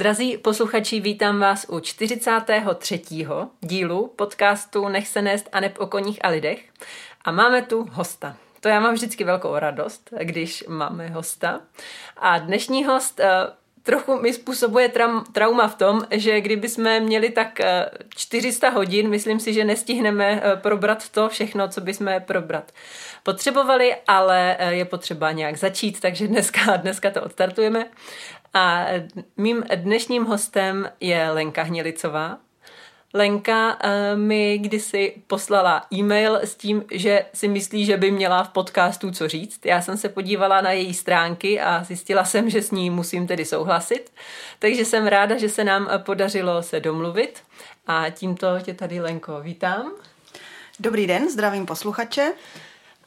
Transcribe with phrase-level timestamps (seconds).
[0.00, 3.02] Drazí posluchači, vítám vás u 43.
[3.60, 6.64] dílu podcastu Nech se nést a o koních a lidech.
[7.24, 8.36] A máme tu hosta.
[8.60, 11.60] To já mám vždycky velkou radost, když máme hosta.
[12.16, 13.30] A dnešní host eh,
[13.82, 17.60] trochu mi způsobuje tra- trauma v tom, že kdyby jsme měli tak
[18.08, 22.72] 400 eh, hodin, myslím si, že nestihneme eh, probrat to všechno, co bychom probrat
[23.22, 27.86] potřebovali, ale je potřeba nějak začít, takže dneska, dneska to odstartujeme.
[28.54, 28.86] A
[29.36, 32.38] mým dnešním hostem je Lenka Hnělicová.
[33.14, 38.48] Lenka uh, mi kdysi poslala e-mail s tím, že si myslí, že by měla v
[38.48, 39.66] podcastu co říct.
[39.66, 43.44] Já jsem se podívala na její stránky a zjistila jsem, že s ní musím tedy
[43.44, 44.12] souhlasit.
[44.58, 47.42] Takže jsem ráda, že se nám podařilo se domluvit.
[47.86, 49.92] A tímto tě tady, Lenko, vítám.
[50.80, 52.32] Dobrý den, zdravím posluchače.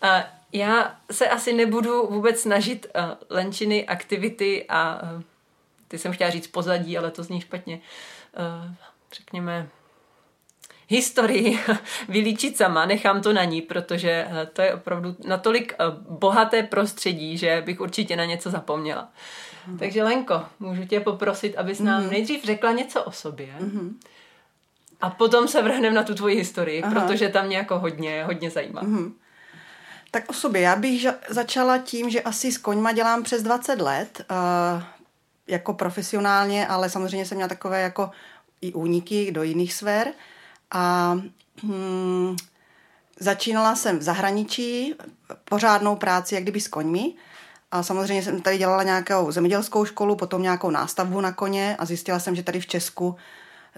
[0.02, 5.02] A já se asi nebudu vůbec snažit uh, Lenčiny aktivity a
[5.94, 7.80] ty jsem chtěla říct pozadí, ale to zní špatně.
[8.66, 8.74] Uh,
[9.14, 9.70] řekněme,
[10.88, 11.60] historii
[12.10, 17.38] vylíčit sama, nechám to na ní, protože eh, to je opravdu natolik eh, bohaté prostředí,
[17.38, 19.10] že bych určitě na něco zapomněla.
[19.68, 19.78] Mm.
[19.78, 22.10] Takže Lenko, můžu tě poprosit, abys nám mm.
[22.10, 24.00] nejdřív řekla něco o sobě mm.
[25.02, 26.94] a potom se vrhneme na tu tvoji historii, Aha.
[26.94, 28.82] protože tam mě jako hodně, hodně zajímá.
[28.82, 29.14] Mm.
[30.12, 30.62] Tak o sobě.
[30.62, 34.26] Já bych začala tím, že asi s koňma dělám přes 20 let.
[34.32, 34.84] Uh,
[35.48, 38.12] jako profesionálně, ale samozřejmě jsem měla takové jako
[38.62, 40.08] i úniky do jiných sfér.
[40.72, 41.14] A
[41.64, 42.36] hmm,
[43.20, 44.96] začínala jsem v zahraničí,
[45.50, 47.14] pořádnou práci, jak kdyby s koňmi.
[47.72, 52.20] A samozřejmě jsem tady dělala nějakou zemědělskou školu, potom nějakou nástavbu na koně a zjistila
[52.20, 53.16] jsem, že tady v Česku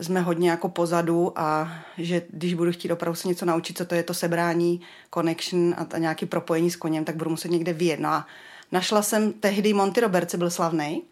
[0.01, 3.95] jsme hodně jako pozadu a že když budu chtít opravdu se něco naučit, co to
[3.95, 4.81] je to sebrání,
[5.13, 7.99] connection a nějaký propojení s koněm, tak budu muset někde vyjet.
[7.99, 8.27] No a
[8.71, 11.03] našla jsem tehdy Monty Roberts, byl slavný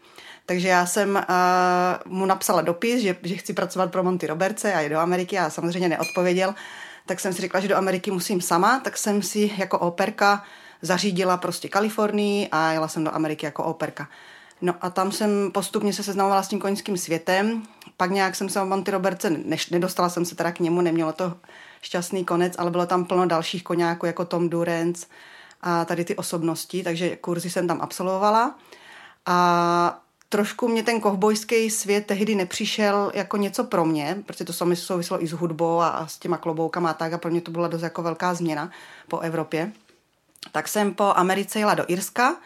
[0.46, 4.80] takže já jsem uh, mu napsala dopis, že, že chci pracovat pro Monty Robertse a
[4.80, 6.54] je do Ameriky a samozřejmě neodpověděl.
[7.06, 10.44] Tak jsem si řekla, že do Ameriky musím sama, tak jsem si jako operka
[10.82, 14.08] zařídila prostě Kalifornii a jela jsem do Ameriky jako operka.
[14.60, 17.62] No a tam jsem postupně se seznamovala s tím koňským světem,
[17.96, 21.12] pak nějak jsem se o Monty Robertse, než, nedostala jsem se teda k němu, nemělo
[21.12, 21.34] to
[21.82, 25.06] šťastný konec, ale bylo tam plno dalších koňáků jako Tom Durance
[25.60, 28.58] a tady ty osobnosti, takže kurzy jsem tam absolvovala.
[29.26, 30.00] A
[30.34, 35.22] trošku mě ten kovbojský svět tehdy nepřišel jako něco pro mě, protože to sami souvislo
[35.22, 37.68] i s hudbou a, a s těma kloboukama a tak a pro mě to byla
[37.68, 38.70] dost jako velká změna
[39.08, 39.72] po Evropě.
[40.52, 42.36] Tak jsem po Americe jela do Irska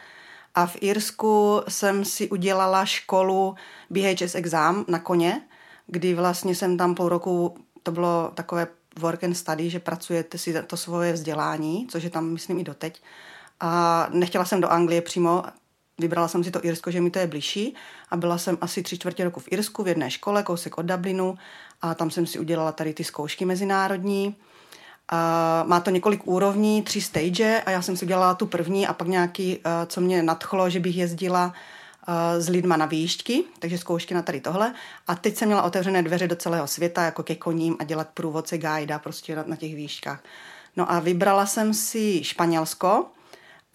[0.54, 3.54] a v Irsku jsem si udělala školu
[3.90, 5.40] BHS exam na koně,
[5.86, 8.66] kdy vlastně jsem tam půl roku, to bylo takové
[8.98, 13.02] work and study, že pracujete si to svoje vzdělání, což je tam, myslím, i doteď.
[13.60, 15.42] A nechtěla jsem do Anglie přímo,
[15.98, 17.74] Vybrala jsem si to Irsko, že mi to je blížší
[18.10, 21.38] a byla jsem asi tři čtvrtě roku v Irsku v jedné škole, kousek od Dublinu
[21.82, 24.36] a tam jsem si udělala tady ty zkoušky mezinárodní.
[25.08, 28.92] A má to několik úrovní, tři stage a já jsem si udělala tu první a
[28.92, 31.52] pak nějaký, eh, co mě nadchlo, že bych jezdila
[32.08, 34.74] eh, s lidma na výšťky, takže zkoušky na tady tohle.
[35.06, 38.58] A teď jsem měla otevřené dveře do celého světa, jako ke koním a dělat průvodce
[38.58, 40.22] guida prostě na, na těch výškách.
[40.76, 43.06] No a vybrala jsem si Španělsko,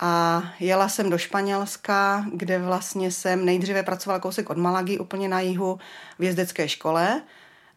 [0.06, 5.40] a jela jsem do Španělska, kde vlastně jsem nejdříve pracovala kousek od Malagy, úplně na
[5.40, 5.80] jihu,
[6.20, 7.22] v jezdecké škole,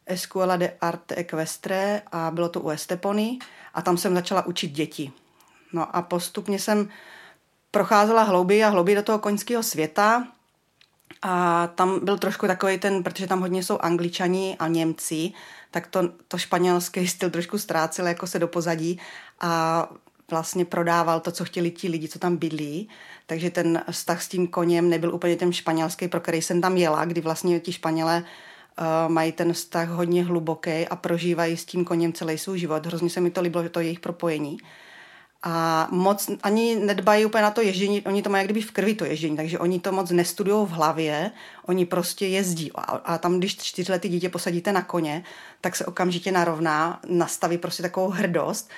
[0.06, 3.38] Escuela de Arte Equestre a bylo to u Estepony.
[3.75, 5.12] A tam jsem začala učit děti.
[5.72, 6.88] No a postupně jsem
[7.70, 10.28] procházela hlouběji a hlouběji do toho koňského světa.
[11.22, 15.32] A tam byl trošku takový ten, protože tam hodně jsou angličani a Němci,
[15.70, 19.00] tak to, to španělský styl trošku ztrácel jako se do pozadí.
[19.41, 19.88] A
[20.31, 22.88] vlastně prodával to, co chtěli ti lidi, co tam bydlí.
[23.26, 27.04] Takže ten vztah s tím koněm nebyl úplně ten španělský, pro který jsem tam jela,
[27.04, 32.12] kdy vlastně ti Španělé uh, mají ten vztah hodně hluboký a prožívají s tím koněm
[32.12, 32.87] celý svůj život.
[32.87, 34.58] Hrozně se mi to líbilo, to jejich propojení.
[35.43, 38.94] A moc ani nedbají úplně na to ježdění, oni to mají jak kdyby v krvi
[38.94, 41.31] to ježdění, takže oni to moc nestudují v hlavě,
[41.67, 42.73] oni prostě jezdí.
[42.75, 45.25] A, a tam, když čtyřletý dítě posadíte na koně,
[45.61, 48.70] tak se okamžitě narovná, nastaví prostě takovou hrdost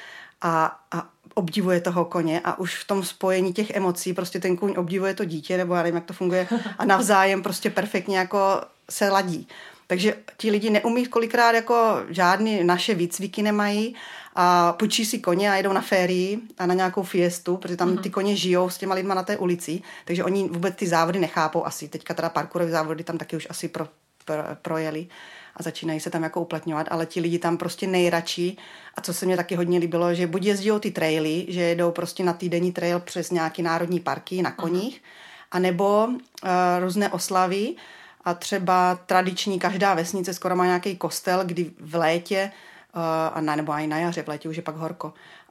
[0.43, 4.75] a, a obdivuje toho koně a už v tom spojení těch emocí prostě ten kůň
[4.76, 6.49] obdivuje to dítě, nebo já nevím, jak to funguje,
[6.79, 9.49] a navzájem prostě perfektně jako se ladí.
[9.87, 13.94] Takže ti lidi neumí kolikrát jako žádný naše výcviky nemají
[14.35, 17.99] a půjčí si koně a jedou na férii a na nějakou fiestu, protože tam mhm.
[17.99, 21.67] ty koně žijou s těma lidma na té ulici, takže oni vůbec ty závody nechápou
[21.67, 21.88] asi.
[21.88, 23.88] Teďka teda parkourové závody tam taky už asi pro,
[24.25, 25.06] pro, projeli
[25.59, 28.57] a začínají se tam jako uplatňovat, ale ti lidi tam prostě nejradši
[28.95, 32.25] a co se mě taky hodně líbilo, že buď jezdí ty traily, že jedou prostě
[32.25, 35.49] na týdenní trail přes nějaký národní parky na koních, uh-huh.
[35.51, 36.51] anebo uh,
[36.81, 37.75] různé oslavy,
[38.25, 42.53] A třeba tradiční, každá vesnice skoro má nějaký kostel, kdy v létě,
[42.95, 43.03] uh,
[43.33, 45.07] a ne, nebo i na jaře, v létě už je pak horko,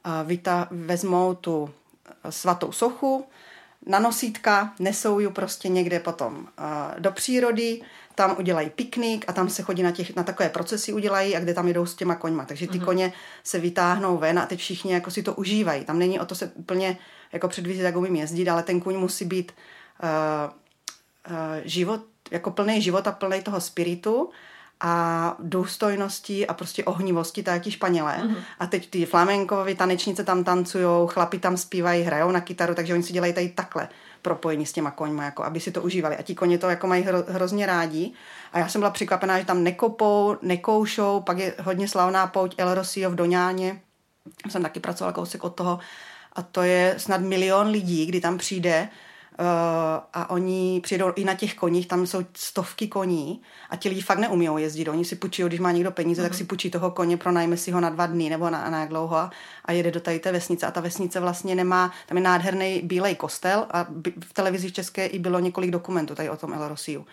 [0.06, 1.70] uh, vyta, vezmou tu
[2.30, 3.26] svatou sochu,
[3.86, 6.44] na nosítka, nesou ji prostě někde potom uh,
[6.98, 7.80] do přírody,
[8.18, 11.54] tam udělají piknik a tam se chodí na, těch, na takové procesy udělají a kde
[11.54, 12.44] tam jdou s těma koňma.
[12.44, 12.84] Takže ty mm-hmm.
[12.84, 13.12] koně
[13.44, 15.84] se vytáhnou ven a teď všichni jako si to užívají.
[15.84, 16.98] Tam není o to se úplně
[17.32, 19.52] jako předvízit, jak umím jezdit, ale ten kůň musí být
[20.02, 20.52] uh,
[21.30, 22.00] uh, život,
[22.30, 24.30] jako plný života, plný toho spiritu
[24.80, 28.18] a důstojnosti a prostě ohnivosti, tak ti Španělé.
[28.22, 28.42] Mm-hmm.
[28.58, 33.02] A teď ty flamenkovi tanečnice tam tancujou, chlapi tam zpívají, hrajou na kytaru, takže oni
[33.02, 33.88] si dělají tady takhle
[34.22, 36.16] propojení s těma koňma, jako aby si to užívali.
[36.16, 38.12] A ti koně to jako mají hro, hrozně rádi.
[38.52, 42.74] A já jsem byla překvapená, že tam nekopou, nekoušou, pak je hodně slavná pouť El
[42.74, 43.80] Rosio v Doňáně.
[44.48, 45.78] Jsem taky pracovala kousek od toho.
[46.32, 48.88] A to je snad milion lidí, kdy tam přijde
[50.12, 54.18] a oni přijdou i na těch koních, tam jsou stovky koní a ti lidi fakt
[54.18, 54.88] neumí jezdit.
[54.88, 56.24] Oni si půjčí, když má někdo peníze, mm-hmm.
[56.24, 56.48] tak si mhm.
[56.48, 59.30] půjčí toho koně, pronajme si ho na dva dny nebo na, na jak dlouho
[59.64, 60.66] a jede do tady té vesnice.
[60.66, 63.86] A ta vesnice vlastně nemá, tam je nádherný bílej kostel a
[64.24, 67.06] v televizi české i bylo několik dokumentů tady o tom El Rosiu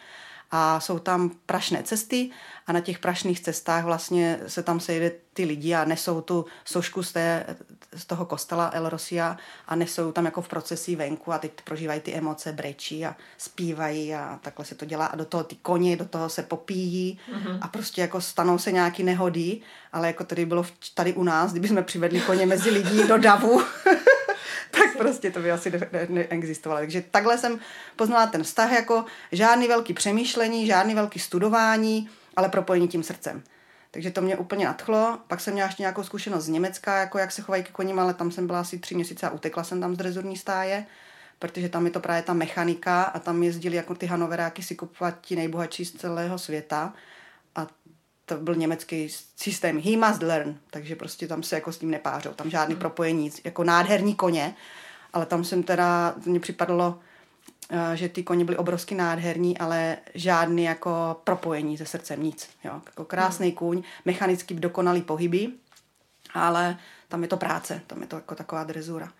[0.51, 2.31] a jsou tam prašné cesty
[2.67, 7.03] a na těch prašných cestách vlastně se tam sejde ty lidi a nesou tu sošku
[7.03, 7.45] z, té,
[7.93, 9.37] z toho kostela El Rosia
[9.67, 14.15] a nesou tam jako v procesí venku a teď prožívají ty emoce, brečí a zpívají
[14.15, 17.57] a takhle se to dělá a do toho ty koně, do toho se popíjí mm-hmm.
[17.61, 19.61] a prostě jako stanou se nějaký nehody,
[19.95, 23.61] ale jako tady bylo tady u nás, kdyby jsme přivedli koně mezi lidí do davu,
[24.71, 25.71] tak prostě to by asi
[26.09, 26.81] neexistovalo.
[26.81, 27.59] Takže takhle jsem
[27.95, 33.43] poznala ten vztah jako žádný velký přemýšlení, žádný velký studování, ale propojení tím srdcem.
[33.91, 35.19] Takže to mě úplně nadchlo.
[35.27, 38.13] Pak jsem měla ještě nějakou zkušenost z Německa, jako jak se chovají k koním, ale
[38.13, 40.85] tam jsem byla asi tři měsíce a utekla jsem tam z drezurní stáje,
[41.39, 45.15] protože tam je to právě ta mechanika a tam jezdili jako ty hanoveráky si kupovat
[45.21, 46.93] ti nejbohatší z celého světa
[48.25, 52.33] to byl německý systém he must learn, takže prostě tam se jako s tím nepářou,
[52.33, 52.79] tam žádný hmm.
[52.79, 54.55] propojení, jako nádherní koně,
[55.13, 56.99] ale tam jsem teda, mně připadlo,
[57.69, 62.49] eh, že ty koně byly obrovsky nádherní, ale žádný jako propojení se srdcem, nic.
[62.63, 62.81] Jo.
[62.85, 63.55] Jako krásný hmm.
[63.55, 65.51] kůň, mechanicky dokonalý pohyby,
[66.33, 66.77] ale
[67.07, 69.11] tam je to práce, tam je to jako taková drezura.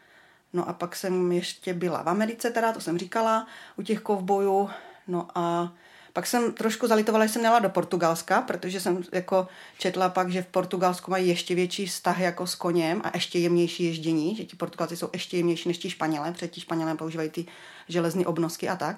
[0.54, 3.48] No a pak jsem ještě byla v Americe teda, to jsem říkala,
[3.78, 4.70] u těch kovbojů,
[5.08, 5.74] no a
[6.16, 9.48] pak jsem trošku zalitovala, že jsem měla do Portugalska, protože jsem jako
[9.78, 13.84] četla pak, že v Portugalsku mají ještě větší vztah jako s koněm a ještě jemnější
[13.84, 17.46] ježdění, že ti Portugalci jsou ještě jemnější než ti Španělé, protože ti Španělé používají ty
[17.88, 18.98] železné obnosky a tak.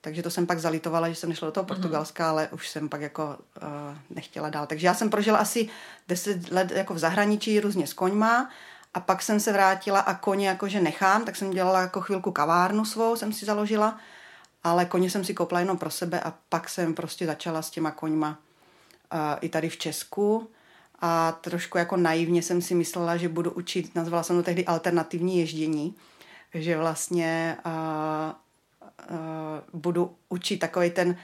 [0.00, 1.68] Takže to jsem pak zalitovala, že jsem nešla do toho mhm.
[1.68, 2.30] Portugalska, mm.
[2.30, 3.68] ale už jsem pak jako uh,
[4.10, 4.66] nechtěla dál.
[4.66, 5.68] Takže já jsem prožila asi
[6.08, 8.50] 10 let jako v zahraničí různě s koňma
[8.94, 12.84] a pak jsem se vrátila a koně jakože nechám, tak jsem dělala jako chvilku kavárnu
[12.84, 13.98] svou, jsem si založila
[14.70, 17.90] ale koně jsem si kopla jenom pro sebe a pak jsem prostě začala s těma
[17.90, 18.38] koňma
[19.12, 20.50] uh, i tady v Česku.
[21.00, 25.38] A trošku jako naivně jsem si myslela, že budu učit, nazvala jsem to tehdy alternativní
[25.38, 25.94] ježdění,
[26.54, 27.72] že vlastně uh,
[29.10, 31.14] uh, budu učit takový ten uh,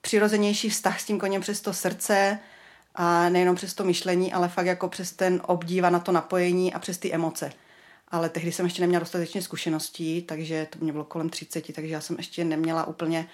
[0.00, 2.38] přirozenější vztah s tím koněm přes to srdce
[2.94, 6.78] a nejenom přes to myšlení, ale fakt jako přes ten obdíva na to napojení a
[6.78, 7.52] přes ty emoce
[8.08, 12.00] ale tehdy jsem ještě neměla dostatečně zkušeností, takže to mě bylo kolem 30, takže já
[12.00, 13.28] jsem ještě neměla úplně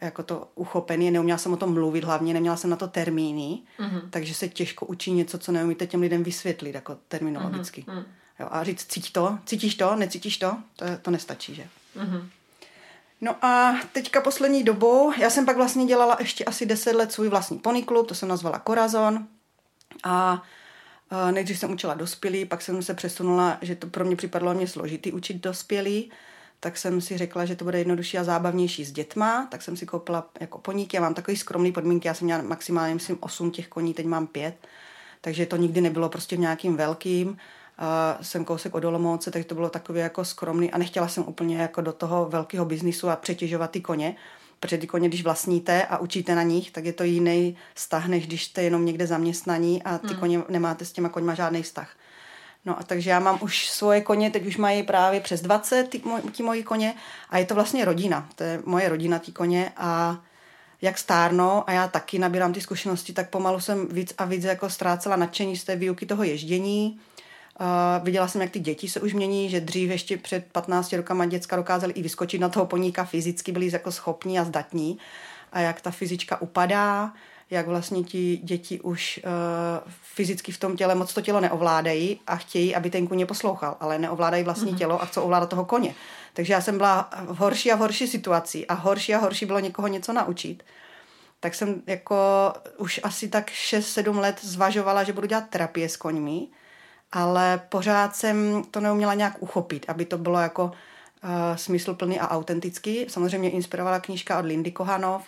[0.00, 4.10] jako to uchopený, neuměla jsem o tom mluvit hlavně, neměla jsem na to termíny, mm-hmm.
[4.10, 7.84] takže se těžko učí něco, co neumíte těm lidem vysvětlit jako terminologicky.
[7.88, 8.04] Mm-hmm.
[8.40, 11.66] Jo, a říct, cítíš to, cítíš to, necítíš to, to, to nestačí, že?
[11.96, 12.28] Mm-hmm.
[13.20, 17.28] No a teďka poslední dobou, já jsem pak vlastně dělala ještě asi 10 let svůj
[17.28, 19.26] vlastní ponyklub, to jsem nazvala Corazon
[20.04, 20.42] a
[21.30, 25.12] Nejdřív jsem učila dospělí, pak jsem se přesunula, že to pro mě připadlo mě složitý
[25.12, 26.10] učit dospělí,
[26.60, 29.86] tak jsem si řekla, že to bude jednodušší a zábavnější s dětma, tak jsem si
[29.86, 30.96] koupila jako poníky.
[30.96, 34.26] Já mám takový skromný podmínky, já jsem měla maximálně, myslím, 8 těch koní, teď mám
[34.26, 34.54] 5,
[35.20, 37.28] takže to nikdy nebylo prostě v nějakým velkým.
[37.28, 37.36] Uh,
[38.22, 41.80] jsem kousek od Olomouce, takže to bylo takové jako skromný a nechtěla jsem úplně jako
[41.80, 44.16] do toho velkého biznisu a přetěžovat ty koně
[44.62, 48.26] protože ty koně, když vlastníte a učíte na nich, tak je to jiný vztah, než
[48.26, 50.16] když jste jenom někde zaměstnaní a ty hmm.
[50.16, 51.90] koně nemáte s těma koňma žádný vztah.
[52.64, 56.02] No a takže já mám už svoje koně, teď už mají právě přes 20 ty,
[56.36, 56.94] ty moji koně
[57.30, 58.28] a je to vlastně rodina.
[58.34, 60.20] To je moje rodina, ty koně a
[60.82, 64.70] jak stárnou a já taky nabírám ty zkušenosti, tak pomalu jsem víc a víc jako
[64.70, 67.00] ztrácela nadšení z té výuky toho ježdění
[67.60, 71.26] Uh, viděla jsem, jak ty děti se už mění, že dřív ještě před 15 rokama
[71.26, 74.98] děcka dokázali i vyskočit na toho poníka fyzicky, byli jako schopní a zdatní.
[75.52, 77.12] A jak ta fyzička upadá,
[77.50, 82.36] jak vlastně ti děti už uh, fyzicky v tom těle moc to tělo neovládají a
[82.36, 84.78] chtějí, aby ten koně poslouchal, ale neovládají vlastní mm-hmm.
[84.78, 85.94] tělo a co ovládá toho koně.
[86.32, 89.88] Takže já jsem byla v horší a horší situaci a horší a horší bylo někoho
[89.88, 90.62] něco naučit.
[91.40, 92.16] Tak jsem jako
[92.78, 96.46] už asi tak 6-7 let zvažovala, že budu dělat terapie s koňmi,
[97.12, 103.06] ale pořád jsem to neuměla nějak uchopit, aby to bylo jako uh, smysluplný a autentický.
[103.08, 105.22] Samozřejmě inspirovala knížka od Lindy Kohanov,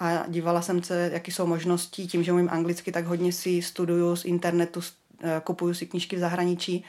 [0.00, 2.06] a dívala jsem se, jaký jsou možnosti.
[2.06, 4.80] Tím, že umím anglicky, tak hodně si studuju z internetu,
[5.22, 6.84] eh, kupuju si knížky v zahraničí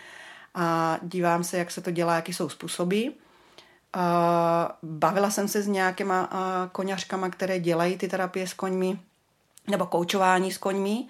[0.55, 3.07] a dívám se, jak se to dělá, jaký jsou způsoby.
[4.83, 6.29] Bavila jsem se s nějakýma
[6.71, 8.99] koněřkama, které dělají ty terapie s koňmi,
[9.67, 11.05] nebo koučování s koňmi,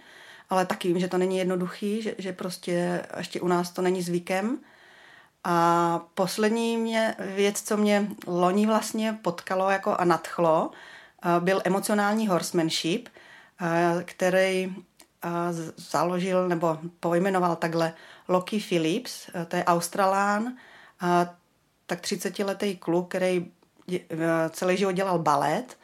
[0.50, 4.02] ale taky vím, že to není jednoduchý, že, že prostě ještě u nás to není
[4.02, 4.60] zvykem.
[5.44, 10.72] A poslední mě, věc, co mě loni vlastně potkalo jako a nadchlo,
[11.40, 13.10] byl emocionální horsemanship,
[14.06, 14.76] který
[15.78, 17.94] založil nebo pojmenoval takhle
[18.28, 20.54] Loki Phillips, to je Australán,
[21.86, 23.52] tak 30-letý kluk, který
[24.50, 25.78] celý život dělal balet,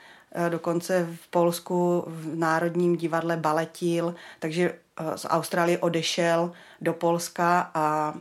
[0.50, 4.74] dokonce v Polsku v Národním divadle baletil, takže
[5.16, 8.14] z Austrálie odešel do Polska a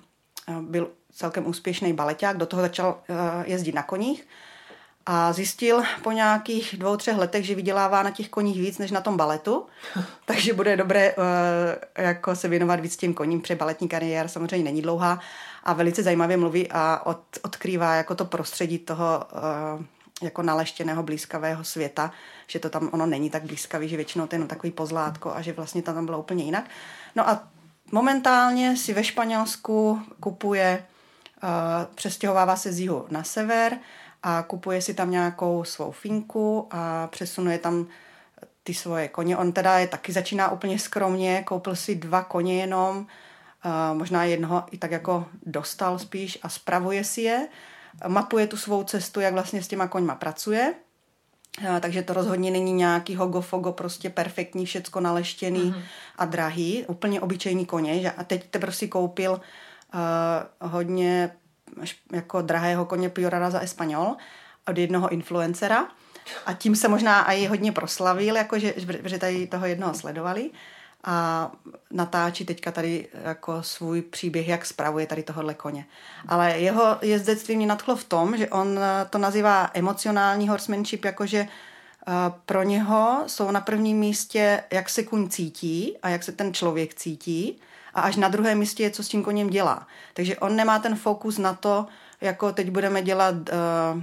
[0.61, 3.01] byl celkem úspěšný baleták, do toho začal
[3.45, 4.27] jezdit na koních
[5.11, 9.01] a zjistil po nějakých dvou, třech letech, že vydělává na těch koních víc než na
[9.01, 9.67] tom baletu,
[10.25, 11.25] takže bude dobré uh,
[12.05, 15.19] jako se věnovat víc těm koním, protože baletní kariéra samozřejmě není dlouhá
[15.65, 19.25] a velice zajímavě mluví a od, odkrývá jako to prostředí toho
[19.77, 19.85] uh,
[20.23, 22.13] jako naleštěného blízkavého světa,
[22.47, 25.43] že to tam ono není tak blízkavý, že většinou to je jenom takový pozlátko a
[25.43, 26.65] že vlastně tam bylo úplně jinak.
[27.17, 27.49] No a
[27.93, 30.85] momentálně si ve Španělsku kupuje,
[31.43, 31.51] uh,
[31.95, 33.79] přestěhovává se z jihu na sever,
[34.23, 37.87] a kupuje si tam nějakou svou finku a přesunuje tam
[38.63, 39.37] ty svoje koně.
[39.37, 43.07] On teda je taky začíná úplně skromně, koupil si dva koně jenom,
[43.93, 47.49] možná jednoho i tak jako dostal spíš a spravuje si je.
[48.07, 50.75] Mapuje tu svou cestu, jak vlastně s těma koňma pracuje.
[51.81, 55.83] Takže to rozhodně není nějaký hogofogo, prostě perfektní, všecko naleštěný mm-hmm.
[56.19, 56.85] a drahý.
[56.87, 58.13] Úplně obyčejný koně.
[58.13, 61.31] A teď teprve si koupil uh, hodně
[62.13, 64.17] jako drahého koně Piorara za Espanol
[64.69, 65.89] od jednoho influencera
[66.47, 68.75] a tím se možná i hodně proslavil, jako že,
[69.05, 70.51] že tady toho jednoho sledovali
[71.09, 71.51] a
[71.91, 75.87] natáčí teďka tady jako svůj příběh, jak spravuje tady tohohle koně.
[76.29, 82.13] Ale jeho jezdectví mě nadchlo v tom, že on to nazývá emocionální horsemanship, jakože eh,
[82.47, 86.95] pro něho jsou na prvním místě, jak se kuň cítí a jak se ten člověk
[86.95, 87.61] cítí
[87.95, 89.87] a až na druhém místě je, co s tím koněm dělá.
[90.15, 91.87] Takže on nemá ten fokus na to,
[92.21, 94.03] jako teď budeme dělat uh, uh,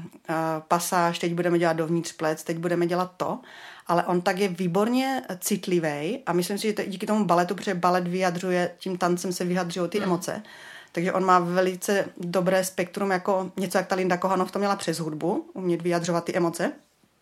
[0.67, 3.39] pasáž, teď budeme dělat dovnitř plec, teď budeme dělat to,
[3.87, 7.75] ale on tak je výborně citlivý a myslím si, že to díky tomu baletu, protože
[7.75, 10.07] balet vyjadřuje, tím tancem se vyjadřují ty hmm.
[10.07, 10.43] emoce,
[10.91, 14.99] takže on má velice dobré spektrum, jako něco, jak ta Linda Kohanov to měla přes
[14.99, 16.71] hudbu, umět vyjadřovat ty emoce,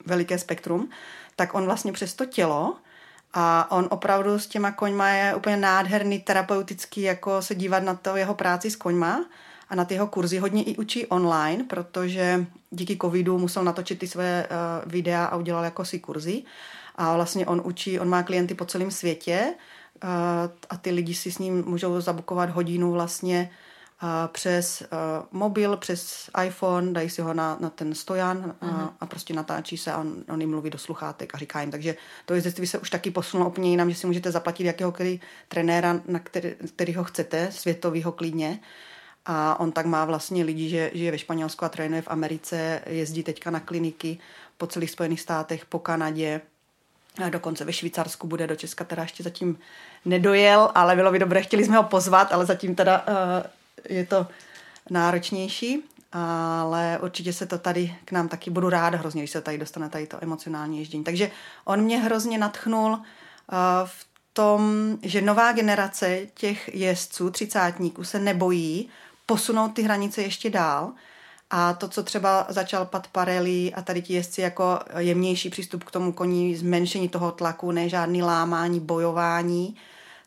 [0.06, 0.90] veliké spektrum,
[1.36, 2.76] tak on vlastně přes to tělo
[3.34, 8.16] a on opravdu s těma koňma je úplně nádherný, terapeutický, jako se dívat na to
[8.16, 9.26] jeho práci s koňma
[9.74, 10.38] a na ty jeho kurzy.
[10.38, 15.64] Hodně i učí online, protože díky covidu musel natočit ty své uh, videa a udělal
[15.64, 16.44] jako si kurzy.
[16.96, 19.54] A vlastně on učí, on má klienty po celém světě
[20.04, 20.10] uh,
[20.70, 23.50] a ty lidi si s ním můžou zabukovat hodinu vlastně
[24.28, 24.88] přes uh,
[25.32, 28.90] mobil, přes iPhone, dají si ho na, na ten stojan a, uh-huh.
[29.00, 31.72] a prostě natáčí se a on, on jim mluví do sluchátek a říká jim.
[31.72, 36.00] Takže to jezdectví se už taky posunulo úplně jinam, že si můžete zaplatit jakéhokoliv trenéra,
[36.08, 38.60] na který, který ho chcete, světovýho klidně.
[39.26, 43.24] A on tak má vlastně lidi, že žije ve Španělsku a trénuje v Americe, jezdí
[43.24, 44.18] teďka na kliniky
[44.58, 46.42] po celých Spojených státech, po Kanadě,
[47.26, 49.60] a dokonce ve Švýcarsku bude do Česka, teda ještě zatím
[50.06, 54.28] nedojel, ale bylo by dobré, chtěli jsme ho pozvat, ale zatím teda uh, je to
[54.90, 59.58] náročnější, ale určitě se to tady k nám taky budu ráda hrozně, když se tady
[59.58, 61.04] dostane tady to emocionální ježdění.
[61.04, 61.32] Takže
[61.66, 62.98] on mě hrozně natchnul uh,
[63.86, 68.90] v tom, že nová generace těch jezdců, třicátníků, se nebojí
[69.34, 70.92] posunout ty hranice ještě dál.
[71.50, 75.92] A to, co třeba začal Pat Parelli a tady ti jezdci jako jemnější přístup k
[75.92, 79.76] tomu koní, zmenšení toho tlaku, ne žádný lámání, bojování,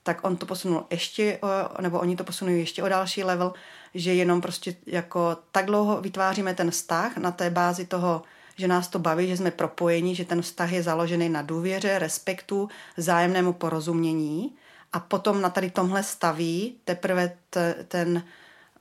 [0.02, 1.38] tak on to posunul ještě,
[1.80, 3.52] nebo oni to posunují ještě o další level,
[3.94, 8.22] že jenom prostě jako tak dlouho vytváříme ten vztah na té bázi toho,
[8.56, 12.68] že nás to baví, že jsme propojeni, že ten vztah je založený na důvěře, respektu,
[12.96, 14.56] zájemnému porozumění
[14.92, 18.22] a potom na tady tomhle staví teprve t- ten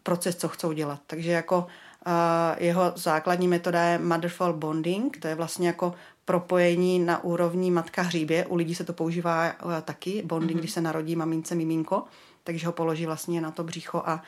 [0.06, 1.02] proces, co chcou dělat.
[1.08, 2.14] Takže jako uh,
[2.58, 5.94] jeho základní metoda je motherfall bonding, to je vlastně jako
[6.26, 8.46] propojení na úrovni matka hříbě.
[8.46, 10.60] U lidí se to používá uh, taky, bonding, mm-hmm.
[10.60, 12.04] když se narodí mamince miminko,
[12.44, 14.24] takže ho položí vlastně na to břicho a,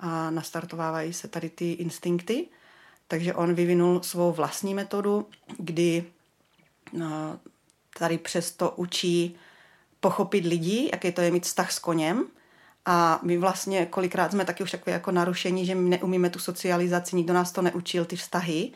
[0.00, 2.46] a nastartovávají se tady ty instinkty.
[3.08, 5.26] Takže on vyvinul svou vlastní metodu,
[5.58, 6.04] kdy
[6.92, 7.02] uh,
[7.98, 9.36] tady přesto učí
[10.00, 12.24] pochopit lidi, jaký to je mít vztah s koněm.
[12.86, 17.16] A my vlastně kolikrát jsme taky už takové jako narušení, že my neumíme tu socializaci,
[17.16, 18.70] nikdo nás to neučil, ty vztahy.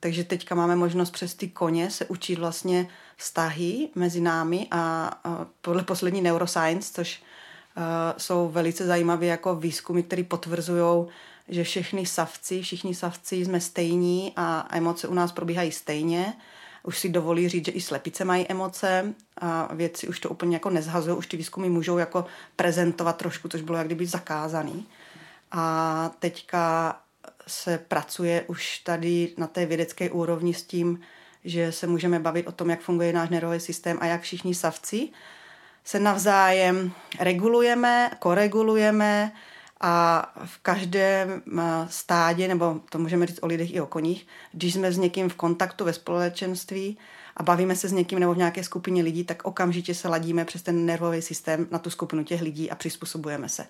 [0.00, 5.46] Takže teďka máme možnost přes ty koně se učit vlastně vztahy mezi námi a, a
[5.60, 7.22] podle poslední neuroscience, což
[7.76, 7.82] uh,
[8.16, 11.06] jsou velice zajímavé jako výzkumy, které potvrzují,
[11.48, 16.34] že všechny savci, všichni savci jsme stejní a emoce u nás probíhají stejně
[16.88, 20.70] už si dovolí říct, že i slepice mají emoce a věci už to úplně jako
[20.70, 22.26] nezhazují, už ty výzkumy můžou jako
[22.56, 24.86] prezentovat trošku, což bylo jak kdyby zakázaný.
[25.52, 26.96] A teďka
[27.46, 31.00] se pracuje už tady na té vědecké úrovni s tím,
[31.44, 35.08] že se můžeme bavit o tom, jak funguje náš nervový systém a jak všichni savci
[35.84, 39.32] se navzájem regulujeme, koregulujeme,
[39.80, 41.42] a v každém
[41.88, 45.34] stádě, nebo to můžeme říct o lidech i o koních, když jsme s někým v
[45.34, 46.98] kontaktu ve společenství
[47.36, 50.62] a bavíme se s někým nebo v nějaké skupině lidí, tak okamžitě se ladíme přes
[50.62, 53.66] ten nervový systém na tu skupinu těch lidí a přizpůsobujeme se.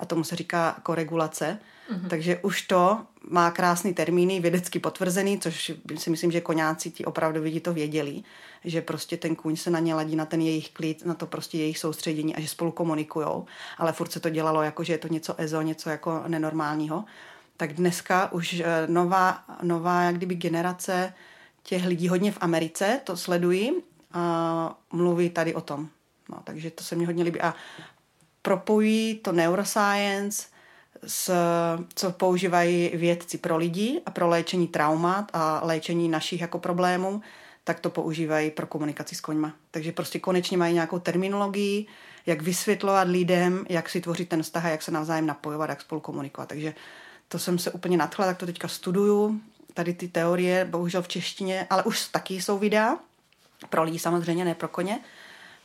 [0.00, 1.58] A tomu se říká koregulace.
[1.92, 2.08] Mm-hmm.
[2.08, 7.42] Takže už to má krásný termíny, vědecky potvrzený, což si myslím, že koňáci ti opravdu
[7.42, 8.22] vidí to věděli,
[8.64, 11.58] že prostě ten kůň se na ně ladí, na ten jejich klid, na to prostě
[11.58, 13.46] jejich soustředění a že spolu komunikujou.
[13.78, 17.04] Ale furt se to dělalo jako, že je to něco ezo, něco jako nenormálního.
[17.56, 21.14] Tak dneska už eh, nová, nová jak kdyby generace
[21.62, 23.72] těch lidí hodně v Americe to sledují
[24.12, 25.88] a mluví tady o tom.
[26.30, 27.40] No, takže to se mi hodně líbí.
[27.40, 27.54] A
[28.42, 30.46] propojí to neuroscience
[31.06, 31.32] s,
[31.94, 37.22] co používají vědci pro lidi a pro léčení traumat a léčení našich jako problémů,
[37.64, 39.52] tak to používají pro komunikaci s koňma.
[39.70, 41.86] Takže prostě konečně mají nějakou terminologii,
[42.26, 46.00] jak vysvětlovat lidem, jak si tvořit ten vztah a jak se navzájem napojovat, jak spolu
[46.00, 46.48] komunikovat.
[46.48, 46.74] Takže
[47.28, 49.40] to jsem se úplně nadchla, tak to teďka studuju.
[49.74, 52.98] Tady ty teorie, bohužel v češtině, ale už taky jsou videa.
[53.68, 54.98] Pro lidi samozřejmě, ne pro koně.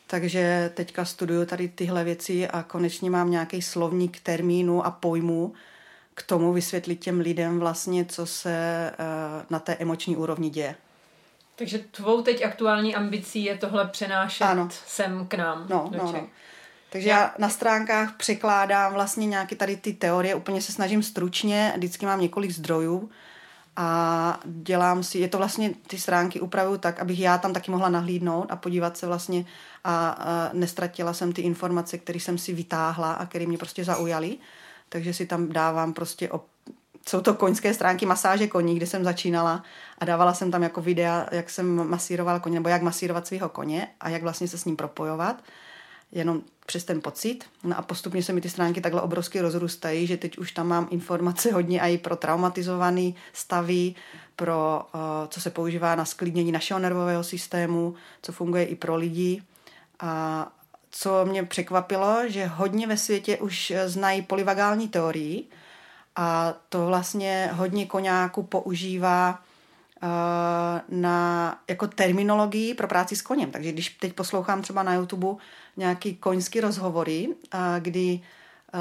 [0.08, 5.54] Takže teďka studuju tady tyhle věci a konečně mám nějaký slovník termínu a pojmů
[6.14, 10.76] k tomu vysvětlit těm lidem vlastně, co se uh, na té emoční úrovni děje.
[11.56, 14.70] Takže tvou teď aktuální ambicí je tohle přenášet ano.
[14.88, 16.28] sem k nám no, do no, no.
[16.90, 22.06] Takže já na stránkách překládám vlastně nějaké tady ty teorie, úplně se snažím stručně, vždycky
[22.06, 23.10] mám několik zdrojů,
[23.76, 27.90] a dělám si, je to vlastně, ty stránky upravuju tak, abych já tam taky mohla
[27.90, 29.46] nahlídnout a podívat se vlastně
[29.84, 34.38] a, a nestratila jsem ty informace, které jsem si vytáhla a které mě prostě zaujaly.
[34.90, 36.42] Takže si tam dávám prostě o
[37.10, 39.64] jsou to koňské stránky masáže koní, kde jsem začínala
[39.98, 43.88] a dávala jsem tam jako videa, jak jsem masírovala koně, nebo jak masírovat svého koně
[44.00, 45.44] a jak vlastně se s ním propojovat
[46.16, 47.44] jenom přes ten pocit.
[47.64, 50.88] No a postupně se mi ty stránky takhle obrovsky rozrůstají, že teď už tam mám
[50.92, 53.96] informace hodně i pro traumatizovaný stavy,
[54.36, 59.44] pro uh, co se používá na sklidnění našeho nervového systému, co funguje i pro lidi.
[60.00, 60.52] A
[60.92, 65.44] co mě překvapilo, že hodně ve světě už znají polyvagální teorii
[66.16, 69.45] a to vlastně hodně koňáků používá Eh,
[70.90, 73.52] na jako terminologii pro práci s koněm.
[73.52, 75.28] Takže když teď poslouchám třeba na YouTube
[75.78, 78.20] nějaký koňský rozhovory, eh, kdy
[78.74, 78.78] eh,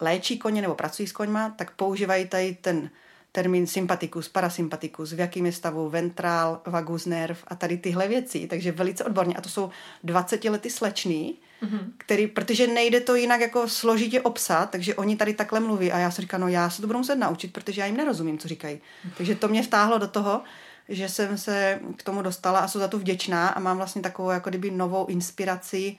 [0.00, 2.90] léčí koně nebo pracují s koňma, tak používají tady ten
[3.32, 8.46] termín sympatikus, parasympatikus, v jakým je stavu ventral, vagus nerv a tady tyhle věci.
[8.46, 9.34] Takže velice odborně.
[9.34, 9.70] A to jsou
[10.04, 11.80] 20 lety slečný, mm-hmm.
[11.98, 16.10] který, protože nejde to jinak jako složitě obsat, takže oni tady takhle mluví a já
[16.10, 18.80] si říkám, no já se to budu muset naučit, protože já jim nerozumím, co říkají.
[19.16, 20.42] Takže to mě vtáhlo do toho,
[20.88, 24.30] že jsem se k tomu dostala a jsem za to vděčná a mám vlastně takovou
[24.30, 25.98] jako kdyby novou inspiraci,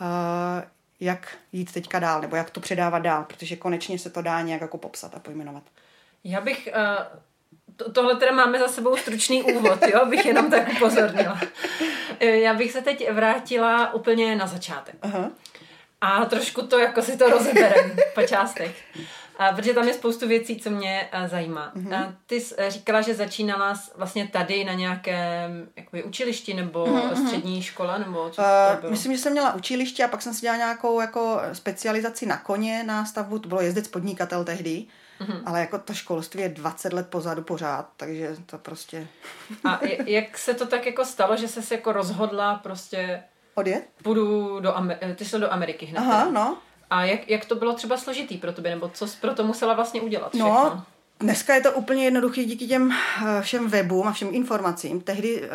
[0.00, 0.06] uh,
[1.00, 4.60] jak jít teďka dál, nebo jak to předávat dál, protože konečně se to dá nějak
[4.60, 5.62] jako popsat a pojmenovat.
[6.24, 7.20] Já bych uh
[7.76, 11.40] to, tohle teda máme za sebou stručný úvod, jo, bych jenom tak upozornila.
[12.20, 14.94] Já bych se teď vrátila úplně na začátek.
[15.02, 15.30] Aha.
[16.00, 18.76] A trošku to jako si to rozeberem po částech.
[19.38, 21.72] A, protože tam je spoustu věcí, co mě a, zajímá.
[21.76, 21.94] Mm-hmm.
[21.94, 27.26] A ty jsi říkala, že začínala vlastně tady na nějakém jakoby, učilišti nebo mm-hmm.
[27.26, 28.90] střední škola, nebo co uh, to bylo?
[28.90, 32.84] Myslím, že jsem měla učiliště a pak jsem si dělala nějakou jako specializaci na koně
[32.84, 33.38] na stavbu.
[33.38, 34.84] To bylo jezdec podnikatel tehdy.
[35.20, 35.42] Mm-hmm.
[35.46, 39.08] Ale jako to školství je 20 let pozadu pořád, takže to prostě...
[39.64, 43.22] A jak se to tak jako stalo, že jsi se jako rozhodla prostě...
[43.54, 43.84] Odjet?
[44.02, 46.00] Půjdu do Ameriky, ty jsi do Ameriky hned.
[46.00, 46.58] Aha, no.
[46.90, 49.74] A jak, jak to bylo třeba složitý pro tebe, nebo co jsi pro to musela
[49.74, 50.34] vlastně udělat?
[50.34, 50.76] No, všechno?
[50.76, 50.84] No,
[51.20, 55.00] dneska je to úplně jednoduché díky těm eh, všem webům a všem informacím.
[55.00, 55.48] Tehdy uh,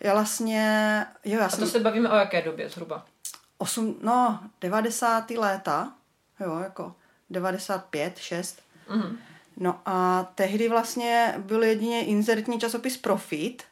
[0.00, 3.04] Já vlastně, jo, já A to jsem se bavíme o jaké době zhruba?
[3.58, 5.30] 8, no, 90.
[5.30, 5.92] léta,
[6.40, 6.94] jo, jako
[7.30, 8.58] 95, 6.
[8.90, 9.18] Mhm.
[9.56, 13.62] No a tehdy vlastně byl jedině inzertní časopis Profit,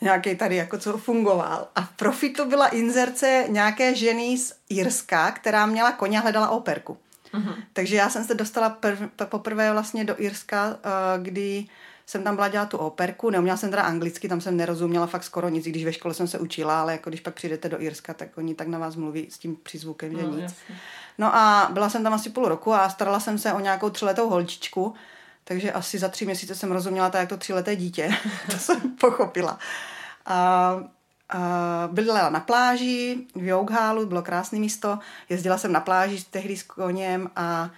[0.00, 1.68] nějaký tady jako co fungoval.
[1.74, 6.98] A v Profitu byla inzerce nějaké ženy z Irska, která měla koně a hledala operku.
[7.32, 7.54] Mhm.
[7.72, 11.66] Takže já jsem se dostala prv, poprvé vlastně do Irska, eh, kdy
[12.06, 15.48] jsem tam byla dělat tu operku, neuměla jsem teda anglicky, tam jsem nerozuměla fakt skoro
[15.48, 18.28] nic, když ve škole jsem se učila, ale jako když pak přijdete do Irska, tak
[18.38, 20.42] oni tak na vás mluví s tím přízvukem, že No, nic.
[20.42, 20.76] jasně.
[21.18, 24.28] No a byla jsem tam asi půl roku a starala jsem se o nějakou třiletou
[24.28, 24.94] holčičku,
[25.44, 28.10] takže asi za tři měsíce jsem rozuměla tak, jak to tříleté dítě.
[28.50, 29.58] to jsem pochopila.
[30.26, 30.76] A,
[31.28, 31.38] a
[31.92, 34.98] bydlela na pláži v Joughálu, bylo krásné místo.
[35.28, 37.70] Jezdila jsem na pláži tehdy s koněm a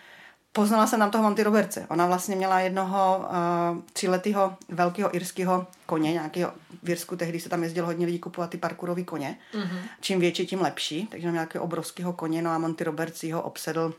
[0.53, 1.87] poznala jsem tam toho Monty Robertse.
[1.89, 7.63] Ona vlastně měla jednoho uh, tříletého velkého irského koně, nějakého v Irsku, tehdy se tam
[7.63, 9.39] jezdilo hodně lidí kupovat ty parkourový koně.
[9.55, 9.81] Mm-hmm.
[10.01, 11.07] Čím větší, tím lepší.
[11.07, 13.95] Takže měla nějakého obrovského koně, no a Monty Roberts ho obsedl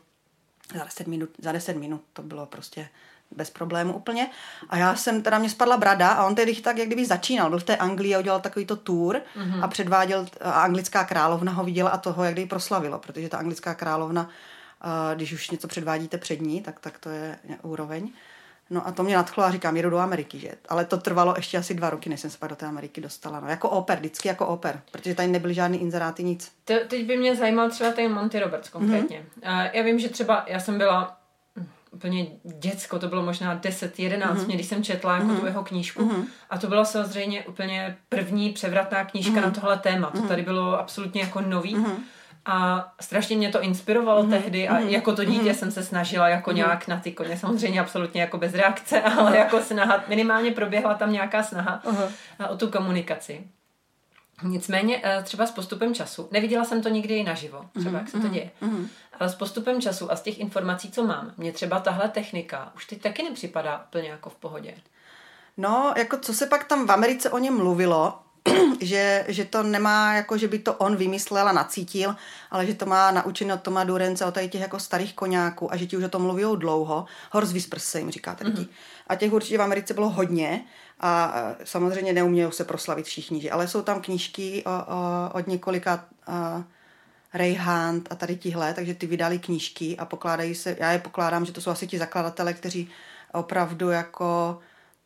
[0.78, 2.02] za 10 minut, za 10 minut.
[2.12, 2.88] To bylo prostě
[3.36, 4.30] bez problému úplně.
[4.68, 7.50] A já jsem, teda mě spadla brada a on tedy tak, jak kdyby začínal.
[7.50, 9.64] Byl v té Anglii a udělal takový to tour mm-hmm.
[9.64, 13.74] a předváděl, a anglická královna ho viděla a toho, jak kdyby proslavilo, protože ta anglická
[13.74, 14.28] královna,
[15.14, 18.12] když už něco předvádíte před ní, tak, tak to je úroveň.
[18.72, 20.50] No a to mě nadchlo a říkám, jedu do Ameriky, že?
[20.68, 23.40] Ale to trvalo ještě asi dva roky, než jsem se pak do té Ameriky dostala.
[23.40, 26.52] No, jako oper, vždycky jako oper, protože tady nebyly žádný inzeráty, nic.
[26.64, 29.26] Te, teď by mě zajímal třeba ten Monty Roberts konkrétně.
[29.40, 29.70] Mm-hmm.
[29.72, 31.16] já vím, že třeba já jsem byla
[31.56, 32.26] hm, úplně
[32.58, 34.54] děcko, to bylo možná 10, 11, mm-hmm.
[34.54, 35.40] když jsem četla jako mm-hmm.
[35.40, 36.02] tu jeho knížku.
[36.02, 36.24] Mm-hmm.
[36.50, 39.42] A to byla samozřejmě úplně první převratná knížka mm-hmm.
[39.42, 40.10] na tohle téma.
[40.10, 41.76] To tady bylo absolutně jako nový.
[41.76, 41.96] Mm-hmm.
[42.44, 44.30] A strašně mě to inspirovalo mm-hmm.
[44.30, 44.88] tehdy a mm-hmm.
[44.88, 45.54] jako to dítě mm-hmm.
[45.54, 46.54] jsem se snažila jako mm-hmm.
[46.54, 49.38] nějak na ty koně, samozřejmě absolutně jako bez reakce, ale uh-huh.
[49.38, 52.08] jako snaha, minimálně proběhla tam nějaká snaha uh-huh.
[52.50, 53.44] o tu komunikaci.
[54.42, 58.28] Nicméně eh, třeba s postupem času, neviděla jsem to nikdy naživo, třeba jak se to
[58.28, 58.86] děje, mm-hmm.
[59.20, 62.86] ale s postupem času a z těch informací, co mám, mě třeba tahle technika už
[62.86, 64.74] teď taky nepřipadá úplně jako v pohodě.
[65.56, 68.21] No, jako co se pak tam v Americe o něm mluvilo,
[68.80, 72.16] že, že to nemá, jako že by to on vymyslel a nacítil,
[72.50, 75.76] ale že to má naučený od Toma Durence, od tady těch jako starých koňáků a
[75.76, 77.04] že ti už o tom mluví dlouho.
[77.30, 78.68] Horse Whispers se jim říká tady mm-hmm.
[79.06, 80.64] A těch určitě v Americe bylo hodně
[81.00, 83.50] a samozřejmě neumějí se proslavit všichni, že?
[83.50, 86.64] ale jsou tam knížky o, o, od několika a,
[87.34, 91.44] Ray Hunt a tady tihle, takže ty vydali knížky a pokládají se, já je pokládám,
[91.44, 92.90] že to jsou asi ti zakladatele, kteří
[93.32, 94.58] opravdu jako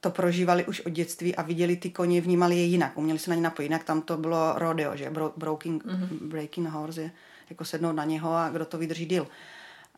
[0.06, 3.36] to prožívali už od dětství a viděli ty koně, vnímali je jinak, uměli se na
[3.36, 3.70] ně napojit.
[3.70, 6.08] Jinak tam to bylo rodeo, že Bro, broking, mm-hmm.
[6.20, 7.10] breaking horse je
[7.50, 9.26] jako sednout na něho a kdo to vydrží díl.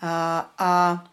[0.00, 1.04] A, a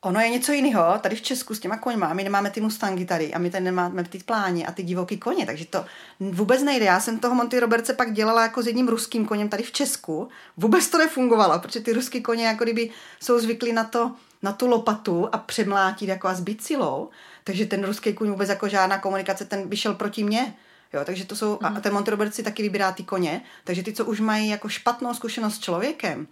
[0.00, 0.98] ono je něco jiného.
[1.00, 4.04] Tady v Česku s těma koňma, my nemáme ty Mustangy tady a my tady nemáme
[4.04, 5.84] ty pláně a ty divoký koně, takže to
[6.20, 6.84] vůbec nejde.
[6.84, 10.28] Já jsem toho Monty Robertse pak dělala jako s jedním ruským koněm tady v Česku.
[10.56, 12.90] Vůbec to nefungovalo, protože ty ruský koně jako kdyby
[13.20, 14.12] jsou zvyklí na to,
[14.42, 17.08] na tu lopatu a přemlátit jako a zbyt silou.
[17.44, 20.54] Takže ten ruský kuň vůbec jako žádná komunikace, ten by šel proti mně.
[20.92, 23.92] Jo, takže to jsou, a ten Monty Robert si taky vybírá ty koně, takže ty,
[23.92, 26.26] co už mají jako špatnou zkušenost s člověkem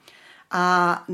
[0.50, 1.04] a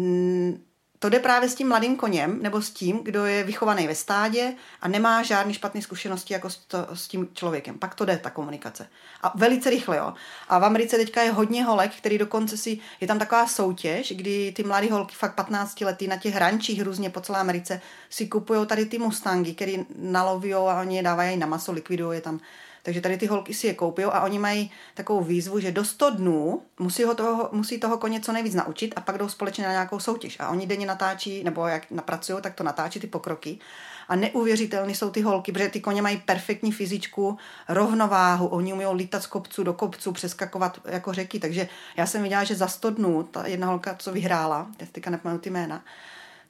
[1.05, 4.55] to jde právě s tím mladým koněm, nebo s tím, kdo je vychovaný ve stádě
[4.81, 7.79] a nemá žádný špatné zkušenosti jako s, to, s tím člověkem.
[7.79, 8.89] Pak to jde, ta komunikace.
[9.23, 10.15] A velice rychle, jo.
[10.49, 14.53] A v Americe teďka je hodně holek, který dokonce si, je tam taková soutěž, kdy
[14.53, 18.67] ty mladé holky, fakt 15 lety, na těch hrančích různě po celé Americe si kupují
[18.67, 22.41] tady ty Mustangy, který naloví a oni je dávají na maso, likvidují je tam
[22.85, 26.11] takže tady ty holky si je koupí a oni mají takovou výzvu, že do 100
[26.11, 29.71] dnů musí, ho toho, musí toho koně co nejvíc naučit a pak jdou společně na
[29.71, 30.37] nějakou soutěž.
[30.41, 33.59] A oni denně natáčí, nebo jak napracují, tak to natáčí ty pokroky.
[34.09, 39.23] A neuvěřitelné jsou ty holky, protože ty koně mají perfektní fyzičku, rovnováhu, oni umí lítat
[39.23, 41.41] z kopců do kopců, přeskakovat jako řeky.
[41.41, 45.41] Takže já jsem viděla, že za 100 dnů ta jedna holka, co vyhrála, teďka nepamatuji
[45.41, 45.85] ty jména,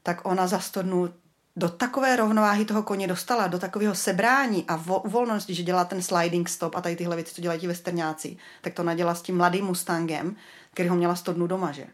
[0.03, 1.09] tak ona za 100 dnů
[1.57, 6.03] do takové rovnováhy toho koně dostala, do takového sebrání a vo, volnosti, že dělá ten
[6.03, 9.37] sliding stop a tady tyhle věci, co dělají ti westerňáci, tak to nadělala s tím
[9.37, 10.37] mladým Mustangem,
[10.73, 11.87] který ho měla 100 dnů doma, že?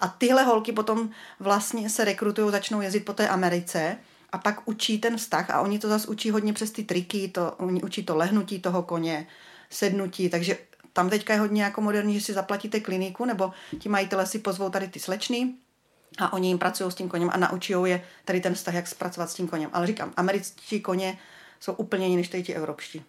[0.00, 3.96] A tyhle holky potom vlastně se rekrutují, začnou jezdit po té Americe
[4.32, 7.52] a pak učí ten vztah a oni to zase učí hodně přes ty triky, to,
[7.52, 9.26] oni učí to lehnutí toho koně,
[9.70, 10.58] sednutí, takže
[10.92, 14.70] tam teďka je hodně jako moderní, že si zaplatíte kliniku, nebo ti majitele si pozvou
[14.70, 15.54] tady ty slečny,
[16.18, 19.30] a oni jim pracují s tím koněm a naučí je tady ten vztah, jak zpracovat
[19.30, 19.70] s tím koněm.
[19.72, 21.18] Ale říkám, američtí koně
[21.60, 23.04] jsou úplně jiní než tady ti evropští.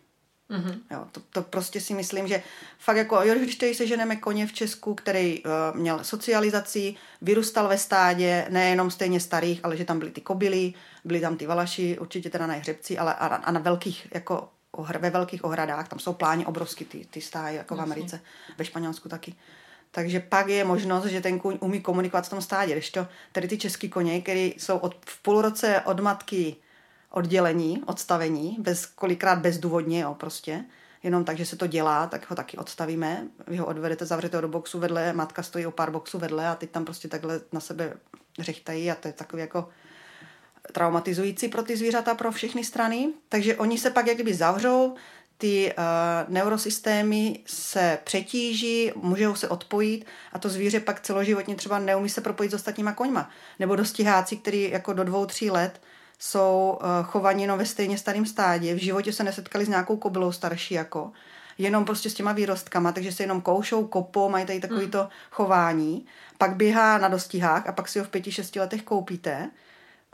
[0.50, 0.80] Mm-hmm.
[0.92, 2.44] Jo, to, to prostě si myslím, že
[2.80, 7.78] fakt jako, jo, když tady seženeme koně v Česku, který uh, měl socializaci, vyrůstal ve
[7.78, 10.74] stádě, nejenom stejně starých, ale že tam byly ty kobily,
[11.06, 14.98] byly tam ty valaši, určitě teda na hřebci, ale a, a na velkých jako ohr,
[14.98, 18.22] ve velkých ohradách, tam jsou pláně obrovský ty, ty stáje, jako v Americe,
[18.58, 19.36] ve Španělsku taky.
[19.96, 22.74] Takže pak je možnost, že ten kůň umí komunikovat v tom stádě.
[22.74, 26.56] Když to tady ty český koně, které jsou od, v půl roce od matky
[27.10, 30.66] oddělení, odstavení, bez, kolikrát bezdůvodně, jo, prostě,
[31.04, 33.28] jenom tak, že se to dělá, tak ho taky odstavíme.
[33.48, 36.56] Vy ho odvedete, zavřete ho do boxu vedle, matka stojí o pár boxů vedle a
[36.56, 37.94] teď tam prostě takhle na sebe
[38.40, 39.70] řechtají a to je takový jako
[40.72, 43.14] traumatizující pro ty zvířata, pro všechny strany.
[43.30, 44.96] Takže oni se pak jak kdyby zavřou,
[45.44, 52.10] ty uh, neurosystémy se přetíží, můžou se odpojit a to zvíře pak celoživotně třeba neumí
[52.10, 53.30] se propojit s ostatníma koňma.
[53.60, 55.82] Nebo dostiháci, který jako do dvou, tří let
[56.20, 60.32] jsou uh, chovaní jenom ve stejně starém stádě, v životě se nesetkali s nějakou kobylou
[60.32, 61.12] starší jako,
[61.58, 65.10] jenom prostě s těma výrostkama, takže se jenom koušou, kopou, mají tady takovýto hmm.
[65.32, 66.06] chování,
[66.38, 69.50] pak běhá na dostihách a pak si ho v pěti, šesti letech koupíte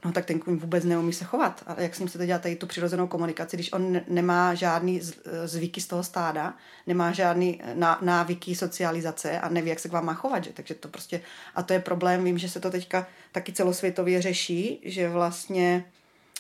[0.06, 1.64] no tak ten kůň vůbec neumí se chovat.
[1.68, 5.02] A jak s ním chcete dělat tady tu přirozenou komunikaci, když on nemá žádný
[5.46, 6.54] zvyky z toho stáda,
[6.88, 7.62] nemá žádný
[8.02, 10.44] návyky socializace a neví, jak se k vám má chovat.
[10.44, 10.54] Že?
[10.54, 11.22] Takže to prostě,
[11.56, 15.86] a to je problém, vím, že se to teďka taky celosvětově řeší, že vlastně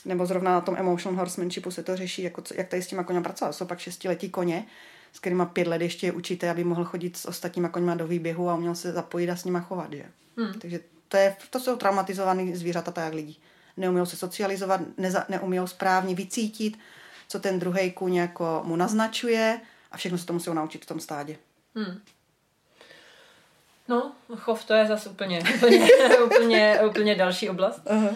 [0.05, 3.23] nebo zrovna na tom emotional horsemanshipu se to řeší, jako, jak tady s těma koněma
[3.23, 3.53] pracovat.
[3.53, 4.65] Jsou pak šestiletí koně,
[5.13, 8.49] s kterýma pět let ještě je učíte, aby mohl chodit s ostatníma koněma do výběhu
[8.49, 9.93] a uměl se zapojit a s nima chovat.
[9.93, 10.05] Že?
[10.37, 10.53] Hmm.
[10.53, 13.35] Takže to, je, to jsou traumatizované zvířata tak jak lidi.
[13.79, 16.79] Neuměl se socializovat, neza, neuměl správně vycítit,
[17.27, 19.61] co ten druhý kůň jako mu naznačuje
[19.91, 21.37] a všechno se to musí naučit v tom stádě.
[21.75, 22.01] Hmm.
[23.87, 25.89] No, chov to je zase úplně, úplně,
[26.25, 27.85] úplně, úplně další oblast.
[27.85, 28.15] Uh-huh.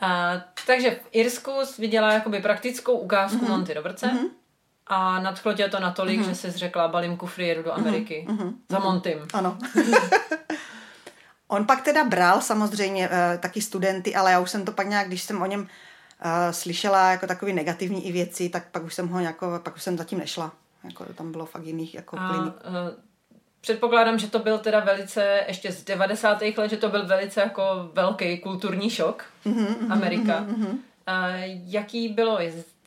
[0.00, 0.34] A,
[0.66, 3.48] takže v Irsku jsi viděla jakoby praktickou ukázku uh-huh.
[3.48, 4.30] Monty Robertse uh-huh.
[4.86, 6.28] a nadchlo tě to natolik, uh-huh.
[6.28, 8.26] že jsi řekla balím kufry, jedu do Ameriky.
[8.28, 8.54] Uh-huh.
[8.68, 9.26] Za Montym.
[9.32, 9.58] Ano.
[11.48, 15.06] On pak teda bral samozřejmě uh, taky studenty, ale já už jsem to pak nějak,
[15.06, 15.66] když jsem o něm uh,
[16.50, 19.98] slyšela jako takový negativní i věci, tak pak už jsem ho jako, pak už jsem
[19.98, 20.52] zatím nešla.
[20.84, 22.54] Jako, tam bylo fakt jiných jako A, klinik.
[22.54, 23.04] Uh,
[23.60, 26.42] předpokládám, že to byl teda velice, ještě z 90.
[26.56, 30.46] let, že to byl velice jako velký kulturní šok, mm-hmm, Amerika.
[30.48, 30.70] Mm-hmm.
[30.70, 30.78] Uh,
[31.66, 32.38] jaký bylo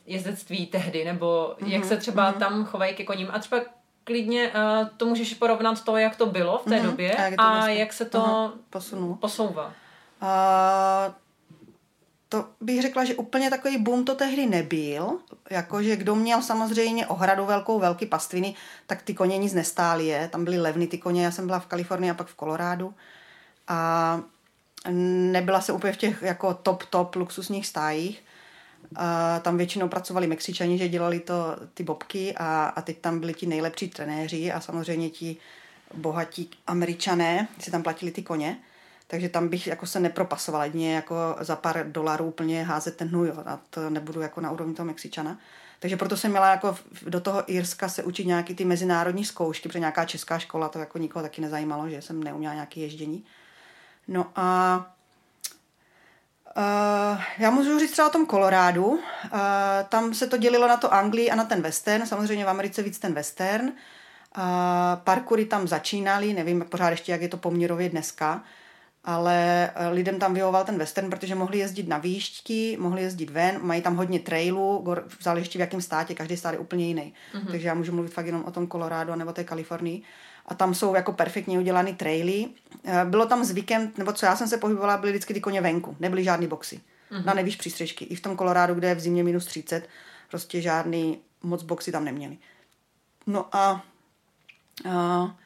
[0.06, 2.38] jezdectví tehdy, nebo mm-hmm, jak se třeba mm-hmm.
[2.38, 3.28] tam chovají ke koním?
[3.32, 3.60] A třeba
[4.08, 6.82] klidně uh, to můžeš porovnat to, jak to bylo v té mm-hmm.
[6.82, 9.14] době a jak, a vlastně, jak se to posunulo.
[9.14, 9.66] posouvá.
[10.22, 11.14] Uh,
[12.28, 15.18] to bych řekla, že úplně takový boom to tehdy nebyl.
[15.50, 18.54] Jakože kdo měl samozřejmě ohradu velkou, velký pastviny,
[18.86, 20.28] tak ty koně nic nestály je.
[20.28, 22.94] Tam byly levny ty koně, já jsem byla v Kalifornii a pak v Kolorádu.
[23.68, 24.20] A
[25.32, 28.24] nebyla se úplně v těch jako top, top luxusních stájích.
[28.96, 33.34] A tam většinou pracovali Mexičani, že dělali to ty bobky a, a teď tam byli
[33.34, 35.36] ti nejlepší trenéři a samozřejmě ti
[35.94, 38.58] bohatí američané si tam platili ty koně.
[39.06, 43.30] Takže tam bych jako se nepropasovala jedině jako za pár dolarů úplně házet ten hnůj.
[43.30, 45.38] A to nebudu jako na úrovni toho Mexičana.
[45.80, 49.78] Takže proto jsem měla jako do toho Irska se učit nějaký ty mezinárodní zkoušky, protože
[49.78, 53.24] nějaká česká škola to jako nikoho taky nezajímalo, že jsem neuměla nějaké ježdění.
[54.08, 54.97] No a
[56.58, 58.86] Uh, já můžu říct třeba o tom Kolorádu.
[58.86, 59.00] Uh,
[59.88, 62.06] tam se to dělilo na to Anglii a na ten western.
[62.06, 63.64] Samozřejmě v Americe víc ten western.
[63.66, 64.42] Uh,
[65.04, 68.42] parkury tam začínaly, nevím pořád ještě, jak je to poměrově dneska,
[69.04, 73.82] ale lidem tam vyhovoval ten western, protože mohli jezdit na výšťky, mohli jezdit ven, mají
[73.82, 74.86] tam hodně trailů,
[75.20, 77.14] záleží v jakém státě, každý stát je úplně jiný.
[77.34, 77.50] Mm-hmm.
[77.50, 80.02] Takže já můžu mluvit fakt jenom o tom Colorado nebo té Kalifornii
[80.48, 82.46] a tam jsou jako perfektně udělané traily.
[82.84, 85.96] Eh, bylo tam zvykem, nebo co já jsem se pohybovala, byly vždycky ty koně venku,
[86.00, 86.80] nebyly žádný boxy.
[87.10, 87.24] Mm-hmm.
[87.24, 88.04] Na nejvíc přístřežky.
[88.04, 89.88] I v tom Kolorádu, kde je v zimě minus 30,
[90.30, 92.38] prostě žádný moc boxy tam neměli.
[93.26, 93.84] No a,
[94.90, 95.36] a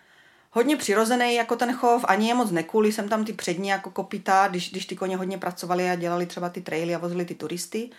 [0.50, 4.48] hodně přirozený jako ten chov, ani je moc nekuli, jsem tam ty přední jako kopita,
[4.48, 7.90] když, když ty koně hodně pracovali a dělali třeba ty traily a vozili ty turisty.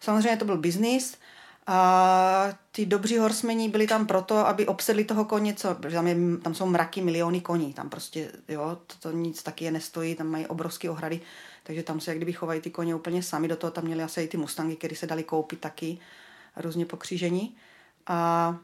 [0.00, 1.18] Samozřejmě to byl biznis,
[1.66, 6.54] a ty dobří horsmeni byli tam proto, aby obsedli toho koně, co, tam, je, tam
[6.54, 10.46] jsou mraky, miliony koní, tam prostě, jo, to, to nic taky je nestojí, tam mají
[10.46, 11.20] obrovské ohrady,
[11.62, 14.22] takže tam se jak kdyby chovají ty koně úplně sami, do toho tam měli asi
[14.22, 15.98] i ty mustangy, které se dali koupit taky,
[16.56, 17.56] různě pokřížení.
[18.06, 18.56] A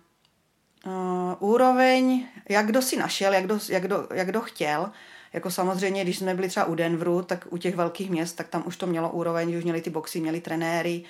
[0.87, 0.93] uh,
[1.39, 4.91] úroveň, jak kdo si našel, jak kdo, jak, kdo, jak kdo chtěl,
[5.33, 8.63] jako samozřejmě, když jsme byli třeba u Denveru, tak u těch velkých měst, tak tam
[8.67, 11.05] už to mělo úroveň, už měli ty boxy, měli trenéry,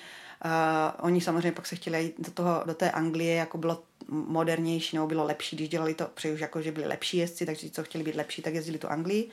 [0.45, 4.95] Uh, oni samozřejmě pak se chtěli jít do, toho, do té Anglie, jako bylo modernější
[4.95, 7.83] nebo bylo lepší, když dělali to, přeji už jako, že byli lepší jezdci, takže co
[7.83, 9.29] chtěli být lepší, tak jezdili tu Anglii.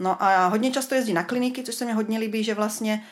[0.00, 3.04] No a hodně často jezdí na kliniky, což se mi hodně líbí, že vlastně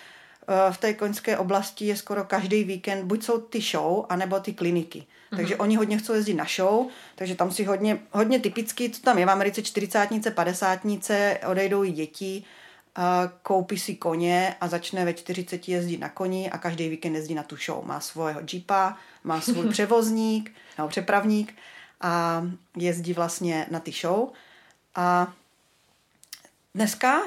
[0.49, 4.53] uh, v té koňské oblasti je skoro každý víkend, buď jsou ty show, anebo ty
[4.53, 4.99] kliniky.
[4.99, 5.37] Mm-hmm.
[5.37, 9.18] Takže oni hodně chcou jezdit na show, takže tam si hodně, hodně typicky, co tam
[9.18, 12.45] je v Americe, čtyřicátnice, padesátnice, odejdou i děti,
[13.42, 17.42] koupí si koně a začne ve 40 jezdit na koni a každý víkend jezdí na
[17.42, 17.85] tu show.
[17.85, 21.55] Má svého jeepa, má svůj převozník nebo přepravník
[22.00, 22.42] a
[22.76, 24.28] jezdí vlastně na ty show.
[24.94, 25.33] A
[26.74, 27.22] dneska,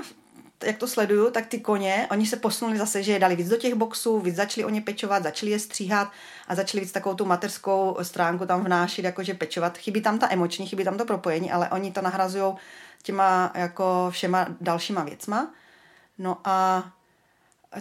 [0.63, 3.57] jak to sleduju, tak ty koně, oni se posunuli zase, že je dali víc do
[3.57, 6.11] těch boxů, víc začali o ně pečovat, začali je stříhat
[6.47, 9.77] a začali víc takovou tu materskou stránku tam vnášet, jakože pečovat.
[9.77, 12.53] Chybí tam ta emoční, chybí tam to propojení, ale oni to nahrazují
[13.05, 15.53] těma jako všema dalšíma věcma.
[16.17, 16.85] No a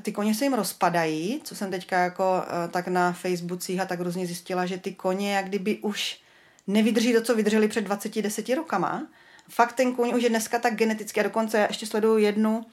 [0.02, 4.00] ty koně se jim rozpadají, co jsem teďka jako eh, tak na Facebookích a tak
[4.00, 6.20] různě zjistila, že ty koně jak kdyby už
[6.66, 9.06] nevydrží to, co vydrželi před 20-10 rokama.
[9.48, 12.64] Fakt ten kůň už je dneska tak geneticky a dokonce já ještě sleduju jednu uh,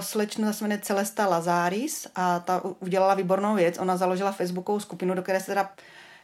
[0.00, 3.78] slečnu, se jmenuje Celesta Lazaris a ta udělala výbornou věc.
[3.78, 5.70] Ona založila Facebookovou skupinu, do které se teda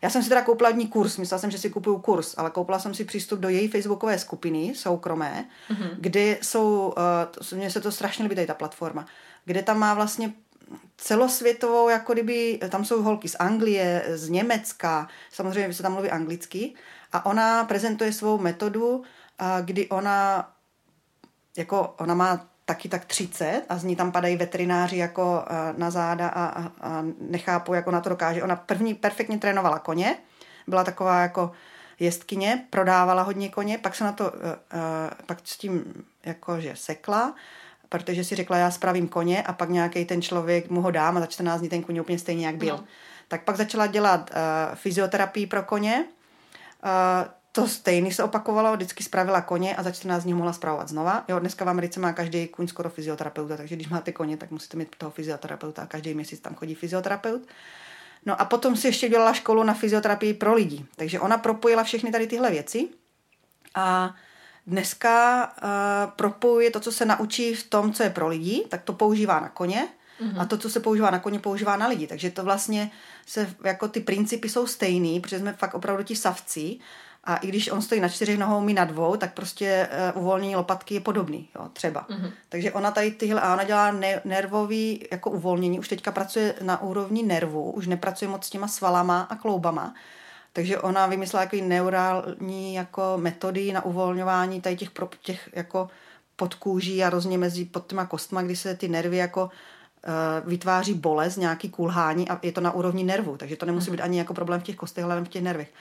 [0.02, 2.78] já jsem si teda koupila dní kurz, myslela jsem, že si kupuju kurz, ale koupila
[2.78, 5.90] jsem si přístup do její facebookové skupiny, soukromé, mm-hmm.
[5.98, 6.94] kde jsou,
[7.52, 9.06] uh, mně se to strašně líbí, tady ta platforma,
[9.44, 10.32] kde tam má vlastně
[10.96, 16.74] celosvětovou, jako kdyby, tam jsou holky z Anglie, z Německa, samozřejmě se tam mluví anglicky,
[17.12, 19.02] a ona prezentuje svou metodu,
[19.64, 20.48] kdy ona
[21.56, 25.44] jako ona má taky tak 30 a z ní tam padají veterináři jako
[25.76, 28.42] na záda a, a, a nechápu, jak ona to dokáže.
[28.42, 30.16] Ona první perfektně trénovala koně,
[30.66, 31.50] byla taková jako
[32.00, 34.38] jestkyně, prodávala hodně koně, pak se na to, uh,
[35.26, 37.34] pak s tím jakože sekla,
[37.88, 41.20] protože si řekla, já spravím koně a pak nějaký ten člověk mu ho dám a
[41.20, 42.76] za 14 dní ten kůň úplně stejně, jak byl.
[42.76, 42.84] No.
[43.28, 46.04] Tak pak začala dělat uh, fyzioterapii pro koně.
[46.84, 51.24] Uh, to stejný se opakovalo, vždycky spravila koně a za 14 dní mohla spravovat znova.
[51.28, 54.76] Jo, dneska v Americe má každý kůň skoro fyzioterapeuta, takže když máte koně, tak musíte
[54.76, 57.42] mít toho fyzioterapeuta a každý měsíc tam chodí fyzioterapeut.
[58.26, 60.84] No a potom si ještě dělala školu na fyzioterapii pro lidi.
[60.96, 62.88] Takže ona propojila všechny tady tyhle věci
[63.74, 64.14] a
[64.66, 68.92] dneska uh, propojuje to, co se naučí v tom, co je pro lidi, tak to
[68.92, 69.88] používá na koně
[70.20, 70.40] mm-hmm.
[70.40, 72.06] a to, co se používá na koně, používá na lidi.
[72.06, 72.90] Takže to vlastně
[73.26, 76.78] se, jako ty principy jsou stejný, protože jsme fakt opravdu ti savci
[77.24, 80.56] a i když on stojí na čtyřech nohou, my na dvou, tak prostě uh, uvolnění
[80.56, 82.06] lopatky je podobný, jo, třeba.
[82.10, 82.32] Mm-hmm.
[82.48, 86.82] Takže ona tady tyhle, a ona dělá ne- nervový jako uvolnění, už teďka pracuje na
[86.82, 89.94] úrovni nervů, už nepracuje moc s těma svalama a kloubama,
[90.52, 95.88] takže ona vymyslela jako neurální jako metody na uvolňování tady těch, pro, těch jako
[96.36, 101.36] podkůží a rozně mezi pod těma kostma, kdy se ty nervy jako uh, vytváří bolest,
[101.36, 103.96] nějaký kulhání a je to na úrovni nervu, takže to nemusí mhm.
[103.96, 105.72] být ani jako problém v těch kostech, ale v těch nervech.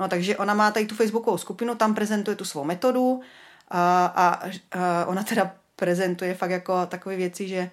[0.00, 3.20] No takže ona má tady tu facebookovou skupinu, tam prezentuje tu svou metodu
[3.68, 7.70] a, a, a ona teda prezentuje fakt jako takové věci, že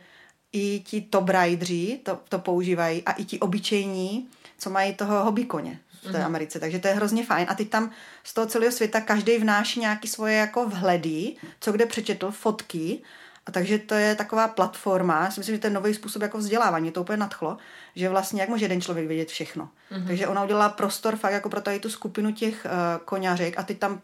[0.52, 5.46] i ti top rideři to, to používají a i ti obyčejní, co mají toho hobby
[5.46, 6.26] koně v té mm-hmm.
[6.26, 6.60] Americe.
[6.60, 7.48] Takže to je hrozně fajn.
[7.50, 7.92] A teď tam
[8.24, 13.02] z toho celého světa každý vnáší nějaký svoje jako vhledy, co kde přečetl, fotky
[13.46, 16.38] a takže to je taková platforma, já si myslím, že to je nový způsob jako
[16.38, 17.58] vzdělávání, to úplně nadchlo,
[17.95, 19.69] že vlastně jak může jeden člověk vědět všechno.
[19.91, 20.08] Mm-hmm.
[20.08, 23.75] Takže ona udělala prostor fakt jako pro tady tu skupinu těch uh, koňařek a ty
[23.75, 24.01] tam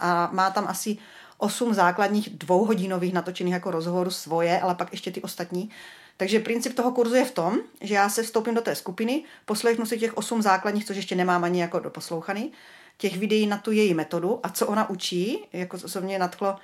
[0.00, 0.98] a má tam asi
[1.38, 5.70] osm základních dvouhodinových natočených jako rozhovorů svoje, ale pak ještě ty ostatní.
[6.16, 9.86] Takže princip toho kurzu je v tom, že já se vstoupím do té skupiny, poslechnu
[9.86, 12.52] si těch osm základních, což ještě nemám ani jako doposlouchaný,
[12.98, 16.56] těch videí na tu její metodu a co ona učí, jako co mě nadchlo,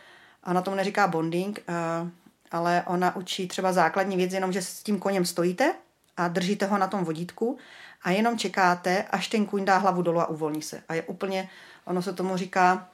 [0.45, 1.73] a na tom neříká bonding, eh,
[2.51, 5.75] ale ona učí třeba základní věc, jenom že s tím koněm stojíte
[6.17, 7.59] a držíte ho na tom vodítku
[8.03, 10.83] a jenom čekáte, až ten kůň dá hlavu dolů a uvolní se.
[10.89, 11.49] A je úplně,
[11.85, 12.89] ono se tomu říká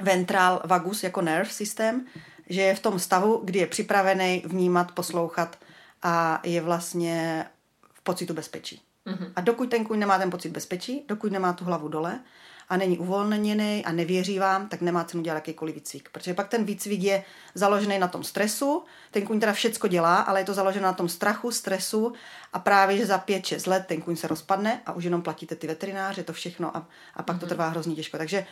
[0.00, 2.06] ventral vagus jako nerve systém,
[2.48, 5.58] že je v tom stavu, kdy je připravený vnímat, poslouchat
[6.02, 7.46] a je vlastně
[7.94, 8.82] v pocitu bezpečí.
[9.06, 9.32] Mm-hmm.
[9.36, 12.20] A dokud ten kůň nemá ten pocit bezpečí, dokud nemá tu hlavu dole,
[12.68, 16.08] a není uvolněný a nevěří vám, tak nemá cenu dělat jakýkoliv výcvik.
[16.12, 17.24] Protože pak ten výcvik je
[17.54, 21.08] založený na tom stresu, ten kuň teda všecko dělá, ale je to založeno na tom
[21.08, 22.12] strachu, stresu
[22.52, 25.66] a právě, že za 5-6 let ten kuň se rozpadne a už jenom platíte ty
[25.66, 27.40] veterináře, to všechno a, a pak mm-hmm.
[27.40, 27.54] to mhm.
[27.54, 28.18] trvá hrozně těžko.
[28.18, 28.46] Takže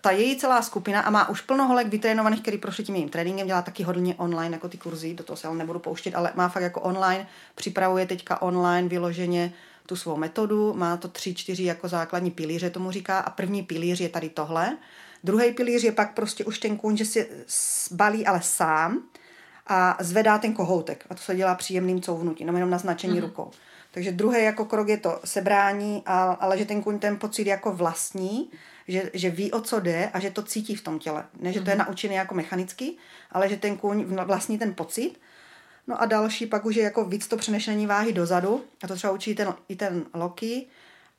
[0.00, 3.46] ta její celá skupina a má už plno holek vytrénovaných, který prošli tím jejím tréninkem,
[3.46, 6.48] dělá taky hodně online, jako ty kurzy, do toho se ale nebudu pouštět, ale má
[6.48, 9.52] fakt jako online, připravuje teďka online vyloženě
[9.86, 14.00] tu svou metodu, má to tři, čtyři jako základní pilíře, tomu říká, a první pilíř
[14.00, 14.76] je tady tohle.
[15.24, 17.28] Druhý pilíř je pak prostě už ten kůň, že si
[17.90, 19.02] balí ale sám
[19.66, 21.04] a zvedá ten kohoutek.
[21.10, 23.24] A to se dělá příjemným couvnutím, jenom na značení mm-hmm.
[23.24, 23.50] rukou.
[23.90, 27.72] Takže druhý jako krok je to sebrání, a, ale že ten kůň ten pocit jako
[27.72, 28.50] vlastní,
[28.88, 31.24] že, že ví, o co jde a že to cítí v tom těle.
[31.40, 31.84] Ne, že to je mhm.
[31.86, 32.96] naučený jako mechanicky,
[33.32, 35.20] ale že ten kůň vlastní ten pocit
[35.86, 39.12] No a další pak už je jako víc to přenešení váhy dozadu, a to třeba
[39.12, 40.66] učí ten, i ten Loki,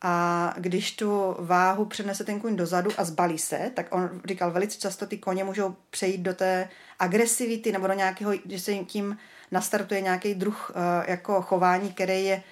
[0.01, 4.79] A když tu váhu přenese ten kůň dozadu a zbalí se, tak on říkal, velice
[4.79, 9.17] často ty koně můžou přejít do té agresivity nebo do nějakého, že se tím
[9.51, 10.75] nastartuje nějaký druh uh,
[11.07, 12.43] jako chování, který je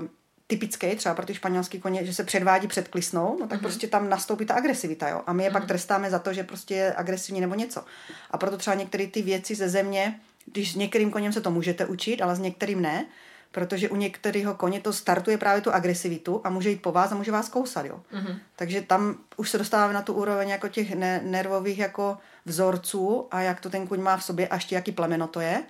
[0.00, 0.08] uh,
[0.46, 3.62] typický třeba pro ty španělský koně, že se předvádí před klisnou, no tak mm-hmm.
[3.62, 5.22] prostě tam nastoupí ta agresivita, jo.
[5.26, 5.52] A my je mm-hmm.
[5.52, 5.68] pak mhm.
[5.68, 7.84] trestáme za to, že prostě je agresivní nebo něco.
[8.30, 11.86] A proto třeba některé ty věci ze země, když s některým koněm se to můžete
[11.86, 13.06] učit, ale s některým ne,
[13.52, 17.14] protože u některého koně to startuje právě tu agresivitu a může jít po vás a
[17.14, 18.00] může vás kousat, jo.
[18.12, 18.38] Mm-hmm.
[18.56, 23.40] Takže tam už se dostáváme na tu úroveň jako těch ne- nervových jako vzorců a
[23.40, 25.62] jak to ten kuň má v sobě a ještě jaký plemeno to je.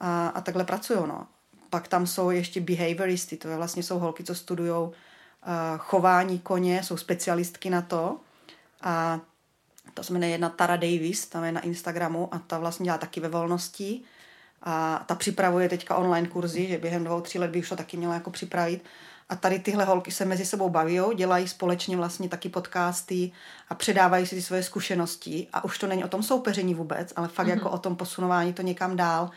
[0.00, 1.26] A, a takhle pracují, no.
[1.70, 4.92] Pak tam jsou ještě behavioristy, to je vlastně jsou holky, co studují uh,
[5.78, 8.16] chování koně, jsou specialistky na to.
[8.82, 9.20] A
[9.94, 13.20] to se jmenuje jedna Tara Davis, tam je na Instagramu a ta vlastně dělá taky
[13.20, 14.00] ve volnosti.
[14.62, 17.96] A ta připravuje teďka online kurzy, že během dvou, tří let by už to taky
[17.96, 18.84] měla jako připravit.
[19.28, 23.32] A tady tyhle holky se mezi sebou baví, dělají společně vlastně taky podcasty
[23.68, 25.46] a předávají si ty svoje zkušenosti.
[25.52, 27.50] A už to není o tom soupeření vůbec, ale fakt mm-hmm.
[27.50, 29.30] jako o tom posunování to někam dál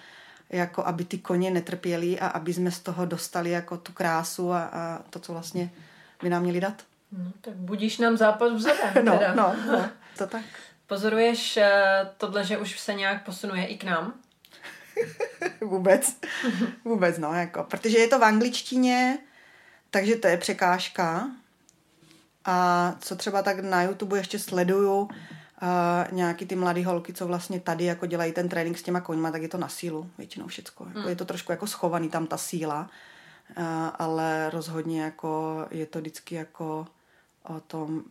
[0.50, 4.64] jako aby ty koně netrpěli a aby jsme z toho dostali jako tu krásu a,
[4.64, 5.72] a to, co vlastně
[6.24, 6.84] by nám měli dát.
[7.12, 8.94] No, tak budíš nám zápas vzorem.
[9.06, 9.34] no, teda.
[9.34, 10.46] no, no, to tak.
[10.88, 14.14] Pozoruješ eh, tohle, že už se nějak posunuje i k nám?
[15.62, 16.16] vůbec.
[16.86, 19.18] Vůbec, no, jako, protože je to v angličtině,
[19.92, 21.32] takže to je překážka.
[22.46, 25.10] A co třeba tak na YouTube ještě sleduju, uh,
[26.12, 29.42] nějaký ty mladé holky, co vlastně tady jako dělají ten trénink s těma koňma, tak
[29.42, 30.86] je to na sílu většinou všecko.
[30.88, 31.10] Jako hmm.
[31.10, 32.90] Je to trošku jako schovaný tam ta síla,
[33.58, 33.64] uh,
[34.00, 36.88] ale rozhodně jako je to vždycky jako
[37.44, 38.04] o tom,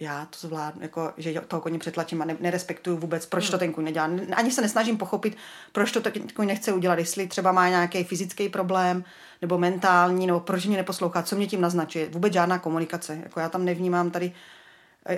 [0.00, 3.58] já to zvládnu, jako, že toho koně přetlačím a ne, nerespektuju vůbec, proč to hmm.
[3.58, 4.10] ten kůň nedělá.
[4.36, 5.36] Ani se nesnažím pochopit,
[5.72, 9.04] proč to ten kůň nechce udělat, jestli třeba má nějaký fyzický problém,
[9.42, 12.08] nebo mentální, nebo proč mě neposlouchá, co mě tím naznačuje.
[12.08, 13.18] Vůbec žádná komunikace.
[13.22, 14.32] Jako já tam nevnímám tady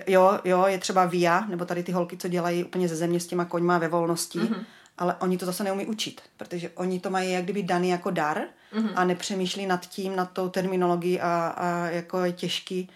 [0.07, 3.27] Jo, jo, je třeba VIA, nebo tady ty holky, co dělají úplně ze země s
[3.27, 4.65] těma koňma ve volnosti, mm-hmm.
[4.99, 8.43] ale oni to zase neumí učit, protože oni to mají jak kdyby daný jako dar
[8.75, 8.93] mm-hmm.
[8.95, 12.91] a nepřemýšlí nad tím, nad tou terminologií a, a jako je těžký,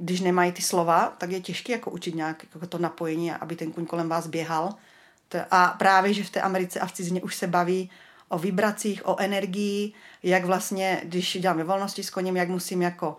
[0.00, 3.72] když nemají ty slova, tak je těžké jako učit nějak jako to napojení, aby ten
[3.72, 4.74] kuň kolem vás běhal.
[5.50, 7.90] A právě, že v té Americe a v cizině už se baví
[8.28, 9.92] o vibracích, o energii,
[10.22, 13.16] jak vlastně, když dělám ve volnosti s koněm, jak musím jako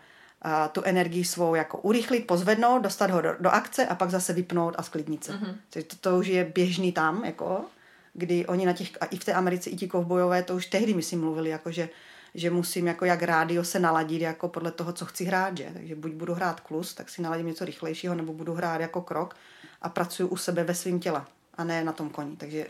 [0.72, 4.76] tu energii svou jako urychlit, pozvednout, dostat ho do, do akce a pak zase vypnout
[4.78, 5.34] a sklidnit se.
[5.34, 5.56] Mm-hmm.
[5.70, 7.66] to, to už je běžný tam, jako,
[8.14, 10.94] kdy oni na těch, a i v té Americe, i ti kovbojové, to už tehdy
[10.94, 11.90] myslím mluvili, jako že,
[12.36, 15.70] že musím jako jak rádio se naladit jako podle toho, co chci hrát, že?
[15.74, 19.36] Takže buď budu hrát klus, tak si naladím něco rychlejšího, nebo budu hrát jako krok
[19.82, 21.24] a pracuji u sebe ve svém těle
[21.58, 22.66] a ne na tom koni, takže...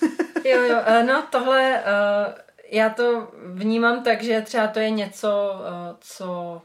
[0.44, 2.34] jo, jo, eh, no tohle, uh,
[2.70, 6.62] já to vnímám tak, že třeba to je něco, uh, co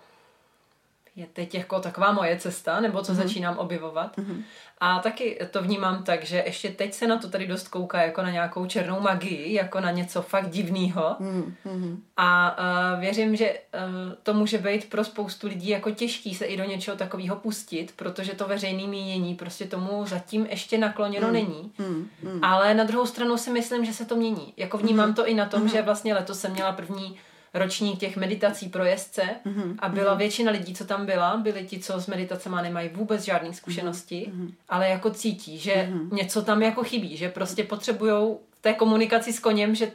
[1.15, 3.15] je teď jako taková moje cesta, nebo co mm-hmm.
[3.15, 4.17] začínám objevovat.
[4.17, 4.43] Mm-hmm.
[4.79, 8.21] A taky to vnímám tak, že ještě teď se na to tady dost kouká jako
[8.21, 11.15] na nějakou černou magii, jako na něco fakt divného.
[11.19, 11.97] Mm-hmm.
[12.17, 16.57] A uh, věřím, že uh, to může být pro spoustu lidí jako těžký se i
[16.57, 21.33] do něčeho takového pustit, protože to veřejné mínění prostě tomu zatím ještě nakloněno mm.
[21.33, 21.71] není.
[21.77, 22.09] Mm.
[22.41, 24.53] Ale na druhou stranu si myslím, že se to mění.
[24.57, 25.15] Jako vnímám mm.
[25.15, 25.69] to i na tom, mm.
[25.69, 27.19] že vlastně letos jsem měla první
[27.53, 29.75] ročník těch meditací pro jezdce mm-hmm.
[29.79, 30.17] a byla mm-hmm.
[30.17, 34.53] většina lidí, co tam byla, byli ti, co s meditacemi nemají vůbec žádné zkušenosti, mm-hmm.
[34.69, 36.13] ale jako cítí, že mm-hmm.
[36.13, 39.91] něco tam jako chybí, že prostě potřebují v té komunikaci s koněm, že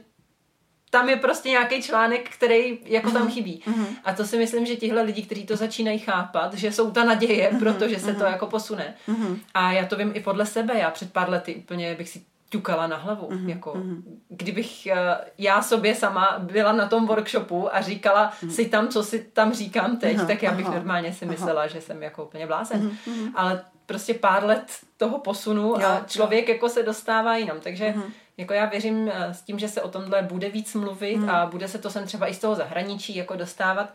[0.91, 3.31] tam je prostě nějaký článek, který jako tam mhm.
[3.31, 3.63] chybí.
[3.67, 3.87] Mm-hmm.
[4.05, 7.51] A to si myslím, že tihle lidi, kteří to začínají chápat, že jsou ta naděje,
[7.51, 7.59] mm-hmm.
[7.59, 8.95] protože se to jako posune.
[9.09, 9.39] Mm-hmm.
[9.55, 10.79] A já to vím i podle sebe.
[10.79, 13.29] Já před pár lety úplně bych si ťukala na hlavu.
[13.29, 13.49] Mm-hmm.
[13.49, 14.03] Jako, mm-hmm.
[14.29, 14.99] Kdybych uh,
[15.39, 18.49] já sobě sama byla na tom workshopu a říkala mm-hmm.
[18.49, 20.27] si tam, co si tam říkám teď, mm-hmm.
[20.27, 21.69] tak já bych aha, normálně si myslela, aha.
[21.69, 22.91] že jsem jako úplně blázen.
[22.91, 23.33] Mm-hmm.
[23.35, 26.55] Ale prostě pár let toho posunu jo, a člověk jo.
[26.55, 27.61] jako se dostává jinam.
[27.61, 28.11] Takže mm-hmm.
[28.37, 31.35] jako já věřím uh, s tím, že se o tomhle bude víc mluvit mm-hmm.
[31.35, 33.95] a bude se to sem třeba i z toho zahraničí jako dostávat.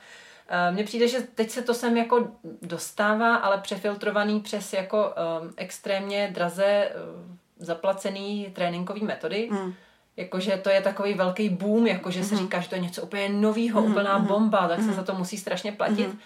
[0.69, 2.27] Uh, mně přijde, že teď se to sem jako
[2.61, 9.49] dostává, ale přefiltrovaný přes jako um, extrémně draze uh, zaplacený tréninkový metody.
[9.51, 9.73] Mm.
[10.17, 12.25] Jakože to je takový velký boom, jakože mm.
[12.25, 12.43] se mhm.
[12.43, 13.91] říká, že to je něco úplně novýho, mm.
[13.91, 14.27] úplná mhm.
[14.27, 14.83] bomba, tak mm.
[14.83, 14.99] se mhm.
[14.99, 16.07] za to musí strašně platit.
[16.07, 16.19] Mm.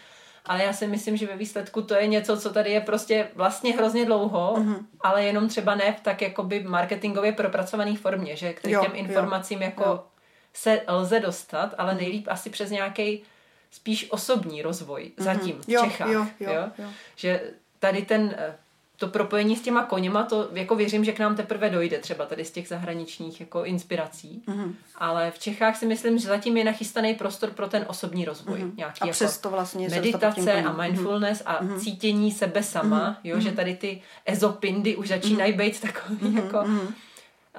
[0.46, 3.74] Ale já si myslím, že ve výsledku to je něco, co tady je prostě vlastně
[3.74, 4.88] hrozně dlouho, mm.
[5.02, 9.66] ale jenom třeba ne v tak jakoby marketingově propracované formě, že k těm informacím jo,
[9.66, 10.04] jako jo.
[10.54, 13.24] se lze dostat, ale nejlíp asi přes nějaký
[13.72, 16.10] spíš osobní rozvoj zatím v jo, Čechách.
[16.10, 16.70] Jo, jo, jo.
[16.78, 16.88] Jo?
[17.16, 17.42] Že
[17.80, 18.56] tady ten eh,
[18.98, 22.45] to propojení s těma koněma, to jako věřím, že k nám teprve dojde třeba tady
[22.45, 24.43] z těch zahraničních jako inspirací.
[24.48, 24.74] Mm-hmm.
[24.95, 28.60] Ale v Čechách si myslím, že zatím je nachystaný prostor pro ten osobní rozvoj.
[28.60, 28.76] Mm-hmm.
[28.78, 31.56] Nějaký a jako přesto vlastně meditace a mindfulness mm-hmm.
[31.58, 31.80] a mm-hmm.
[31.80, 33.18] cítění sebe sama, mm-hmm.
[33.24, 35.58] jo, že tady ty ezopindy už začínají mm-hmm.
[35.58, 36.43] být takový mm-hmm.
[36.43, 36.93] jako mm-hmm.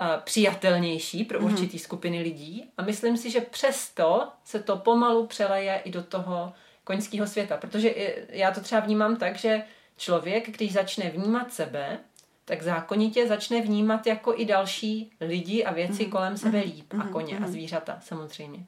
[0.01, 1.45] Uh, přijatelnější pro mm-hmm.
[1.45, 2.71] určitý skupiny lidí.
[2.79, 6.53] A myslím si, že přesto se to pomalu přeleje i do toho
[6.85, 7.57] koňského světa.
[7.57, 7.95] Protože
[8.29, 9.63] já to třeba vnímám tak, že
[9.99, 11.99] člověk, když začne vnímat sebe,
[12.45, 16.11] tak zákonitě začne vnímat jako i další lidi a věci mm-hmm.
[16.11, 16.93] kolem sebe líp.
[16.93, 17.01] Mm-hmm.
[17.01, 17.13] A mhm.
[17.13, 17.53] koně a mhm.
[17.53, 18.67] zvířata samozřejmě.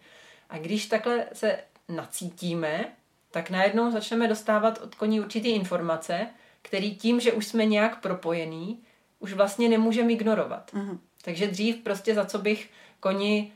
[0.51, 1.59] A když takhle se
[1.89, 2.85] nacítíme,
[3.31, 6.26] tak najednou začneme dostávat od koní určitý informace,
[6.62, 8.83] který tím, že už jsme nějak propojení,
[9.18, 10.72] už vlastně nemůžeme ignorovat.
[10.74, 10.99] Mm-hmm.
[11.22, 12.70] Takže dřív prostě za co bych
[13.01, 13.53] koni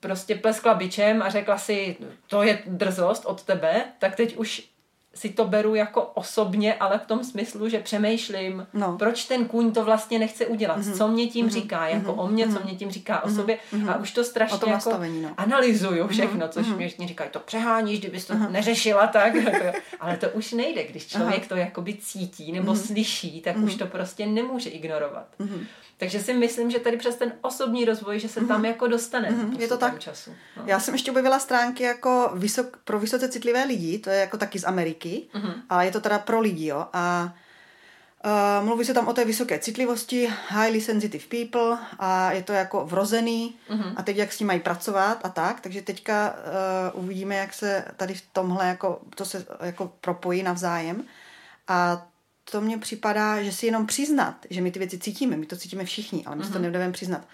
[0.00, 1.96] prostě pleskla bičem a řekla si,
[2.26, 4.71] to je drzost od tebe, tak teď už
[5.14, 8.96] si to beru jako osobně, ale v tom smyslu, že přemýšlím, no.
[8.98, 10.96] proč ten kůň to vlastně nechce udělat, mm-hmm.
[10.96, 11.52] co mě tím mm-hmm.
[11.52, 12.20] říká, jako mm-hmm.
[12.20, 12.64] o mě, co mhm.
[12.64, 13.32] mě tím říká mm-hmm.
[13.32, 13.90] o sobě mm-hmm.
[13.90, 14.90] a už to strašně to jako
[15.22, 15.34] no.
[15.36, 16.96] analyzuju všechno, což mm-hmm.
[16.98, 18.50] mě říkají, to přeháníš, kdybys to mm-hmm.
[18.50, 22.86] neřešila tak, jako, ale to už nejde, když člověk to jakoby cítí nebo mm-hmm.
[22.86, 23.64] slyší, tak mm-hmm.
[23.64, 25.26] už to prostě nemůže ignorovat.
[25.40, 25.66] Mm-hmm.
[26.02, 28.48] Takže si myslím, že tady přes ten osobní rozvoj, že se mm-hmm.
[28.48, 29.30] tam jako dostane.
[29.30, 29.60] Mm-hmm.
[29.60, 29.98] Je to tak.
[29.98, 30.30] Času.
[30.56, 30.62] No.
[30.66, 34.58] Já jsem ještě objevila stránky jako vysok, pro vysoce citlivé lidi, to je jako taky
[34.58, 35.54] z Ameriky, mm-hmm.
[35.68, 36.86] ale je to teda pro lidi, jo.
[36.92, 37.34] A
[38.24, 42.86] Uh, mluví se tam o té vysoké citlivosti, highly sensitive people a je to jako
[42.86, 43.92] vrozený mm-hmm.
[43.96, 46.34] a teď jak s tím mají pracovat a tak, takže teďka
[46.94, 51.04] uh, uvidíme, jak se tady v tomhle jako, to se jako propojí navzájem
[51.68, 52.06] a
[52.50, 55.84] to mně připadá, že si jenom přiznat, že my ty věci cítíme, my to cítíme
[55.84, 56.62] všichni, ale my si to mhm.
[56.62, 57.26] nebudeme přiznat.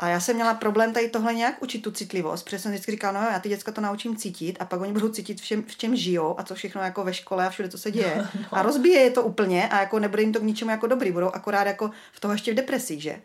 [0.00, 3.20] A já jsem měla problém tady tohle nějak učit tu citlivost, protože jsem vždycky říkala,
[3.20, 5.76] no já ty děcka to naučím cítit a pak oni budou cítit, v čem, v
[5.76, 8.16] čem žijou a co všechno jako ve škole a všude, co se děje.
[8.16, 8.24] No.
[8.52, 11.30] A rozbíje je to úplně a jako nebude jim to k ničemu jako dobrý, budou
[11.30, 13.20] akorát jako v toho ještě v depresích, že?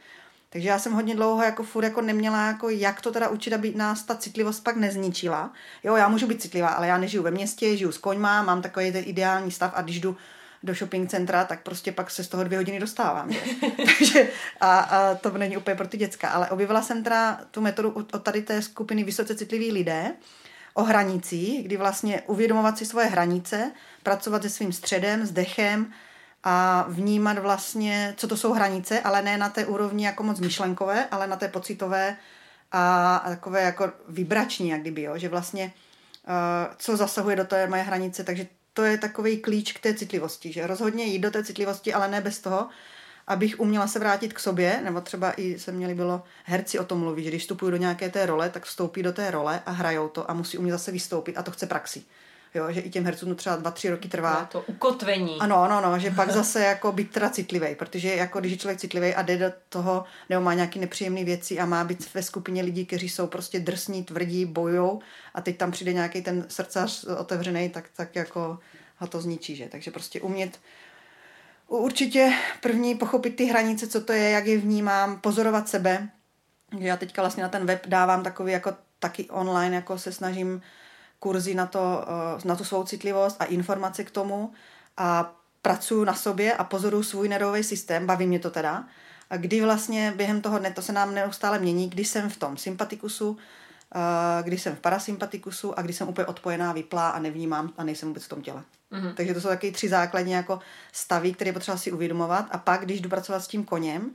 [0.49, 3.73] Takže já jsem hodně dlouho jako furt jako neměla jako jak to teda učit, aby
[3.75, 5.51] nás ta citlivost pak nezničila.
[5.83, 8.91] Jo, já můžu být citlivá, ale já nežiju ve městě, žiju s koňma, mám takový
[8.91, 10.17] ten ideální stav a když jdu
[10.65, 13.31] do shopping centra, tak prostě pak se z toho dvě hodiny dostávám.
[13.31, 13.39] Že?
[13.85, 14.29] Takže
[14.61, 16.29] a, a, to není úplně pro ty děcka.
[16.29, 20.11] Ale objevila jsem teda tu metodu od, tady té skupiny vysoce citliví lidé
[20.73, 23.71] o hranicích, kdy vlastně uvědomovat si svoje hranice,
[24.03, 25.93] pracovat se svým středem, s dechem
[26.43, 31.05] a vnímat vlastně, co to jsou hranice, ale ne na té úrovni jako moc myšlenkové,
[31.11, 32.17] ale na té pocitové
[32.71, 35.17] a takové jako vibrační, jak kdyby, jo?
[35.17, 35.73] že vlastně
[36.27, 40.53] uh, co zasahuje do té moje hranice, takže to je takový klíč k té citlivosti,
[40.53, 42.69] že rozhodně jít do té citlivosti, ale ne bez toho,
[43.27, 46.99] abych uměla se vrátit k sobě, nebo třeba i se měli bylo herci o tom
[46.99, 50.09] mluvit, že když vstupují do nějaké té role, tak vstoupí do té role a hrajou
[50.09, 52.03] to a musí umět zase vystoupit a to chce praxi.
[52.55, 54.39] Jo, že i těm hercům to třeba dva, tři roky trvá.
[54.39, 55.37] Je to ukotvení.
[55.39, 58.79] Ano, ano, ano, že pak zase jako být teda citlivý, protože jako když je člověk
[58.79, 62.61] citlivý a jde do toho, nebo má nějaké nepříjemné věci a má být ve skupině
[62.61, 65.01] lidí, kteří jsou prostě drsní, tvrdí, bojou
[65.33, 68.59] a teď tam přijde nějaký ten srdcař otevřený, tak, tak jako
[68.97, 69.67] ho to zničí, že?
[69.71, 70.59] Takže prostě umět
[71.67, 76.09] určitě první pochopit ty hranice, co to je, jak je vnímám, pozorovat sebe.
[76.77, 80.61] Já teďka vlastně na ten web dávám takový jako taky online, jako se snažím
[81.19, 82.05] kurzy na, to,
[82.37, 84.53] eh, na tu svou citlivost a informace k tomu
[84.97, 88.83] a pracuji na sobě a pozoruju svůj nervový systém, baví mě to teda.
[89.29, 92.57] A kdy vlastně během toho dne, to se nám neustále mění, když jsem v tom
[92.57, 93.37] sympatikusu,
[93.95, 98.09] eh, když jsem v parasympatikusu a když jsem úplně odpojená, vyplá a nevnímám a nejsem
[98.09, 98.63] vůbec v tom těle.
[98.91, 99.13] Mm-hmm.
[99.13, 100.59] Takže to jsou taky tři základní jako
[100.91, 102.45] stavy, které je potřeba si uvědomovat.
[102.51, 104.11] A pak, když jdu pracovat s tím koněm,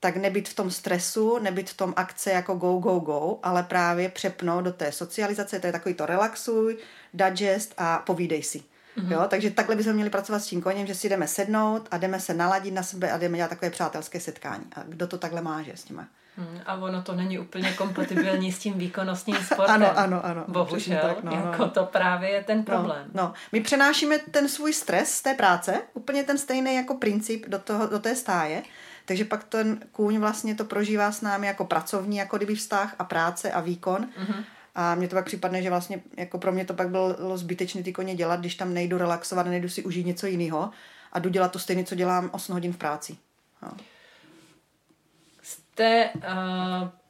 [0.00, 4.08] tak nebyt v tom stresu, nebyt v tom akce jako go, go, go, ale právě
[4.08, 6.78] přepnout do té socializace, to je takový to relaxuj,
[7.14, 8.58] digest a povídej si.
[8.58, 9.12] Mm-hmm.
[9.12, 12.20] Jo, takže takhle bychom měli pracovat s tím koněm, že si jdeme sednout a jdeme
[12.20, 14.64] se naladit na sebe a jdeme dělat takové přátelské setkání.
[14.76, 16.08] A kdo to takhle má, že s těma?
[16.36, 19.74] Hmm, a ono to není úplně kompatibilní s tím výkonnostním sportem.
[19.74, 20.44] Ano, ano, ano.
[20.48, 21.70] Bohužel, tak, no, jako no.
[21.70, 23.06] to právě je ten no, problém.
[23.14, 23.32] No, no.
[23.52, 27.86] My přenášíme ten svůj stres z té práce, úplně ten stejný jako princip do, toho,
[27.86, 28.62] do té stáje,
[29.08, 33.04] takže pak ten kůň vlastně to prožívá s námi jako pracovní, jako kdyby vztah a
[33.04, 34.04] práce a výkon.
[34.04, 34.44] Mm-hmm.
[34.74, 37.92] A mně to pak připadne, že vlastně jako pro mě to pak bylo zbytečné ty
[37.92, 40.70] koně dělat, když tam nejdu relaxovat, nejdu si užít něco jiného
[41.12, 43.16] a jdu dělat to stejné, co dělám 8 hodin v práci.
[43.62, 43.70] No.
[45.42, 46.22] Jste, uh,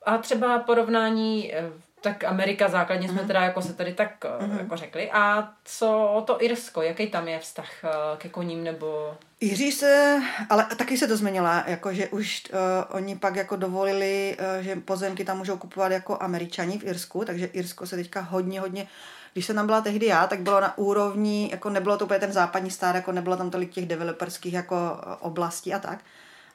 [0.07, 3.26] a třeba porovnání uh, tak Amerika základně jsme mm.
[3.26, 4.59] teda jako se tady tak mm.
[4.59, 5.11] jako řekli.
[5.11, 9.16] A co to Irsko, jaký tam je vztah uh, ke koním nebo...
[9.40, 12.59] Jiří se, ale taky se to změnila, jako že už uh,
[12.96, 17.46] oni pak jako dovolili, uh, že pozemky tam můžou kupovat jako američani v Irsku, takže
[17.46, 18.88] Irsko se teďka hodně, hodně
[19.32, 22.32] když jsem tam byla tehdy já, tak bylo na úrovni, jako nebylo to úplně ten
[22.32, 24.76] západní stát, jako nebylo tam tolik těch developerských jako
[25.20, 25.99] oblastí a tak.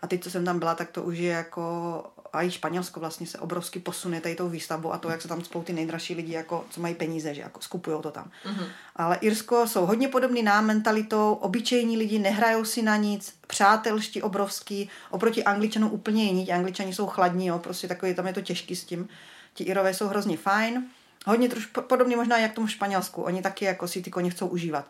[0.02, 2.04] A teď, co jsem tam byla, tak to už je jako
[2.34, 5.44] a i Španělsko vlastně se obrovsky posune tady tou výstavbou a to, jak se tam
[5.44, 8.32] spou ty nejdražší lidi, jako, co mají peníze, že jako skupují to tam.
[8.46, 8.68] Mm-hmm.
[8.96, 14.90] Ale Irsko jsou hodně podobný nám mentalitou, obyčejní lidi, nehrajou si na nic, přátelští obrovský,
[15.10, 18.84] oproti Angličanům úplně jiní, Angličani jsou chladní, jo, prostě takový, tam je to těžký s
[18.84, 19.08] tím.
[19.54, 20.84] Ti Irové jsou hrozně fajn,
[21.26, 24.86] hodně troš, podobně možná jak tomu Španělsku, oni taky jako si ty koně chcou užívat.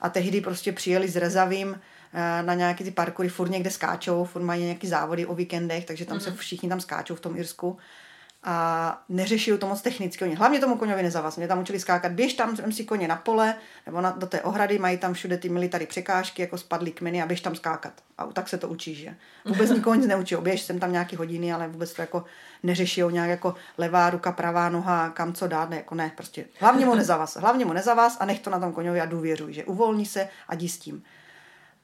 [0.00, 1.80] A tehdy prostě přijeli s Rezavým,
[2.42, 6.16] na nějaké ty parkury, furt někde skáčou, furt mají nějaké závody o víkendech, takže tam
[6.16, 6.20] mm.
[6.20, 6.38] se mhm.
[6.38, 7.76] všichni tam skáčou v tom Irsku
[8.48, 10.24] a neřeší to moc technicky.
[10.24, 11.36] Oni hlavně tomu koňovi nezavaz.
[11.36, 13.54] Mě tam učili skákat, běž tam, tam si koně na pole,
[13.86, 17.26] nebo na, do té ohrady, mají tam všude ty military překážky, jako spadly kmeny a
[17.26, 17.92] běž tam skákat.
[18.18, 19.14] A tak se to učí, že?
[19.44, 20.36] Vůbec nikoho nic neučí.
[20.36, 22.24] Běž jsem tam nějaký hodiny, ale vůbec to jako
[22.62, 26.44] neřeší nějak jako levá ruka, pravá noha, kam co dát, ne, jako ne, prostě.
[26.60, 29.64] Hlavně mu nezavaz, hlavně mu nezavaz a nech to na tom koňovi a důvěřuj, že
[29.64, 31.02] uvolní se a jdi s tím.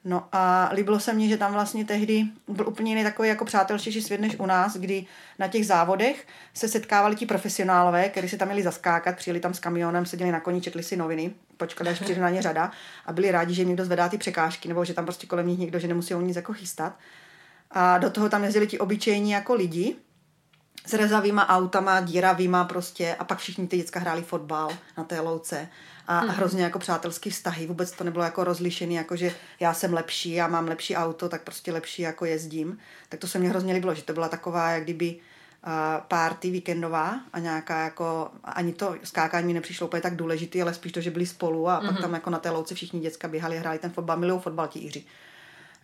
[0.05, 4.01] No a líbilo se mně, že tam vlastně tehdy byl úplně jiný takový jako přátelštější
[4.01, 5.05] svět než u nás, kdy
[5.39, 9.59] na těch závodech se setkávali ti profesionálové, kteří si tam měli zaskákat, přijeli tam s
[9.59, 12.71] kamionem, seděli na koni, četli si noviny, počkali, až přijde na ně řada
[13.05, 15.59] a byli rádi, že jim někdo zvedá ty překážky, nebo že tam prostě kolem nich
[15.59, 16.97] někdo, že nemusí nic jako chystat.
[17.71, 19.95] A do toho tam jezdili ti obyčejní jako lidi,
[20.85, 25.67] s rezavýma autama, díravýma prostě a pak všichni ty děcka hráli fotbal na té louce
[26.07, 26.29] a hmm.
[26.29, 27.67] hrozně jako přátelský vztahy.
[27.67, 31.41] Vůbec to nebylo jako rozlišený, jako že já jsem lepší, já mám lepší auto, tak
[31.41, 32.77] prostě lepší jako jezdím.
[33.09, 35.71] Tak to se mně hrozně líbilo, že to byla taková, jak kdyby uh,
[36.07, 40.91] party víkendová a nějaká jako, ani to skákání mi nepřišlo úplně tak důležitý, ale spíš
[40.91, 41.85] to, že byli spolu a mm-hmm.
[41.85, 42.01] pak mhm.
[42.01, 45.03] tam jako na té louce všichni děcka běhali, hráli ten fotbal, milují fotbal ti Jiři.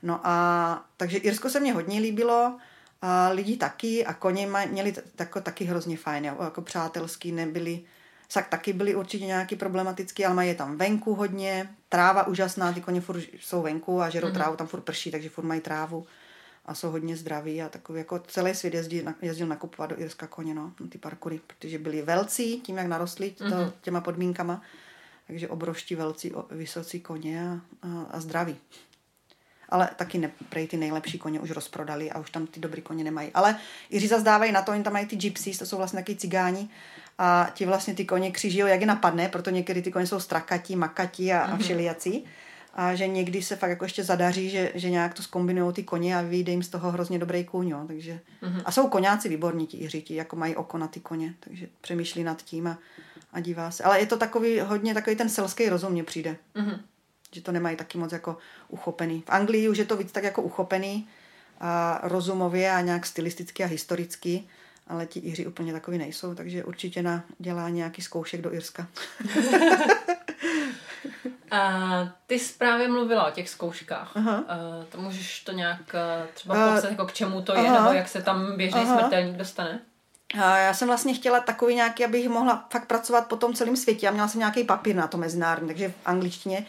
[0.04, 2.58] No a takže Irsko se mně hodně líbilo,
[3.02, 7.82] a lidi taky a koně měli tako, taky hrozně fajn, jo, jako přátelský, nebyli,
[8.34, 12.82] tak taky byly určitě nějaký problematický, ale mají je tam venku hodně, tráva úžasná, ty
[12.82, 14.34] koně furt jsou venku a žerou mm-hmm.
[14.34, 16.06] trávu, tam furt prší, takže furt mají trávu
[16.66, 20.54] a jsou hodně zdraví a takový jako celý svět jezdí, jezdil nakupovat do Irska koně,
[20.54, 23.72] no, na ty parkury, protože byli velcí, tím jak narostli to, mm-hmm.
[23.82, 24.62] těma podmínkama,
[25.28, 28.58] takže obrovští velcí, vysocí koně a, a, a zdraví
[29.70, 33.04] ale taky ne, prej ty nejlepší koně už rozprodali a už tam ty dobrý koně
[33.04, 33.30] nemají.
[33.34, 33.56] Ale
[33.90, 36.70] Jiří zazdávají na to, oni tam mají ty gypsies, to jsou vlastně taky cigáni
[37.18, 40.76] a ti vlastně ty koně křiží, jak je napadne, proto někdy ty koně jsou strakatí,
[40.76, 41.64] makatí a, a mhm.
[41.64, 42.26] všelijací.
[42.74, 46.18] A že někdy se fakt jako ještě zadaří, že, že nějak to zkombinují ty koně
[46.18, 47.68] a vyjde jim z toho hrozně dobrý kůň.
[47.68, 47.84] Jo.
[47.88, 48.62] Takže, mm-hmm.
[48.66, 52.24] A jsou koňáci výborní ti Jiří, ti jako mají oko na ty koně, takže přemýšlí
[52.24, 52.78] nad tím a,
[53.34, 53.84] a dívá se.
[53.84, 56.38] Ale je to takový hodně takový ten selský rozum mně přijde.
[56.56, 56.80] Mm-hmm
[57.32, 59.22] že to nemají taky moc jako uchopený.
[59.22, 61.08] V Anglii už je to víc tak jako uchopený
[61.60, 64.44] a rozumově a nějak stylisticky a historicky,
[64.88, 68.88] ale ti Iři úplně takový nejsou, takže určitě na dělá nějaký zkoušek do Irska.
[71.52, 71.70] A
[72.28, 74.12] ty jsi právě mluvila o těch zkouškách.
[74.16, 74.44] Aha.
[74.48, 74.56] A
[74.90, 75.96] to můžeš to nějak
[76.34, 77.84] třeba popsat, jako k čemu to je, aha.
[77.84, 78.98] nebo jak se tam běžný aha.
[78.98, 79.80] smrtelník dostane?
[80.42, 84.08] A já jsem vlastně chtěla takový nějaký, abych mohla fakt pracovat po tom celém světě
[84.08, 86.66] a měla jsem nějaký papír na to mezinárodní, takže v angličtině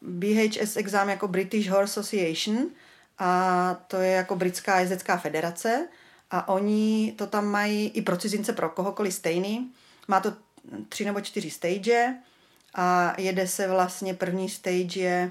[0.00, 2.70] BHS exam jako British Horse Association
[3.18, 5.88] a to je jako britská jezdecká federace
[6.30, 9.72] a oni to tam mají i pro cizince, pro kohokoliv stejný.
[10.08, 10.32] Má to
[10.88, 12.14] tři nebo čtyři stage
[12.74, 15.30] a jede se vlastně první stage je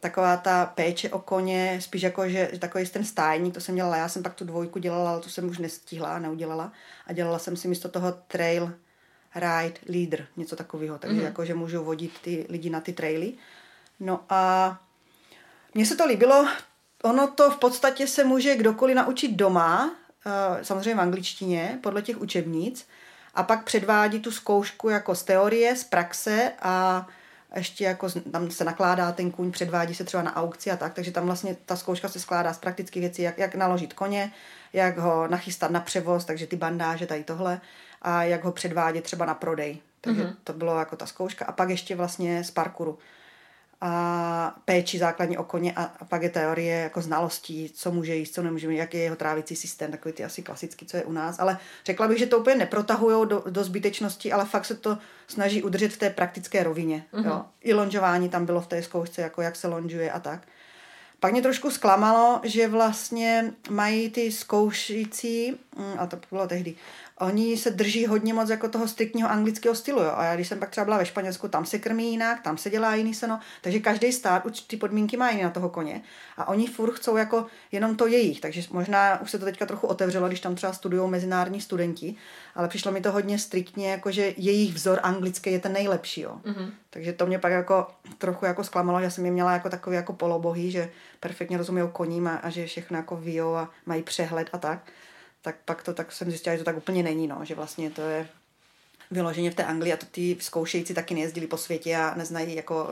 [0.00, 4.08] taková ta péče o koně, spíš jako, že takový ten stájník, to jsem dělala, já
[4.08, 6.72] jsem pak tu dvojku dělala, ale to jsem už nestihla, neudělala
[7.06, 8.72] a dělala jsem si místo toho trail
[9.38, 11.24] ride leader, něco takového, takže mm-hmm.
[11.24, 13.32] jako, že můžu vodit ty lidi na ty traily.
[14.00, 14.80] No a
[15.74, 16.48] mně se to líbilo,
[17.02, 19.94] ono to v podstatě se může kdokoliv naučit doma,
[20.26, 22.86] eh, samozřejmě v angličtině, podle těch učebnic,
[23.34, 27.06] a pak předvádí tu zkoušku jako z teorie, z praxe a
[27.56, 31.10] ještě jako tam se nakládá ten kůň, předvádí se třeba na aukci a tak, takže
[31.10, 34.32] tam vlastně ta zkouška se skládá z praktických věcí, jak, jak naložit koně,
[34.72, 37.60] jak ho nachystat na převoz, takže ty bandáže, tady tohle,
[38.02, 39.78] a jak ho předvádět třeba na prodej.
[40.00, 40.36] Takže mm-hmm.
[40.44, 41.44] to bylo jako ta zkouška.
[41.44, 42.98] A pak ještě vlastně z parkouru.
[43.80, 48.34] A péči základní o koně a, a pak je teorie jako znalostí, co může jíst,
[48.34, 51.38] co nemůže jaký je jeho trávicí systém, takový ty asi klasický, co je u nás.
[51.38, 55.62] Ale řekla bych, že to úplně neprotahují do, do zbytečnosti, ale fakt se to snaží
[55.62, 57.04] udržet v té praktické rovině.
[57.12, 57.26] Mm-hmm.
[57.26, 57.44] Jo.
[57.60, 60.40] I lonžování tam bylo v té zkoušce, jako jak se lonžuje a tak.
[61.20, 66.74] Pak mě trošku zklamalo, že vlastně mají ty zkoušící, mm, a to bylo tehdy,
[67.20, 70.02] oni se drží hodně moc jako toho striktního anglického stylu.
[70.02, 70.12] Jo.
[70.14, 72.70] A já když jsem pak třeba byla ve Španělsku, tam se krmí jinak, tam se
[72.70, 76.02] dělá jiný seno, takže každý stát už ty podmínky má jiný na toho koně.
[76.36, 79.86] A oni furt chcou jako jenom to jejich, takže možná už se to teďka trochu
[79.86, 82.14] otevřelo, když tam třeba studují mezinárodní studenti,
[82.54, 86.20] ale přišlo mi to hodně striktně, jako že jejich vzor anglický je ten nejlepší.
[86.20, 86.40] Jo.
[86.44, 86.70] Mm-hmm.
[86.90, 87.86] Takže to mě pak jako
[88.18, 90.90] trochu jako zklamalo, že jsem je měla jako takový jako polobohý, že
[91.20, 94.78] perfektně rozumí koním a, a že všechno jako ví a mají přehled a tak
[95.42, 98.00] tak pak to tak jsem zjistila, že to tak úplně není, no, že vlastně to
[98.02, 98.28] je
[99.10, 102.88] vyloženě v té Anglii a to ty zkoušející taky nejezdili po světě a neznají, jako,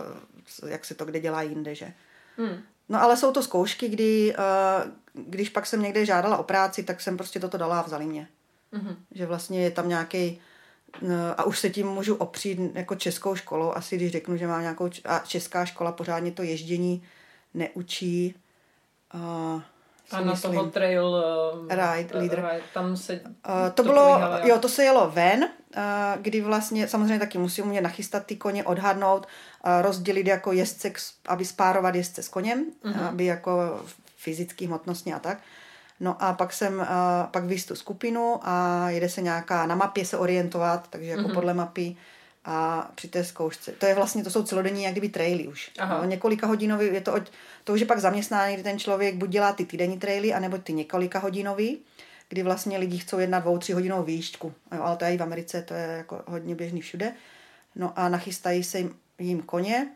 [0.67, 1.93] jak se to kde dělá jinde, že.
[2.37, 2.63] Hmm.
[2.89, 7.01] No ale jsou to zkoušky, kdy, uh, když pak jsem někde žádala o práci, tak
[7.01, 8.29] jsem prostě toto dala a vzali mě.
[8.73, 8.97] Mm-hmm.
[9.11, 10.41] Že vlastně je tam nějaký
[11.01, 14.61] uh, a už se tím můžu opřít jako českou školou, asi když řeknu, že mám
[14.61, 17.03] nějakou, a česká škola pořádně to ježdění
[17.55, 18.35] neučí.
[19.15, 19.63] Uh,
[20.11, 20.53] a na myslím.
[20.53, 22.39] toho trail uh, ride, leader.
[22.39, 23.31] Ride, tam se uh,
[23.67, 25.83] to, to bylo, probíhalo, jo, to se jelo ven, uh,
[26.21, 29.27] kdy vlastně samozřejmě taky musí umět nachystat ty koně, odhadnout,
[29.67, 30.93] uh, rozdělit jako jezdce,
[31.29, 33.09] aby spárovat jezdce s koněm, uh-huh.
[33.09, 33.81] aby jako
[34.17, 35.39] fyzicky, hmotnostně a tak.
[36.01, 36.87] No a pak jsem, uh,
[37.31, 41.35] pak víc tu skupinu a jede se nějaká, na mapě se orientovat, takže jako uh-huh.
[41.35, 41.97] podle mapy
[42.47, 43.73] a při té zkoušce.
[43.73, 45.71] To je vlastně, to jsou celodenní jak kdyby traily už.
[45.79, 45.99] Aha.
[45.99, 47.33] No, několika hodinový, je to, od,
[47.65, 50.73] to už je pak zaměstnání, kdy ten člověk buď dělá ty týdenní traily, anebo ty
[50.73, 51.79] několika hodinový,
[52.29, 54.53] kdy vlastně lidi chcou jedna dvou, tři hodinovou výšku.
[54.73, 57.13] Jo, ale to je i v Americe, to je jako hodně běžný všude.
[57.77, 58.79] No a nachystají se
[59.19, 59.89] jim koně,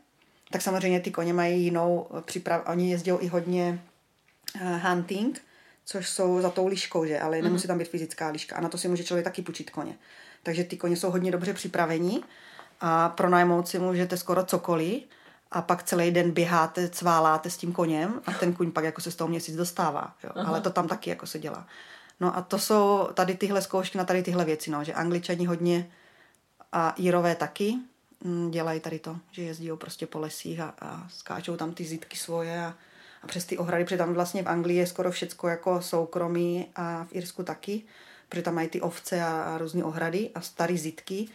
[0.51, 3.83] tak samozřejmě ty koně mají jinou připrav, oni jezdí i hodně
[4.55, 5.43] uh, hunting,
[5.85, 8.79] což jsou za tou liškou, že, ale nemusí tam být fyzická liška a na to
[8.79, 9.95] si může člověk taky půjčit koně.
[10.43, 12.25] Takže ty koně jsou hodně dobře připravení
[12.81, 15.03] a pronajmout si můžete skoro cokoliv
[15.51, 19.11] a pak celý den běháte, cváláte s tím koněm a ten kuň pak jako se
[19.11, 20.15] z toho měsíc dostává.
[20.25, 20.31] Jo.
[20.47, 21.67] Ale to tam taky jako se dělá.
[22.21, 25.91] No a to jsou tady tyhle zkoušky na tady tyhle věci, no, že angličani hodně
[26.73, 27.75] a Jirové taky
[28.25, 32.17] mm, dělají tady to, že jezdí prostě po lesích a, a skáčou tam ty zítky
[32.17, 32.75] svoje a,
[33.23, 37.05] a přes ty ohrady, protože tam vlastně v Anglii je skoro všecko jako soukromí a
[37.05, 37.83] v Irsku taky
[38.31, 41.29] protože tam mají ty ovce a, a různé ohrady a staré zitky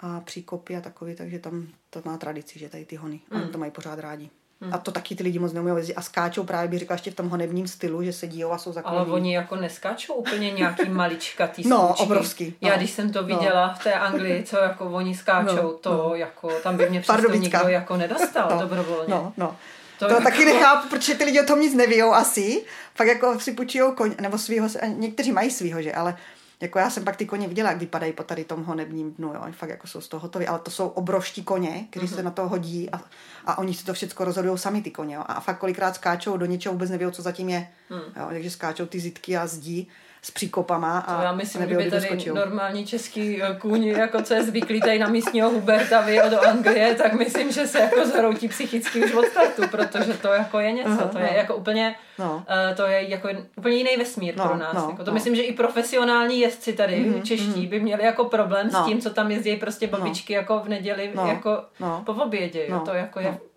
[0.00, 3.20] a příkopy a takový, takže tam to má tradici, že tady ty hony.
[3.30, 3.40] Mm.
[3.40, 4.30] Oni to mají pořád rádi.
[4.60, 4.74] Mm.
[4.74, 5.94] A to taky ty lidi moc neumí jezdit.
[5.94, 8.96] A skáčou právě, bych řekla, ještě v tom honebním stylu, že sedí a jsou zakloní.
[8.96, 12.54] Ale oni jako neskáčou úplně nějaký maličkatý No, obrovský.
[12.62, 12.68] No.
[12.68, 13.26] Já když jsem to no.
[13.26, 13.74] viděla no.
[13.74, 16.14] v té Anglii, co jako oni skáčou, no, to no.
[16.14, 19.14] jako, tam by mě přesto nikdo jako nedostal no, dobrovolně.
[19.14, 19.56] No, no.
[19.98, 22.64] To, to taky nechápu, protože ty lidi o tom nic neví asi.
[22.96, 26.16] Pak jako si půjčují koň, nebo svýho, někteří mají svýho, že, ale
[26.60, 29.40] jako já jsem pak ty koně viděla, jak vypadají po tady tom honebním dnu, jo,
[29.52, 32.14] fakt jako jsou z toho hotoví, ale to jsou obrovští koně, kteří mm-hmm.
[32.14, 33.00] se na to hodí a,
[33.46, 36.46] a oni si to všechno rozhodují sami ty koně, jo, a fakt kolikrát skáčou do
[36.46, 37.98] něčeho, vůbec neví, co zatím je, mm.
[37.98, 39.88] jo, takže skáčou ty zitky a zdí
[40.28, 40.98] s příkopama.
[40.98, 42.34] A to já myslím, kdyby tady skočil.
[42.34, 46.94] normální český eh, kůň, jako co je zvyklý tady na místního Huberta, vyjel do Anglie,
[46.94, 50.90] tak myslím, že se jako zhroutí psychicky už od startu, protože to jako je něco,
[50.90, 51.36] uh-huh, to je no.
[51.36, 52.34] jako úplně, no.
[52.34, 54.74] uh, to je jako úplně jiný vesmír no, pro nás.
[54.74, 55.14] No, jako to no.
[55.14, 57.68] myslím, že i profesionální jezdci tady, mm-hmm, čeští, mm-hmm.
[57.68, 58.82] by měli jako problém no.
[58.82, 60.40] s tím, co tam jezdí prostě babičky no.
[60.40, 61.26] jako v neděli, no.
[61.26, 62.02] jako no.
[62.06, 62.80] po obědě, no.
[62.80, 63.26] to jako no.
[63.26, 63.47] je Tomhle...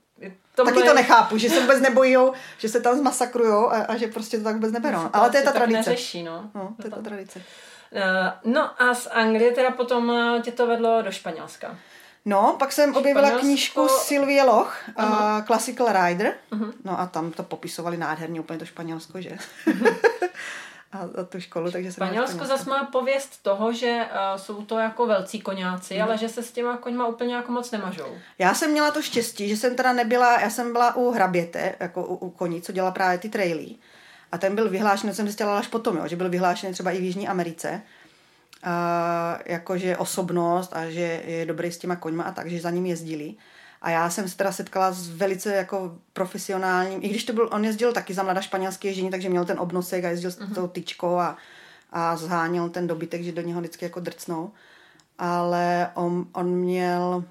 [0.65, 4.37] Taky to nechápu, že se vůbec nebojou, že se tam zmasakrujou a, a že prostě
[4.37, 4.99] to tak vůbec neberou.
[5.13, 5.89] Ale to je ta tradice.
[5.89, 6.49] Neřeší, no.
[6.55, 6.73] no.
[6.81, 7.39] to je ta tradice.
[7.91, 11.77] Uh, no a z Anglie teda potom eh, tě to vedlo do Španělska.
[12.25, 13.45] No, pak jsem objevila Španělsko...
[13.45, 16.33] knížku Sylvie Loch, uh, Classical Rider.
[16.51, 16.73] Uh-huh.
[16.83, 19.29] No a tam to popisovali nádherně úplně to Španělsko, že?
[19.67, 19.95] Uh-huh.
[20.91, 25.05] a, a tu školu, takže Španělsko zase má pověst toho, že uh, jsou to jako
[25.05, 26.01] velcí koňáci, mm.
[26.01, 28.17] ale že se s těma koňma úplně jako moc nemažou.
[28.39, 32.05] Já jsem měla to štěstí, že jsem teda nebyla, já jsem byla u hraběte, jako
[32.05, 33.75] u, u koní, co dělá právě ty traily.
[34.31, 37.03] A ten byl vyhlášen, jsem zjistila až potom, jo, že byl vyhlášen třeba i v
[37.03, 37.81] Jižní Americe,
[38.65, 38.71] uh,
[39.45, 43.35] jakože osobnost a že je dobrý s těma koňma a tak, že za ním jezdili.
[43.81, 47.65] A já jsem se teda setkala s velice jako profesionálním, i když to byl, on
[47.65, 50.51] jezdil taky za mladá španělský ježdění, takže měl ten obnosek a jezdil uh-huh.
[50.51, 51.37] s tou tyčkou a,
[51.91, 54.51] a zháněl ten dobytek, že do něho vždycky jako drcnou.
[55.17, 57.23] Ale on, on měl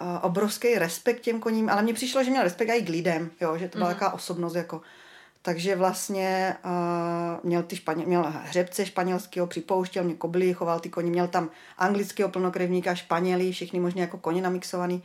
[0.00, 3.58] uh, obrovský respekt těm koním, ale mně přišlo, že měl respekt i k lidem, jo,
[3.58, 3.94] že to byla uh-huh.
[3.94, 4.80] taková osobnost jako
[5.42, 11.10] takže vlastně uh, měl, ty španěl, měl hřebce španělského, připouštěl, mě kobily, choval ty koně,
[11.10, 15.02] měl tam anglického plnokrevníka, španělí, všechny možně jako koně namixovaný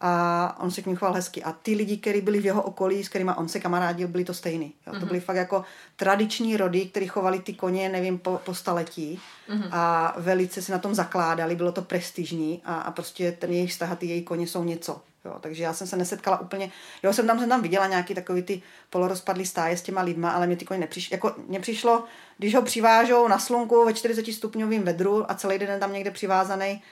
[0.00, 1.42] a on se k ním choval hezky.
[1.42, 4.34] A ty lidi, kteří byli v jeho okolí, s kterými on se kamarádil, byli to
[4.34, 4.74] stejný.
[4.86, 4.92] Jo?
[4.92, 4.96] Mm-hmm.
[4.96, 5.06] To mhm.
[5.08, 5.64] byly fakt jako
[5.96, 9.68] tradiční rody, kteří chovali ty koně, nevím, po, po staletí mm-hmm.
[9.72, 13.92] a velice se na tom zakládali, bylo to prestižní a, a prostě ten jejich vztah
[13.92, 15.00] a ty jejich koně jsou něco.
[15.24, 16.70] Jo, takže já jsem se nesetkala úplně,
[17.02, 20.46] jo, jsem tam, jsem tam viděla nějaký takový ty polorozpadlý stáje s těma lidma, ale
[20.46, 22.04] mě ty koně nepřišlo, jako mně přišlo,
[22.38, 26.82] když ho přivážou na slunku ve 40 stupňovém vedru a celý den tam někde přivázaný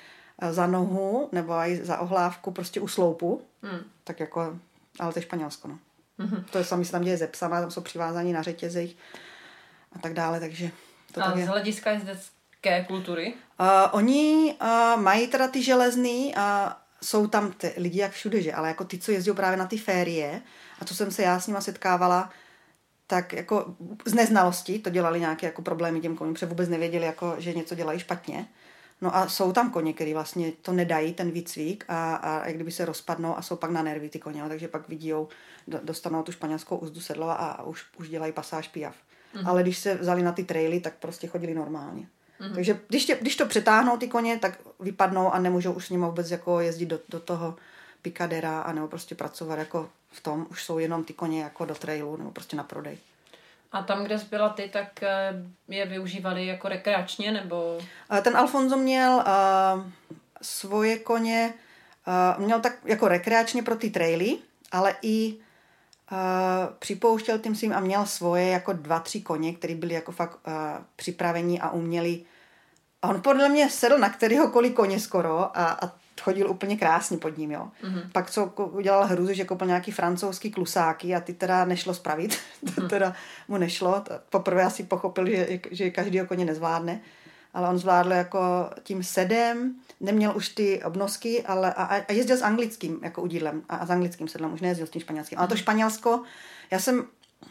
[0.51, 3.81] za nohu nebo i za ohlávku prostě u sloupu, hmm.
[4.05, 4.59] tak jako,
[4.99, 5.79] ale to je Španělsko, no.
[6.19, 6.45] Mm-hmm.
[6.51, 8.97] To je samé se tam děje ze psama, tam jsou přivázaní na řetězích
[9.93, 10.71] a tak dále, takže
[11.13, 11.45] to a tak je.
[11.45, 13.35] z hlediska jezdecké kultury?
[13.61, 18.53] Uh, oni uh, mají teda ty železný a jsou tam ty lidi jak všude, že?
[18.53, 20.43] Ale jako ty, co jezdí právě na ty férie
[20.81, 22.31] a co jsem se já s nima setkávala,
[23.07, 23.75] tak jako
[24.05, 27.75] z neznalosti to dělali nějaké jako problémy těm koním, protože vůbec nevěděli, jako, že něco
[27.75, 28.47] dělají špatně.
[29.01, 32.71] No a jsou tam koně, který vlastně to nedají, ten výcvik a, a jak kdyby
[32.71, 35.13] se rozpadnou a jsou pak na nervy ty koně, takže pak vidí,
[35.67, 38.95] dostanou tu španělskou úzdu sedla a už, už dělají pasáž pijav.
[39.35, 39.49] Mm-hmm.
[39.49, 42.09] Ale když se vzali na ty traily, tak prostě chodili normálně.
[42.41, 42.55] Mm-hmm.
[42.55, 46.05] Takže když, tě, když to přetáhnou ty koně, tak vypadnou a nemůžou už s nimi
[46.05, 47.57] vůbec jako jezdit do, do toho
[48.03, 50.47] pikadera a nebo prostě pracovat jako v tom.
[50.51, 52.99] Už jsou jenom ty koně jako do trailu nebo prostě na prodej.
[53.75, 55.33] A tam, kde byla ty, tak eh,
[55.69, 57.79] je využívali jako rekreačně, nebo?
[58.23, 59.83] Ten Alfonso měl uh,
[60.43, 61.55] svoje koně,
[62.07, 64.39] uh, měl tak jako rekreačně pro ty traily,
[64.73, 66.19] ale i uh,
[66.79, 70.53] připouštěl tím svým a měl svoje jako dva, tři koně, které byly jako fakt uh,
[70.97, 72.25] připravení a uměli.
[73.03, 77.39] A on podle mě sedl na kterýhokoliv koně skoro a, a chodil úplně krásně pod
[77.39, 77.69] ním, jo.
[77.83, 78.11] Mm-hmm.
[78.13, 82.39] Pak co udělal hru, že koupil nějaký francouzský klusáky a ty teda nešlo spravit,
[82.75, 82.89] to mhm.
[82.89, 83.15] teda
[83.49, 84.05] mu nešlo.
[84.31, 87.01] Poprvé asi pochopil, že, že každý koně nezvládne,
[87.55, 92.43] ale on zvládl jako tím sedem, neměl už ty obnosky, ale a, a jezdil s
[92.43, 95.39] anglickým jako udílem a, a s anglickým sedlem, už nejezdil s tím španělským.
[95.39, 95.59] Ale to mhm.
[95.59, 96.23] Španělsko,
[96.71, 97.05] já jsem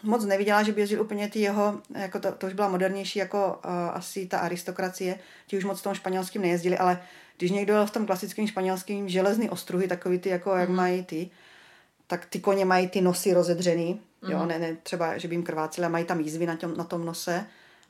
[0.04, 3.60] moc neviděla, že by jezdil úplně ty jeho, jako to, to už byla modernější jako
[3.66, 7.00] uh, asi ta aristokracie, ti už moc v tom španělským nejezdili, ale
[7.38, 10.76] když někdo jel v tom klasickém španělském železný ostruhy, takový ty, jako jak mm.
[10.76, 11.30] mají ty,
[12.08, 14.32] tak ty koně mají ty nosy rozedřený, mm.
[14.32, 14.48] jo, mhm.
[14.48, 17.46] ne, ne, třeba, že by jim krváceli, mají tam jízvy na, tom, na tom nose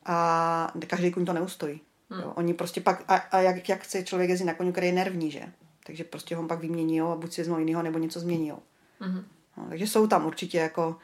[0.05, 1.81] a každý kuň to neustojí.
[2.09, 2.19] Mm.
[2.19, 2.33] Jo.
[2.35, 5.31] Oni prostě pak, a, a jak, jak chce člověk jezdit na koni, který je nervní,
[5.31, 5.41] že?
[5.85, 8.51] Takže prostě ho pak vymění a buď si vezmou jinýho, nebo něco změní.
[8.99, 9.23] Mm.
[9.57, 10.95] No, takže jsou tam určitě jako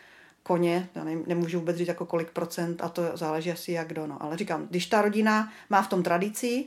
[0.43, 4.07] koně, já ne, nemůžu vůbec říct jako kolik procent a to záleží asi jak kdo,
[4.07, 4.23] no.
[4.23, 6.65] Ale říkám, když ta rodina má v tom tradici,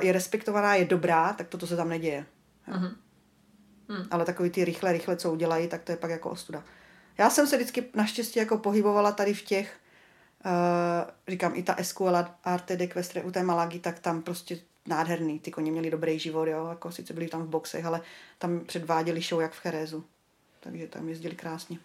[0.00, 2.26] je respektovaná, je dobrá, tak toto se tam neděje.
[2.68, 2.94] Uh-huh.
[3.88, 4.08] Hmm.
[4.10, 6.64] Ale takový ty rychle, rychle, co udělají, tak to je pak jako ostuda.
[7.18, 9.76] Já jsem se vždycky naštěstí jako pohybovala tady v těch,
[10.44, 10.52] uh,
[11.28, 15.40] říkám, i ta Escuela Arte de Questre u té Malagy, tak tam prostě nádherný.
[15.40, 18.00] Ty koně měli dobrý život, jo, jako sice byli tam v boxech, ale
[18.38, 20.04] tam předváděli show jak v Cherezu.
[20.60, 21.78] Takže tam jezdili krásně.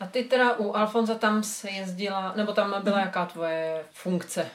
[0.00, 4.50] A ty teda u Alfonza tam se jezdila, nebo tam byla jaká tvoje funkce?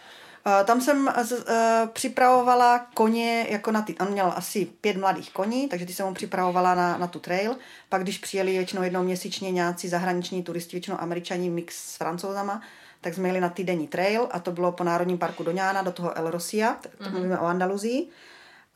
[0.46, 1.54] Uh, tam jsem uh,
[1.94, 6.14] připravovala koně jako na ty, on měl asi pět mladých koní, takže ty jsem mu
[6.14, 7.56] připravovala na, na tu trail.
[7.89, 12.62] Pak když přijeli většinou jednou měsíčně nějací zahraniční turisti, většinou američani mix s francouzama,
[13.02, 16.18] tak jsme jeli na týdenní trail a to bylo po Národním parku Doňána do toho
[16.18, 17.12] El Rosia, to mm-hmm.
[17.12, 18.08] mluvíme o Andaluzii.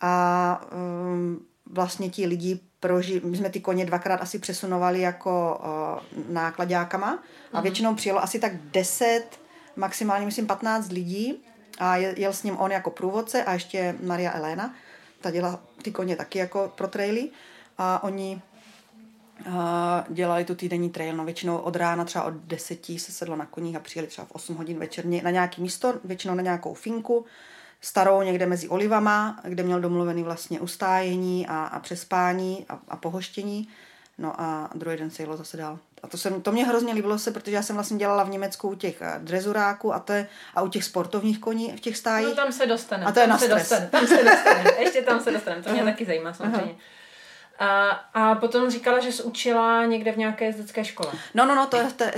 [0.02, 5.62] A um, vlastně ti lidi proži, my jsme ty koně dvakrát asi přesunovali jako
[6.14, 7.20] uh, nákladákama
[7.54, 7.64] a mm-hmm.
[7.64, 9.24] většinou přijelo asi tak 10,
[9.76, 11.44] maximálně myslím 15 lidí
[11.80, 14.74] a jel s ním on jako průvodce a ještě Maria Elena,
[15.22, 17.30] ta dělá ty koně taky jako pro traily
[17.78, 18.42] a oni
[19.52, 23.46] a dělali tu týdenní trail, no většinou od rána třeba od deseti se sedlo na
[23.46, 27.26] koních a přijeli třeba v 8 hodin večerně na nějaký místo, většinou na nějakou finku,
[27.82, 33.68] starou někde mezi olivama, kde měl domluvený vlastně ustájení a, a přespání a, a pohoštění.
[34.18, 35.80] No a druhý den se jelo zase dál.
[36.06, 38.70] A to, jsem, to mě hrozně líbilo se, protože já jsem vlastně dělala v Německu
[38.70, 42.30] u těch eh, drezuráků a, to je, a u těch sportovních koní v těch stájích.
[42.30, 43.06] No tam se dostane.
[43.06, 43.70] A to je tam na se stres.
[43.70, 44.64] Dostane, tam se dostane.
[44.80, 45.64] Ještě tam se dostane.
[45.64, 45.86] To mě uh-huh.
[45.86, 46.72] taky zajímá samozřejmě.
[46.72, 46.96] Uh-huh.
[47.60, 51.12] A, a potom říkala, že jsi učila někde v nějaké jezdecké škole.
[51.34, 52.12] No, no, no, to je v té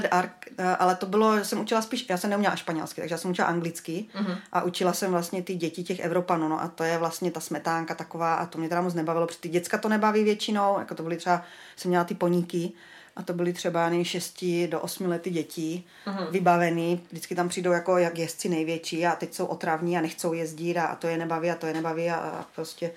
[0.00, 3.18] de Arc, eh, ale to bylo, jsem učila spíš, já jsem neuměla španělsky, takže já
[3.18, 4.36] jsem učila anglicky uh-huh.
[4.52, 7.94] a učila jsem vlastně ty děti těch Evropanů, no a to je vlastně ta smetánka
[7.94, 11.02] taková a to mě teda moc nebavilo, protože ty děcka to nebaví většinou, jako to
[11.02, 11.42] byly třeba,
[11.76, 12.72] jsem měla ty poníky,
[13.20, 16.30] a to byly třeba nej 6 do 8 lety dětí, uh-huh.
[16.30, 20.78] vybavený, vždycky tam přijdou jako jak jezdci největší a teď jsou otravní a nechcou jezdit
[20.78, 22.90] a, a to je nebaví a to je nebaví a, a prostě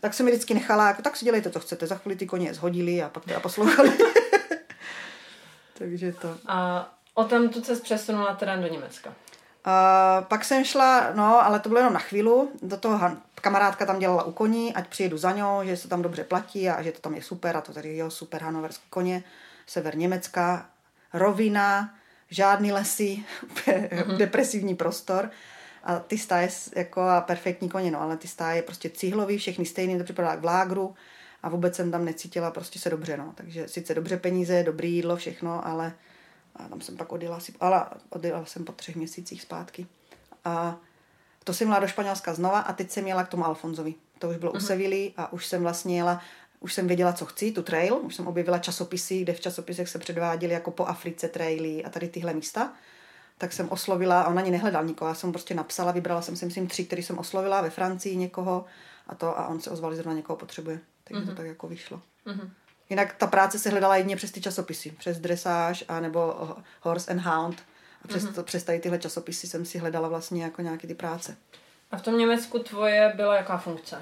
[0.00, 1.86] tak jsem mi vždycky nechala, jako tak si dělejte, co chcete.
[1.86, 3.92] Za chvíli ty koně zhodili a pak teda poslouchali.
[5.78, 6.36] Takže to.
[6.46, 9.14] A o tam tu se přesunula teda do Německa.
[9.64, 12.30] A pak jsem šla, no, ale to bylo jenom na chvíli,
[12.62, 13.10] do toho
[13.40, 16.82] kamarádka tam dělala u koní, ať přijedu za ňou, že se tam dobře platí a
[16.82, 19.22] že to tam je super a to tady jo, super hanoverský koně,
[19.70, 20.70] sever Německa,
[21.12, 21.94] rovina,
[22.30, 24.16] žádný lesy, mm-hmm.
[24.16, 25.30] depresivní prostor.
[25.84, 29.98] A ty stáje jako a perfektní koně, no, ale ty stáje prostě cihlový, všechny stejný,
[29.98, 30.94] to připadá k vlágru.
[31.42, 33.32] a vůbec jsem tam necítila prostě se dobře, no.
[33.34, 35.92] Takže sice dobře peníze, dobrý jídlo, všechno, ale
[36.56, 39.86] a tam jsem pak odjela, si, ale odjela jsem po třech měsících zpátky.
[40.44, 40.76] A
[41.44, 43.94] to jsem měla do Španělska znova a teď jsem jela k tomu Alfonzovi.
[44.18, 44.56] To už bylo uh-huh.
[44.56, 46.20] u Sevilly a už jsem vlastně jela,
[46.60, 49.98] už jsem věděla, co chci, tu trail, už jsem objevila časopisy, kde v časopisech se
[49.98, 52.72] předváděly jako po Africe traily a tady tyhle místa.
[53.38, 56.44] Tak jsem oslovila, a on ani nehledal nikoho, já jsem prostě napsala, vybrala jsem si
[56.44, 58.64] myslím tři, který jsem oslovila ve Francii někoho
[59.06, 60.80] a to a on se ozval, že zrovna někoho potřebuje.
[61.04, 61.28] Takže uh-huh.
[61.28, 62.02] to tak jako vyšlo.
[62.26, 62.50] Uh-huh.
[62.90, 66.48] Jinak ta práce se hledala jedině přes ty časopisy, přes Dressage a nebo
[66.80, 67.62] Horse and Hound.
[68.04, 68.34] A přes, mm-hmm.
[68.34, 71.36] to, přes tady tyhle časopisy jsem si hledala vlastně jako nějaké ty práce.
[71.90, 74.00] A v tom Německu tvoje byla jaká funkce?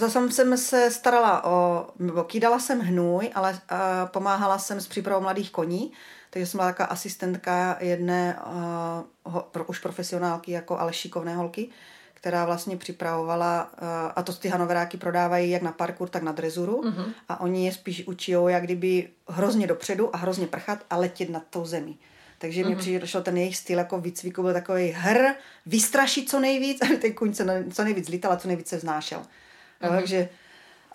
[0.00, 4.86] To jsem, jsem se starala o, nebo kýdala jsem hnůj, ale uh, pomáhala jsem s
[4.88, 5.92] přípravou mladých koní,
[6.30, 11.68] takže jsem byla taková asistentka jedné uh, ho, pro, už profesionálky jako ale šikovné holky,
[12.14, 16.82] která vlastně připravovala, uh, a to ty hanoveráky prodávají jak na parkour, tak na drezuru
[16.82, 17.12] uh-huh.
[17.28, 21.42] a oni je spíš učí, jak kdyby hrozně dopředu a hrozně prchat a letět nad
[21.50, 21.98] tou zemí.
[22.38, 22.68] Takže mm-hmm.
[22.68, 25.18] mi přišel ten jejich styl jako výcviku, byl takový hr,
[25.66, 29.22] vystrašit co nejvíc, aby ten kuň se co nejvíc lítal a co nejvíc se vznášel.
[29.82, 29.96] Mm-hmm.
[29.96, 30.28] Takže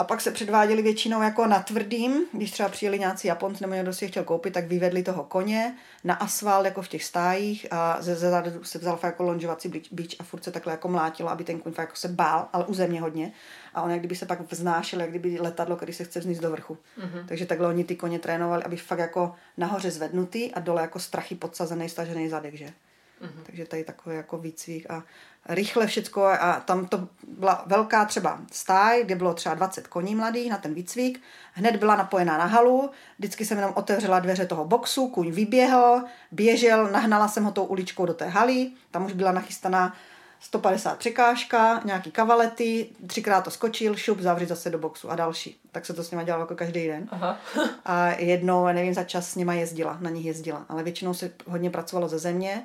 [0.02, 3.94] a pak se předváděli většinou jako na tvrdým, když třeba přijeli nějací Japonci nebo někdo
[3.94, 8.02] si je chtěl koupit, tak vyvedli toho koně na asfalt jako v těch stájích a
[8.02, 11.60] ze zadu se vzal jako lonžovací bič a furt se takhle jako mlátilo, aby ten
[11.60, 13.32] kuň jako se bál, ale u země hodně.
[13.74, 16.52] A on jak kdyby se pak vznášel, jak kdyby letadlo, který se chce vzníst do
[16.52, 16.78] vrchu.
[17.00, 17.26] Mm-hmm.
[17.28, 21.36] Takže takhle oni ty koně trénovali, aby fakt jako nahoře zvednutý a dole jako strachy
[21.36, 22.74] podsazený, stažený zadek, že?
[23.22, 23.44] Mm-hmm.
[23.44, 25.04] Takže tady takový jako výcvik a
[25.50, 30.50] rychle všecko a tam to byla velká třeba stáj, kde bylo třeba 20 koní mladých
[30.52, 31.22] na ten výcvik.
[31.54, 36.88] Hned byla napojená na halu, vždycky jsem jenom otevřela dveře toho boxu, kuň vyběhl, běžel,
[36.92, 39.96] nahnala jsem ho tou uličkou do té haly, tam už byla nachystaná
[40.40, 45.60] 150 překážka, nějaký kavalety, třikrát to skočil, šup, zavřít zase do boxu a další.
[45.72, 47.08] Tak se to s nima dělalo jako každý den.
[47.12, 47.38] Aha.
[47.86, 51.70] a jednou, nevím, za čas s nima jezdila, na nich jezdila, ale většinou se hodně
[51.70, 52.64] pracovalo ze země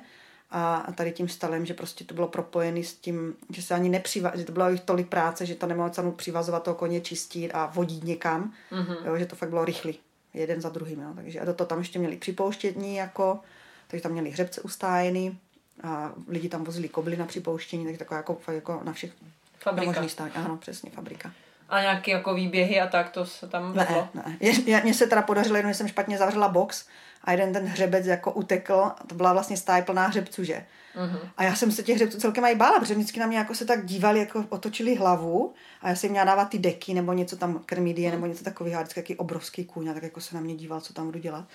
[0.51, 4.31] a tady tím stalem, že prostě to bylo propojené s tím, že se ani nepřiva,
[4.35, 7.65] že to bylo jich tolik práce, že to nemohlo cenu přivazovat toho koně čistit a
[7.65, 9.05] vodit někam, mm-hmm.
[9.05, 9.99] jo, že to fakt bylo rychlý,
[10.33, 11.09] jeden za druhým, jo.
[11.15, 13.39] takže a do toho tam ještě měli připouštění jako,
[13.87, 15.39] takže tam měli hřebce ustájený
[15.83, 19.11] a lidi tam vozili kobly na připouštění, takže taková jako, jako na všech
[19.59, 20.01] fabrika.
[20.01, 21.31] Na stát, ano, přesně, fabrika.
[21.69, 23.75] A nějaké jako výběhy a tak, to se tam?
[23.75, 24.37] Ne, ne.
[24.83, 26.85] Mně se teda podařilo, jenom jsem špatně zavřela box
[27.23, 30.65] a jeden ten hřebec jako utekl, to byla vlastně stáj plná hřebců, že?
[30.95, 31.19] Uh-huh.
[31.37, 33.65] A já jsem se těch hřebců celkem mají bála, protože vždycky na mě jako se
[33.65, 37.61] tak dívali, jako otočili hlavu a já jsem měla dávat ty deky nebo něco tam,
[37.65, 38.13] krmidie uh-huh.
[38.13, 40.93] nebo něco takového, vždycky jaký obrovský kůň a tak jako se na mě díval, co
[40.93, 41.45] tam budu dělat.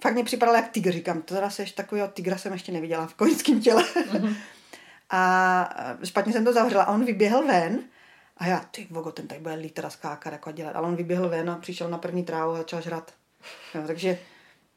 [0.00, 3.14] Fakt mě připadalo jak tygr, říkám, to zase ještě takového tygra jsem ještě neviděla v
[3.14, 3.82] koňském těle.
[3.82, 4.36] Uh-huh.
[5.10, 7.78] a špatně jsem to zavřela a on vyběhl ven
[8.36, 10.76] a já, ty vogo, ten tady bude lítera skákat jako dělat.
[10.76, 13.12] Ale on vyběhl ven a přišel na první trávu a začal žrat.
[13.74, 14.18] Jo, takže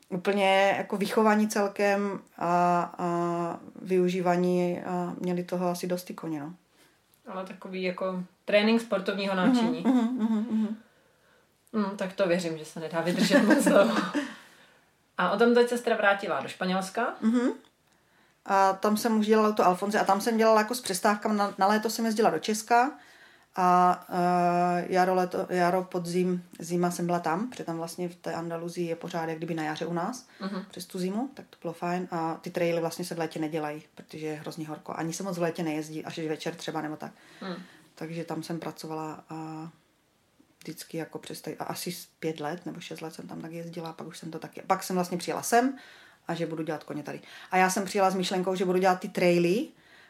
[0.10, 6.54] úplně jako vychování celkem a, a využívání a měli toho asi dost ty koně, no.
[7.28, 9.84] Ale takový jako trénink sportovního náčiní.
[9.84, 10.76] Uh-huh, uh-huh, uh-huh.
[11.74, 14.02] Mm, tak to věřím, že se nedá vydržet moc dlouho.
[15.18, 17.16] A o tom teď se teda vrátila do Španělska.
[17.24, 17.54] Uh-huh.
[18.46, 21.36] A tam jsem už dělala to Alfonze a tam jsem dělala jako s přestávkami.
[21.36, 22.92] Na, na léto jsem jezdila do Česka
[23.56, 28.34] a uh, jaro, leto, jaro, podzim, zima jsem byla tam, protože tam vlastně v té
[28.34, 30.66] Andaluzii je pořád jak kdyby na jaře u nás, uh-huh.
[30.72, 32.08] přes tu zimu, tak to bylo fajn.
[32.12, 34.94] A ty traily vlastně se v létě nedělají, protože je hrozně horko.
[34.96, 37.12] Ani se moc v létě nejezdí, až večer třeba nebo tak.
[37.42, 37.58] Uh-huh.
[37.96, 39.70] Takže tam jsem pracovala a
[40.64, 43.94] vždycky jako přes tady, a asi pět let nebo šest let jsem tam tak jezdila,
[43.94, 45.78] pak už jsem to taky, pak jsem vlastně přijela sem
[46.28, 47.22] a že budu dělat koně tady.
[47.52, 49.68] A já jsem přijela s myšlenkou, že budu dělat ty traily,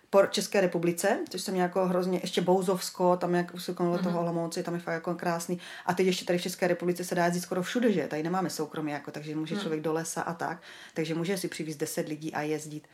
[0.10, 4.04] po České republice, což jsem jako hrozně, ještě Bouzovsko, tam jak konalo mm-hmm.
[4.04, 5.60] toho Olomouci, tam je fakt jako krásný.
[5.86, 8.08] A teď ještě tady v České republice se dá jezdit skoro všude, že?
[8.08, 9.62] Tady nemáme soukromí, jako, takže může mm.
[9.62, 10.62] člověk do lesa a tak.
[10.94, 12.88] Takže může si přivést 10 lidí a jezdit.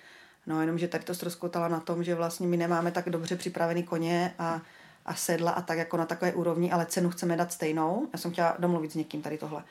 [0.47, 3.83] No jenom, že tady to ztroskotala na tom, že vlastně my nemáme tak dobře připravený
[3.83, 4.61] koně a,
[5.05, 8.07] a sedla a tak jako na takové úrovni, ale cenu chceme dát stejnou.
[8.13, 9.63] Já jsem chtěla domluvit s někým tady tohle.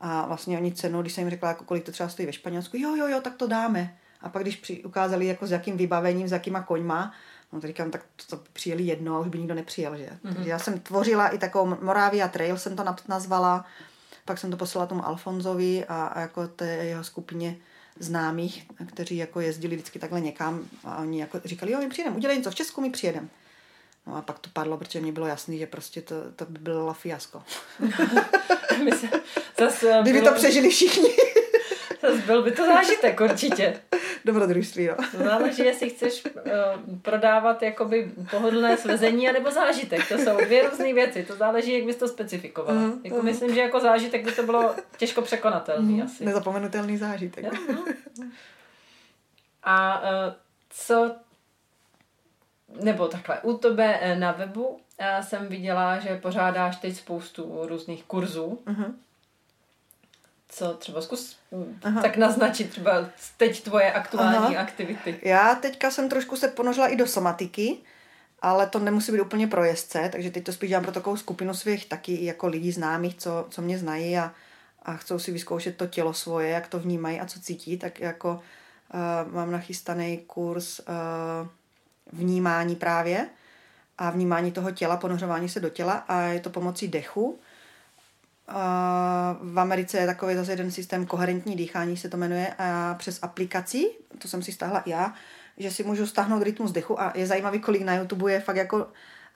[0.00, 2.76] A vlastně oni cenu, když jsem jim řekla, jako kolik to třeba stojí ve Španělsku,
[2.76, 3.96] jo, jo, jo, tak to dáme.
[4.22, 7.12] A pak, když při, ukázali, jako s jakým vybavením, s jakýma koňma,
[7.52, 10.06] no to říkám, tak to, to přijeli jedno a už by nikdo nepřijel, že?
[10.06, 10.34] Mm-hmm.
[10.34, 13.64] Takže já jsem tvořila i takovou Moravia Trail, jsem to nazvala,
[14.24, 17.56] pak jsem to poslala tomu Alfonzovi a, a jako té jeho skupině
[17.98, 22.36] známých, kteří jako jezdili vždycky takhle někam a oni jako říkali, jo, my přijedeme, udělej
[22.36, 23.28] něco v Česku, my přijedeme.
[24.06, 26.94] No a pak to padlo, protože mě bylo jasný, že prostě to, to by bylo
[26.94, 27.42] fiasko.
[29.00, 29.08] Se,
[29.58, 30.32] zase Kdyby bylo...
[30.32, 31.08] to přežili všichni.
[32.02, 33.80] Zase byl by to zážitek určitě.
[34.24, 34.96] Dobrodružství, jo.
[35.24, 40.08] Záleží, jestli chceš uh, prodávat jakoby pohodlné svezení, anebo zážitek.
[40.08, 41.24] To jsou dvě různé věci.
[41.24, 42.80] To záleží, jak bys to specifikovala.
[42.80, 43.24] Mm, jako mm.
[43.24, 46.24] Myslím, že jako zážitek by to bylo těžko překonatelný mm, asi.
[46.24, 47.44] Nezapomenutelný zážitek.
[47.44, 47.84] Jo, no.
[49.62, 50.06] A uh,
[50.70, 51.14] co
[52.82, 54.80] nebo takhle, u tebe eh, na webu
[55.20, 58.58] jsem viděla, že pořádáš teď spoustu různých kurzů.
[58.66, 58.92] Uh-huh
[60.52, 61.36] co třeba zkus
[61.82, 62.02] Aha.
[62.02, 64.60] tak naznačit třeba teď tvoje aktuální Aha.
[64.60, 65.20] aktivity.
[65.22, 67.76] Já teďka jsem trošku se ponožila i do somatiky,
[68.42, 71.54] ale to nemusí být úplně pro jezdce, takže teď to spíš dělám pro takovou skupinu
[71.54, 74.34] svých taky jako lidí známých, co, co mě znají a,
[74.82, 78.40] a chcou si vyzkoušet to tělo svoje, jak to vnímají a co cítí, tak jako
[78.94, 81.48] uh, mám nachystaný kurz uh,
[82.12, 83.28] vnímání právě
[83.98, 87.38] a vnímání toho těla, ponořování se do těla a je to pomocí dechu
[89.42, 93.90] v Americe je takový zase jeden systém koherentní dýchání se to jmenuje a přes aplikaci,
[94.18, 95.14] to jsem si stáhla já,
[95.58, 98.86] že si můžu stáhnout rytmus dechu a je zajímavý, kolik na YouTube je fakt jako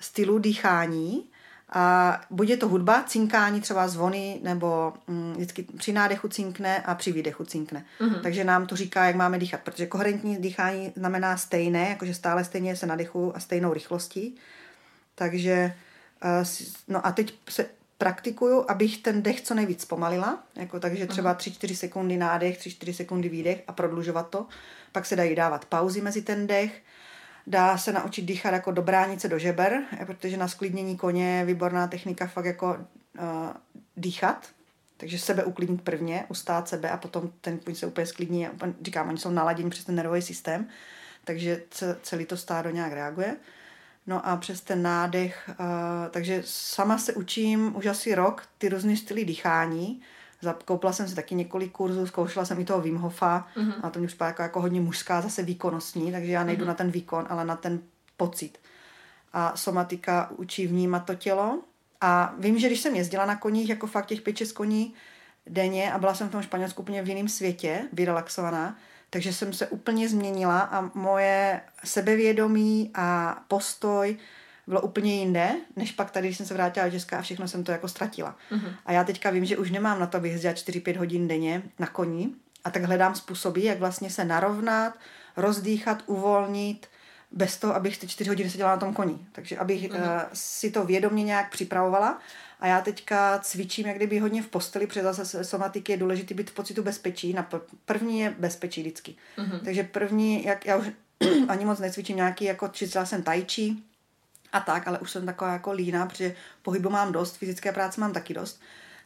[0.00, 1.24] stylu dýchání
[1.72, 6.94] a buď je to hudba, cinkání, třeba zvony, nebo mm, vždycky při nádechu cinkne a
[6.94, 7.84] při výdechu cinkne.
[8.00, 8.20] Mm-hmm.
[8.20, 12.76] Takže nám to říká, jak máme dýchat, protože koherentní dýchání znamená stejné, jakože stále stejně
[12.76, 14.36] se nadechu a stejnou rychlostí.
[15.14, 15.74] Takže
[16.88, 17.66] no a teď se
[17.98, 23.28] praktikuju, abych ten dech co nejvíc pomalila, jako takže třeba 3-4 sekundy nádech, 3-4 sekundy
[23.28, 24.46] výdech a prodlužovat to.
[24.92, 26.82] Pak se dají dávat pauzy mezi ten dech,
[27.46, 31.86] dá se naučit dýchat jako do bránice do žeber, protože na sklidnění koně je výborná
[31.86, 32.76] technika fakt jako
[33.18, 33.24] uh,
[33.96, 34.48] dýchat,
[34.96, 38.48] takže sebe uklidnit prvně, ustát sebe a potom ten koň se úplně sklidní.
[38.82, 40.68] Říkám, oni jsou naladěni přes ten nervový systém,
[41.24, 41.62] takže
[42.02, 43.36] celý to stádo nějak reaguje.
[44.06, 45.66] No a přes ten nádech, uh,
[46.10, 50.00] takže sama se učím už asi rok ty různé styly dýchání.
[50.64, 53.74] Koupila jsem si taky několik kurzů, zkoušela jsem i toho Wim Hofa uh-huh.
[53.82, 56.68] a to mě už jako, jako hodně mužská, zase výkonnostní, takže já nejdu uh-huh.
[56.68, 57.80] na ten výkon, ale na ten
[58.16, 58.58] pocit.
[59.32, 61.62] A somatika učí vnímat to tělo.
[62.00, 64.94] A vím, že když jsem jezdila na koních, jako fakt těch 5 koní
[65.46, 68.76] denně a byla jsem v tom Španělsku úplně v jiném světě, vyrelaxovaná,
[69.16, 74.16] takže jsem se úplně změnila a moje sebevědomí a postoj
[74.66, 77.64] bylo úplně jinde, než pak tady, když jsem se vrátila do Česka a všechno jsem
[77.64, 78.36] to jako ztratila.
[78.52, 78.74] Uh-huh.
[78.86, 81.86] A já teďka vím, že už nemám na to, abych jezdila 4-5 hodin denně na
[81.86, 82.28] koni
[82.64, 84.94] a tak hledám způsoby, jak vlastně se narovnat,
[85.36, 86.86] rozdýchat, uvolnit,
[87.30, 89.18] bez toho, abych ty 4 hodiny seděla na tom koni.
[89.32, 89.98] Takže abych uh-huh.
[89.98, 92.18] uh, si to vědomě nějak připravovala
[92.60, 96.50] a já teďka cvičím jak kdyby hodně v posteli, protože zase somatiky je důležité být
[96.50, 97.32] v pocitu bezpečí.
[97.32, 97.48] Na
[97.84, 99.14] první je bezpečí vždycky.
[99.38, 99.60] Uh-huh.
[99.64, 100.86] Takže první, jak já už
[101.48, 103.84] ani moc necvičím nějaký, jako cvičila jsem tajčí
[104.52, 108.12] a tak, ale už jsem taková jako líná, protože pohybu mám dost, fyzické práce mám
[108.12, 108.60] taky dost.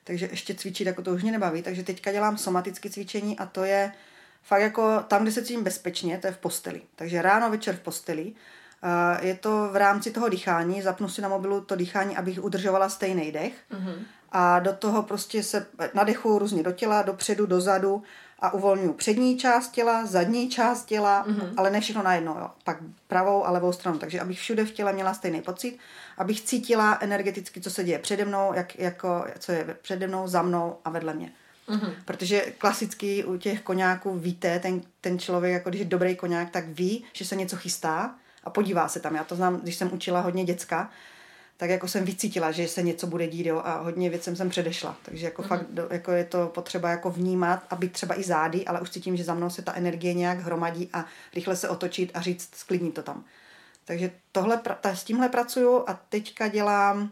[0.05, 1.63] Takže ještě cvičit, jako to už mě nebaví.
[1.63, 3.93] Takže teďka dělám somatické cvičení a to je
[4.43, 6.83] fakt jako tam, kde se cítím bezpečně, to je v posteli.
[6.97, 8.33] Takže ráno, večer v posteli
[9.21, 13.33] je to v rámci toho dýchání, zapnu si na mobilu to dýchání, abych udržovala stejný
[13.33, 13.53] dech.
[13.73, 13.95] Mm-hmm.
[14.33, 18.03] A do toho prostě se nadechuju různě do těla, dopředu, dozadu
[18.39, 21.53] a uvolňuji přední část těla, zadní část těla, mm-hmm.
[21.57, 22.51] ale ne všechno najednou, jo.
[22.65, 22.77] Pak
[23.09, 23.99] pravou a levou stranu.
[23.99, 25.79] Takže abych všude v těle měla stejný pocit,
[26.19, 30.43] abych cítila energeticky, co se děje přede mnou, jak, jako, co je přede mnou, za
[30.43, 31.33] mnou a vedle mě.
[31.69, 31.93] Mm-hmm.
[32.05, 36.69] Protože klasicky u těch koňáků víte, ten, ten člověk, jako když je dobrý koňák, tak
[36.69, 38.15] ví, že se něco chystá
[38.45, 39.15] a podívá se tam.
[39.15, 40.91] Já to znám, když jsem učila hodně děcka,
[41.61, 44.97] tak jako jsem vycítila, že se něco bude dít jo, a hodně věcem jsem předešla.
[45.03, 45.47] Takže jako mm-hmm.
[45.47, 49.17] fakt jako je to potřeba jako vnímat a být třeba i zády, ale už cítím,
[49.17, 52.95] že za mnou se ta energie nějak hromadí a rychle se otočit a říct, sklidnit
[52.95, 53.25] to tam.
[53.85, 57.11] Takže tohle, ta, s tímhle pracuju a teďka dělám,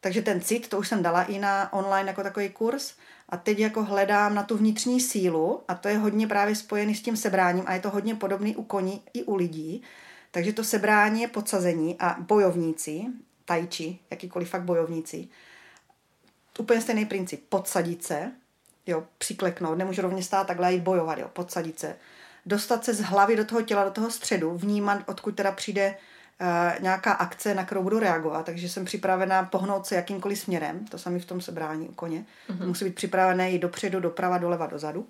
[0.00, 2.94] takže ten cit, to už jsem dala i na online jako takový kurz
[3.28, 7.02] a teď jako hledám na tu vnitřní sílu a to je hodně právě spojený s
[7.02, 9.82] tím sebráním a je to hodně podobný u koní i u lidí,
[10.32, 13.04] takže to sebrání je podsazení a bojovníci,
[13.44, 15.28] tajči, jakýkoliv fakt bojovníci,
[16.58, 18.32] úplně stejný princip, podsadit se,
[18.86, 21.96] jo, přikleknout, nemůžu rovně stát takhle a jít bojovat, jo, podsadit se,
[22.46, 25.96] dostat se z hlavy do toho těla, do toho středu, vnímat, odkud teda přijde
[26.40, 30.98] uh, nějaká akce, na kterou budu reagovat, takže jsem připravená pohnout se jakýmkoliv směrem, to
[30.98, 32.66] sami v tom sebrání u koně, mm-hmm.
[32.66, 35.08] musí být připravené i dopředu, doprava, doleva, dozadu.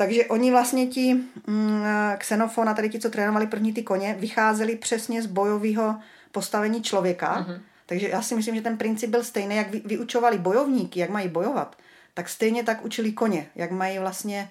[0.00, 1.14] Takže oni vlastně ti
[1.46, 1.84] mm,
[2.18, 5.96] Xenofon a tady ti, co trénovali první ty koně, vycházeli přesně z bojového
[6.32, 7.46] postavení člověka.
[7.46, 7.60] Uh-huh.
[7.86, 11.28] Takže já si myslím, že ten princip byl stejný, jak vy, vyučovali bojovníky, jak mají
[11.28, 11.76] bojovat,
[12.14, 14.50] tak stejně tak učili koně, jak mají vlastně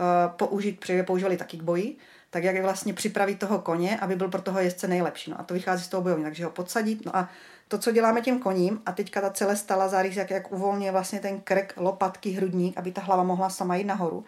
[0.00, 1.96] uh, použít, protože používali taky k boji,
[2.30, 5.30] tak jak je vlastně připravit toho koně, aby byl pro toho jezdce nejlepší.
[5.30, 7.06] No a to vychází z toho bojovní, takže ho podsadit.
[7.06, 7.28] No a
[7.68, 11.20] to, co děláme těm koním, a teďka ta celé stala zárys, jak, jak uvolňuje vlastně
[11.20, 14.24] ten krk, lopatky, hrudník, aby ta hlava mohla sama jít nahoru,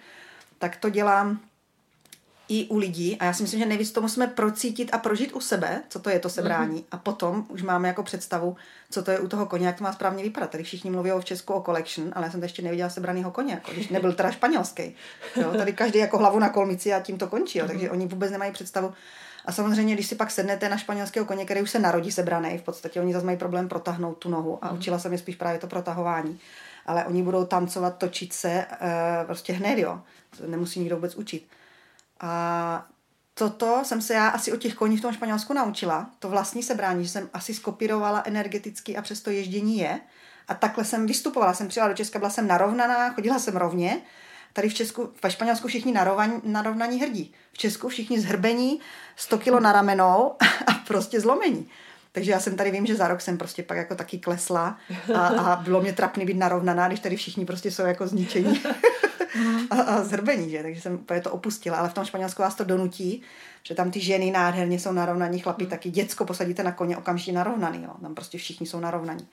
[0.59, 1.41] tak to dělám
[2.49, 5.41] i u lidí a já si myslím, že nejvíc to musíme procítit a prožít u
[5.41, 6.87] sebe, co to je to sebrání mm-hmm.
[6.91, 8.57] a potom už máme jako představu,
[8.91, 10.51] co to je u toho koně, jak to má správně vypadat.
[10.51, 13.31] Tady všichni mluví o v Česku o collection, ale já jsem to ještě neviděla sebranýho
[13.31, 14.95] koně, jako, když nebyl teda španělský.
[15.37, 15.55] Jo?
[15.57, 17.65] Tady každý jako hlavu na kolmici a tím to končí, jo?
[17.65, 17.69] Mm-hmm.
[17.69, 18.93] takže oni vůbec nemají představu.
[19.45, 22.63] A samozřejmě, když si pak sednete na španělského koně, který už se narodí sebraný, v
[22.63, 24.77] podstatě oni zase mají problém protáhnout tu nohu a mm-hmm.
[24.77, 26.41] učila jsem je spíš právě to protahování.
[26.87, 30.01] Ale oni budou tancovat, točit se uh, prostě hned, jo.
[30.39, 31.49] To nemusí nikdo vůbec učit.
[32.21, 32.87] A
[33.35, 37.05] toto jsem se já asi o těch koních v tom Španělsku naučila, to vlastní sebrání,
[37.05, 40.01] že jsem asi skopírovala energeticky a přesto ježdění je.
[40.49, 44.01] A takhle jsem vystupovala, jsem přijela do Česka, byla jsem narovnaná, chodila jsem rovně.
[44.53, 47.35] Tady v Česku, ve Španělsku všichni narovaní, narovnaní hrdí.
[47.53, 48.81] V Česku všichni zhrbení,
[49.17, 50.35] 100 kilo na ramenou
[50.67, 51.69] a prostě zlomení.
[52.17, 54.79] Takže já jsem tady vím, že za rok jsem prostě pak jako taky klesla
[55.15, 58.63] a, a bylo mě trapný být narovnaná, když tady všichni prostě jsou jako zničení
[59.71, 60.63] a, a zhrbení, že?
[60.63, 63.23] takže jsem úplně to opustila, ale v tom Španělsku vás to donutí,
[63.63, 65.71] že tam ty ženy nádherně jsou narovnaní, chlapi mm.
[65.71, 67.91] taky, děcko posadíte na koně okamžitě narovnaný, jo?
[68.01, 69.29] tam prostě všichni jsou narovnaní.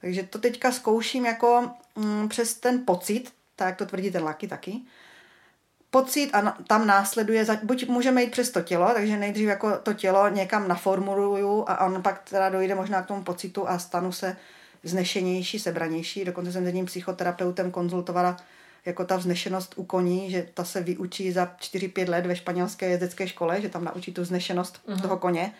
[0.00, 4.48] Takže to teďka zkouším jako mm, přes ten pocit, tak jak to tvrdí ten Laky
[4.48, 4.80] taky,
[5.94, 10.28] pocit a tam následuje, buď můžeme jít přes to tělo, takže nejdřív jako to tělo
[10.28, 14.36] někam naformuluju a on pak teda dojde možná k tomu pocitu a stanu se
[14.82, 16.24] znešenější, sebranější.
[16.24, 18.36] Dokonce jsem s jedním psychoterapeutem konzultovala
[18.84, 23.28] jako ta vznešenost u koní, že ta se vyučí za 4-5 let ve španělské jezdecké
[23.28, 25.02] škole, že tam naučí tu vznešenost uh-huh.
[25.02, 25.52] toho koně,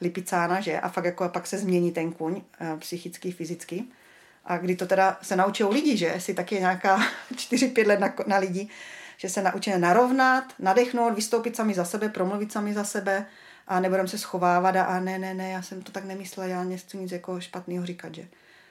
[0.00, 0.80] lipicána, že?
[0.80, 3.84] A fakt jako pak se změní ten kuň eh, psychicky, fyzicky.
[4.44, 6.14] A kdy to teda se naučí lidi, že?
[6.18, 7.00] Si taky nějaká
[7.34, 8.68] 4-5 let na, na lidi,
[9.20, 13.26] že se naučíme narovnat, nadechnout, vystoupit sami za sebe, promluvit sami za sebe
[13.68, 16.64] a nebudeme se schovávat a, a ne, ne, ne, já jsem to tak nemyslela, já
[16.64, 18.28] nechci nic jako špatného říkat, že.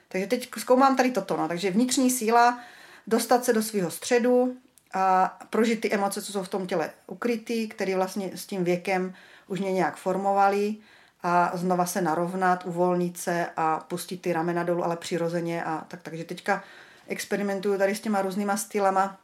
[0.08, 1.48] Takže teď zkoumám tady toto, no.
[1.48, 2.60] takže vnitřní síla,
[3.06, 4.56] dostat se do svého středu
[4.94, 9.14] a prožít ty emoce, co jsou v tom těle ukrytý, které vlastně s tím věkem
[9.46, 10.76] už mě nějak formovali
[11.22, 16.02] a znova se narovnat, uvolnit se a pustit ty ramena dolů, ale přirozeně a tak.
[16.02, 16.64] Takže teďka
[17.08, 19.18] experimentuju tady s těma různýma stylama,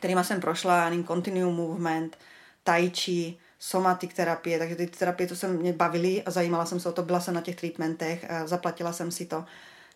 [0.00, 2.16] kterýma jsem prošla, já continuum movement,
[2.64, 6.88] tai chi, somatic terapie, takže ty terapie, to se mě bavily a zajímala jsem se
[6.88, 9.44] o to, byla jsem na těch treatmentech, a zaplatila jsem si to.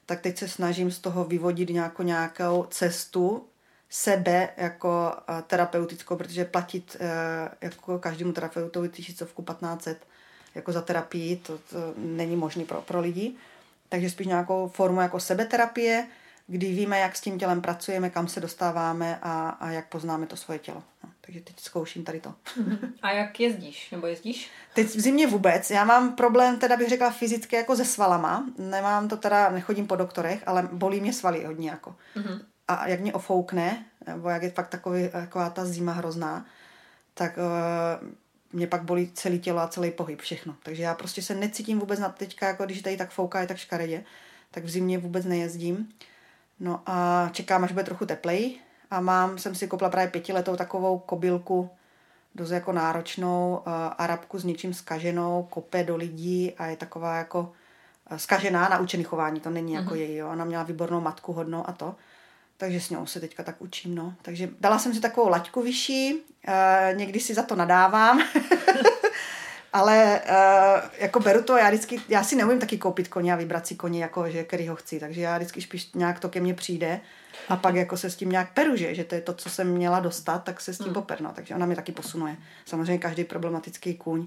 [0.06, 3.44] Tak teď se snažím z toho vyvodit nějakou, nějakou cestu
[3.90, 5.12] sebe jako
[5.46, 7.08] terapeutickou, protože platit e,
[7.60, 10.06] jako každému terapeutovi tisícovku 1500
[10.54, 13.34] jako za terapii, to, to není možné pro, pro lidi.
[13.88, 16.06] Takže spíš nějakou formu jako sebeterapie,
[16.46, 20.36] kdy víme, jak s tím tělem pracujeme, kam se dostáváme a, a jak poznáme to
[20.36, 20.82] svoje tělo.
[21.04, 22.34] No, takže teď zkouším tady to.
[23.02, 23.90] A jak jezdíš?
[23.90, 24.50] Nebo jezdíš?
[24.74, 25.70] Teď v zimě vůbec.
[25.70, 28.46] Já mám problém, teda bych řekla fyzicky jako se svalama.
[28.58, 31.96] Nemám to teda, nechodím po doktorech, ale bolí mě svaly hodně jako.
[32.16, 32.40] Mm-hmm.
[32.68, 36.46] A jak mě ofoukne, nebo jak je fakt takový, taková ta zima hrozná,
[37.14, 38.08] tak uh,
[38.52, 40.56] mě pak bolí celé tělo a celý pohyb, všechno.
[40.62, 43.56] Takže já prostě se necítím vůbec na teďka, jako když tady tak fouká, je tak
[43.56, 44.04] škaredě,
[44.50, 45.88] tak v zimě vůbec nejezdím.
[46.64, 48.58] No a čekám, až bude trochu teplej.
[48.90, 51.70] A mám, jsem si koupila právě pětiletou takovou kobylku,
[52.34, 57.40] dost jako náročnou, uh, arabku s něčím skaženou, kope do lidí a je taková jako
[58.10, 59.80] uh, skažená na učený chování, to není mm-hmm.
[59.80, 59.98] jako mhm.
[59.98, 60.28] její, jo.
[60.28, 61.94] Ona měla výbornou matku hodnou a to.
[62.56, 64.14] Takže s ňou se teďka tak učím, no.
[64.22, 68.22] Takže dala jsem si takovou laťku vyšší, uh, někdy si za to nadávám,
[69.74, 73.66] ale uh, jako beru to, já vždycky, já si neumím taky koupit koně a vybrat
[73.66, 76.54] si koně, jako, že který ho chci, takže já vždycky spíš nějak to ke mně
[76.54, 77.00] přijde
[77.48, 79.68] a pak jako se s tím nějak peru, že, že to je to, co jsem
[79.68, 80.94] měla dostat, tak se s tím hmm.
[80.94, 82.36] poperno, takže ona mi taky posunuje.
[82.66, 84.26] Samozřejmě každý problematický kůň uh,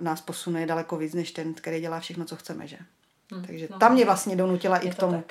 [0.00, 2.76] nás posunuje daleko víc, než ten, který dělá všechno, co chceme, že.
[3.32, 3.44] Hmm.
[3.44, 5.24] Takže no, tam mě vlastně donutila i k tomu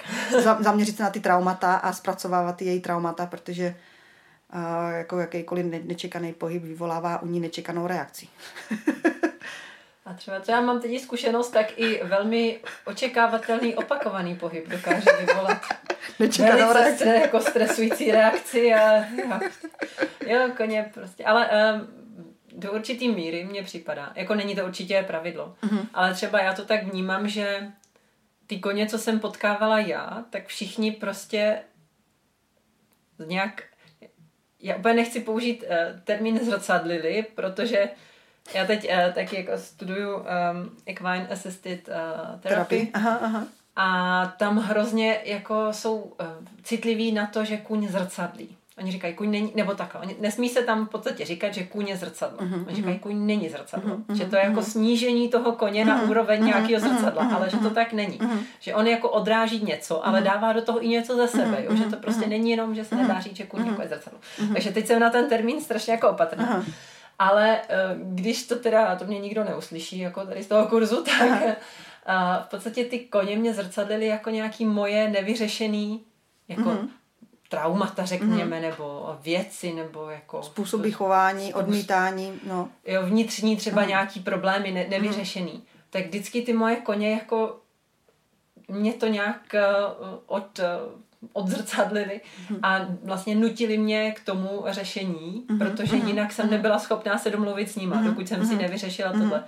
[0.60, 3.76] zaměřit se na ty traumata a zpracovávat její traumata, protože
[4.50, 8.28] a jako jakýkoliv nečekaný pohyb vyvolává u ní nečekanou reakci.
[10.06, 15.62] A třeba, co já mám teď zkušenost, tak i velmi očekávatelný opakovaný pohyb dokáže vyvolat
[16.20, 16.96] nečekanou reakci.
[16.96, 19.40] Stre, jako stresující reakci a jo,
[20.28, 21.26] jo koně prostě.
[21.26, 21.88] Ale um,
[22.62, 25.88] do určitý míry mně připadá, jako není to určitě pravidlo, mm-hmm.
[25.94, 27.72] ale třeba já to tak vnímám, že
[28.48, 31.60] ty koně, co jsem potkávala já, tak všichni prostě
[33.26, 33.64] nějak
[34.66, 37.90] já úplně nechci použít uh, termín zrcadlili, protože
[38.54, 40.26] já teď uh, taky jako studuju um,
[40.86, 42.90] Equine Assisted uh, Therapy.
[42.94, 43.48] Aha, aha.
[43.76, 46.28] A tam hrozně jako jsou uh,
[46.64, 48.58] citliví na to, že kuň zrcadlí.
[48.78, 51.88] Oni říkají, kuň není, nebo takhle, oni, nesmí se tam v podstatě říkat, že kůň
[51.88, 52.38] je zrcadlo.
[52.38, 53.96] Uh-huh, oni říkají, kuň není zrcadlo.
[53.96, 57.50] Uh-huh, že to je jako snížení toho koně na úroveň uh-huh, nějakého zrcadla, uh-huh, ale
[57.50, 58.20] že to tak není.
[58.20, 58.40] Uh-huh.
[58.60, 61.64] Že on jako odráží něco, ale dává do toho i něco ze sebe.
[61.64, 61.76] Jo?
[61.76, 64.20] Že to prostě není jenom, že se nedá říct, že kůň jako je zrcadlo.
[64.54, 66.66] Takže teď jsem na ten termín strašně jako opatrná.
[67.20, 71.58] Ale eh, když to teda, to mě nikdo neuslyší, jako tady z toho kurzu, tak
[72.06, 76.04] a v podstatě ty koně mě zrcadlily jako nějaký moje nevyřešený
[76.48, 76.88] jako mm-hmm.
[77.50, 78.62] Traumata, řekněme, mm-hmm.
[78.62, 80.44] nebo věci, nebo jako...
[80.44, 82.70] Způsoby chování, odmítání, no.
[82.86, 83.88] Jo, vnitřní třeba mm-hmm.
[83.88, 85.52] nějaký problémy ne, nevyřešený.
[85.52, 85.84] Mm-hmm.
[85.90, 87.60] Tak vždycky ty moje koně jako
[88.68, 90.66] mě to nějak uh, od, uh,
[91.34, 92.60] odzrcadlili mm-hmm.
[92.64, 95.58] a vlastně nutili mě k tomu řešení, mm-hmm.
[95.58, 96.08] protože mm-hmm.
[96.08, 99.44] jinak jsem nebyla schopná se domluvit s nima, dokud jsem si nevyřešila tohle.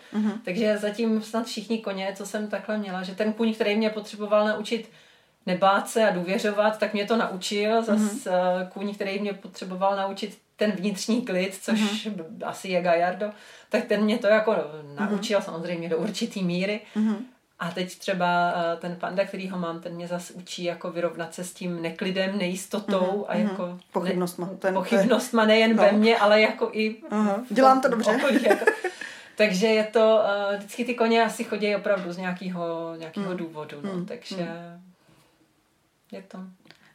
[0.45, 4.47] Takže zatím snad všichni koně, co jsem takhle měla, že ten kůň, který mě potřeboval
[4.47, 4.89] naučit
[5.47, 7.83] nebát se a důvěřovat, tak mě to naučil.
[7.83, 8.69] Zas mm-hmm.
[8.69, 12.25] kůň, který mě potřeboval naučit ten vnitřní klid, což mm-hmm.
[12.45, 13.29] asi je Gajardo,
[13.69, 14.55] tak ten mě to jako
[14.99, 15.43] naučil mm-hmm.
[15.43, 16.81] samozřejmě do určitý míry.
[16.95, 17.15] Mm-hmm.
[17.59, 21.33] A teď třeba eh, ten panda, který ho mám, ten mě zase učí jako vyrovnat
[21.33, 23.25] se s tím neklidem, nejistotou mm-hmm.
[23.27, 24.47] a jako pochybnostma.
[24.47, 25.83] Ne, ten, pochybnostma nejen no.
[25.83, 27.43] ve mně, ale jako i uh-huh.
[27.49, 28.11] Dělám to dobře.
[28.11, 28.65] Okolí, jako.
[29.35, 33.37] Takže je to, uh, vždycky ty koně asi chodí opravdu z nějakého, nějakého mm.
[33.37, 34.05] důvodu, no, mm.
[34.05, 34.86] takže mm.
[36.11, 36.37] Je to.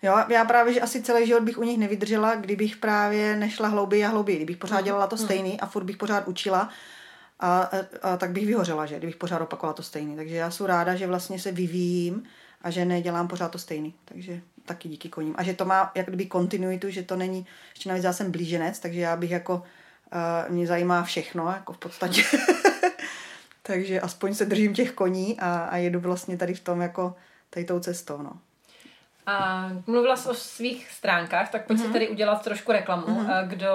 [0.03, 4.05] Jo, já právě, že asi celý život bych u nich nevydržela, kdybych právě nešla hlouběji
[4.05, 4.85] a hlouběji, kdybych pořád mm.
[4.85, 5.23] dělala to mm.
[5.23, 6.69] stejný a furt bych pořád učila,
[7.41, 7.69] a, a,
[8.03, 10.17] a tak bych vyhořela, že kdybych pořád opakovala to stejný.
[10.17, 12.23] Takže já jsem ráda, že vlastně se vyvíjím
[12.63, 13.95] a že nedělám pořád to stejný.
[14.05, 15.35] Takže taky díky koním.
[15.39, 18.79] A že to má jak kdyby kontinuitu, že to není, ještě navíc já jsem blíženec,
[18.79, 22.23] takže já bych jako, uh, mě zajímá všechno, jako v podstatě.
[23.63, 27.15] takže aspoň se držím těch koní a, a jedu vlastně tady v tom jako
[27.51, 28.39] tady tou cestou, no.
[29.27, 31.83] A mluvila jsi o svých stránkách, tak pojď mm-hmm.
[31.83, 31.93] si mhm.
[31.93, 33.07] tady udělat trošku reklamu.
[33.07, 33.49] Mm-hmm.
[33.49, 33.69] Kdo,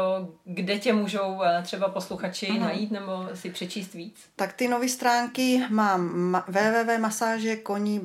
[0.45, 2.59] kde tě můžou eh, třeba posluchači mm-hmm.
[2.59, 4.25] najít nebo si přečíst víc?
[4.35, 7.99] Tak ty nové stránky mám ma- www.masážekoní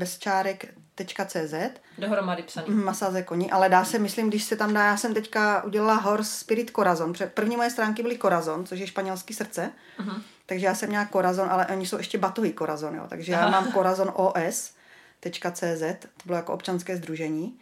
[1.99, 2.67] Dohromady psaný.
[2.69, 5.95] Mhm, masáze koní, ale dá se, myslím, když se tam dá, já jsem teďka udělala
[5.95, 7.13] Horse Spirit Corazon.
[7.35, 9.71] První moje stránky byly Corazon, což je španělský srdce.
[10.01, 10.23] Mm-hmm.
[10.47, 13.07] Takže já jsem měla Corazon, ale oni jsou ještě batový Corazon, jo.
[13.09, 14.75] Takže já mám Corazon OS
[15.31, 17.59] .cz, to bylo jako občanské združení.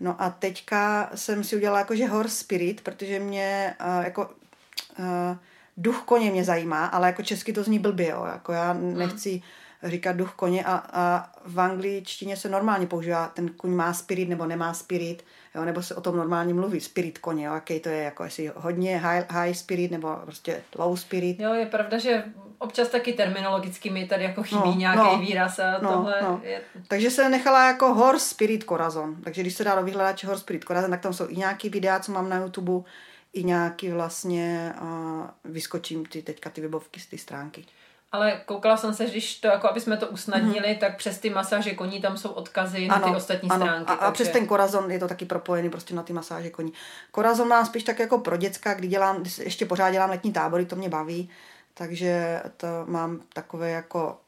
[0.00, 4.30] No a teďka jsem si udělala jakože horse spirit, protože mě uh, jako
[4.98, 5.36] uh,
[5.76, 8.24] duch koně mě zajímá, ale jako česky to zní blbě, jo.
[8.32, 8.98] Jako já hmm.
[8.98, 9.42] nechci
[9.82, 14.46] říkat duch koně a, a v angličtině se normálně používá, ten kuň má spirit nebo
[14.46, 15.24] nemá spirit,
[15.54, 18.52] jo, nebo se o tom normálně mluví, spirit koně, jo, jaký to je, jako jestli
[18.56, 21.40] hodně high, high spirit nebo prostě low spirit.
[21.40, 22.24] Jo, je pravda, že
[22.62, 26.40] občas taky terminologicky mi tady jako chybí no, nějaký no, výraz a no, tohle no.
[26.42, 26.60] je...
[26.88, 29.16] Takže se nechala jako Horse Spirit Corazon.
[29.24, 32.00] Takže když se dá do vyhledáče Horse Spirit Corazon, tak tam jsou i nějaký videa,
[32.00, 32.88] co mám na YouTube,
[33.32, 37.64] i nějaký vlastně uh, vyskočím ty teďka ty webovky z ty stránky.
[38.12, 40.76] Ale koukala jsem se, když to, jako aby jsme to usnadnili, mm.
[40.76, 43.66] tak přes ty masáže koní tam jsou odkazy ano, na ty ostatní ano.
[43.66, 43.90] stránky.
[43.90, 44.12] A, a takže...
[44.12, 46.72] přes ten korazon je to taky propojený prostě na ty masáže koní.
[47.10, 50.76] Korazon mám spíš tak jako pro děcka, kdy dělám, ještě pořád dělám letní tábory, to
[50.76, 51.30] mě baví.
[51.74, 54.18] Takže to mám takové jako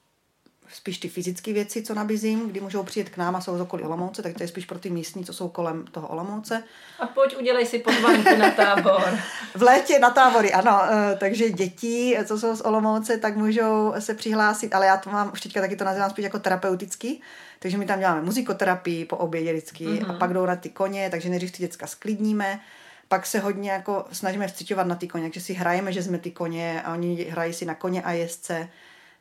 [0.72, 3.82] spíš ty fyzické věci, co nabízím, kdy můžou přijet k nám a jsou z okolí
[3.82, 6.62] Olomouce, tak to je spíš pro ty místní, co jsou kolem toho Olomouce.
[6.98, 9.18] A pojď udělej si pozvánku na tábor.
[9.54, 10.80] v létě na tábory, ano.
[10.90, 15.30] Eh, takže děti, co jsou z Olomouce, tak můžou se přihlásit, ale já to mám
[15.32, 17.22] už teďka taky to nazývám spíš jako terapeutický,
[17.58, 20.10] takže my tam děláme muzikoterapii po obědě vždycky mm-hmm.
[20.10, 22.60] a pak jdou na ty koně, takže nejdřív ty děcka sklidníme,
[23.08, 26.30] pak se hodně jako snažíme vcitovat na ty koně, takže si hrajeme, že jsme ty
[26.30, 28.68] koně a oni hrají si na koně a jezdce.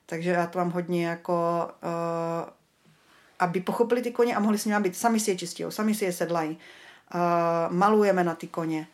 [0.06, 2.50] Takže já to mám hodně jako, uh,
[3.40, 4.98] aby pochopili ty koně a mohli s nimi být.
[4.98, 6.58] Sami si je čistí, sami si je sedlají.
[7.16, 7.20] Uh,
[7.74, 8.88] malujeme na ty koně.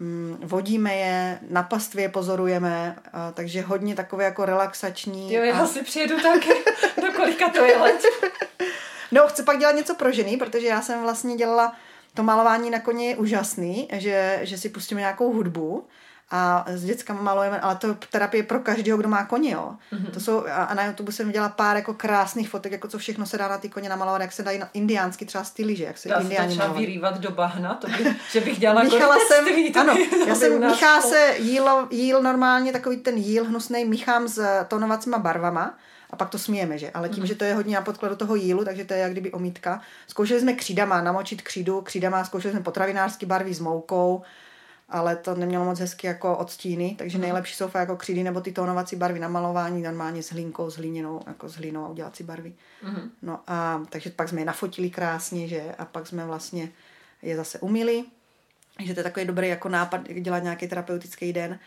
[0.00, 5.32] Um, vodíme je, na pastvě pozorujeme, uh, takže hodně takové jako relaxační.
[5.34, 5.66] Jo, já a...
[5.66, 6.52] si přijedu taky.
[7.02, 8.02] Do kolika to je let?
[9.12, 11.76] no, chci pak dělat něco pro ženy, protože já jsem vlastně dělala
[12.14, 15.86] to malování na koně je úžasný, že, že si pustíme nějakou hudbu
[16.30, 19.74] a s dětskama malujeme, ale to je terapie pro každého, kdo má koně, jo.
[19.92, 20.10] Mm-hmm.
[20.10, 23.38] To jsou, a na YouTube jsem viděla pár jako krásných fotek, jako co všechno se
[23.38, 26.08] dá na ty koně namalovat, jak se dají na indiánsky třeba styly, že jak se
[26.08, 29.94] Dá indiáni se vyrývat do bahna, to by, že bych dělala Míchala jsem, to ano,
[30.26, 35.78] já jsem, míchá se jíl, jíl normálně, takový ten jíl hnusný, míchám s tonovacíma barvama,
[36.14, 36.90] a pak to smijeme, že?
[36.90, 37.26] Ale tím, mm.
[37.26, 39.80] že to je hodně na podkladu toho jílu, takže to je jak kdyby omítka.
[40.06, 44.22] Zkoušeli jsme křídama, namočit křídu, křídama, zkoušeli jsme potravinářský barvy s moukou,
[44.88, 47.22] ale to nemělo moc hezky jako odstíny, takže mm.
[47.22, 51.20] nejlepší jsou jako křídy nebo ty tónovací barvy na malování, normálně s hlínkou, s hlíněnou,
[51.26, 52.52] jako s hlínou a udělat si barvy.
[52.82, 53.10] Mm.
[53.22, 55.74] No a takže pak jsme je nafotili krásně, že?
[55.78, 56.68] A pak jsme vlastně
[57.22, 58.04] je zase umili
[58.80, 61.58] že to je takový dobrý jako nápad dělat nějaký terapeutický den.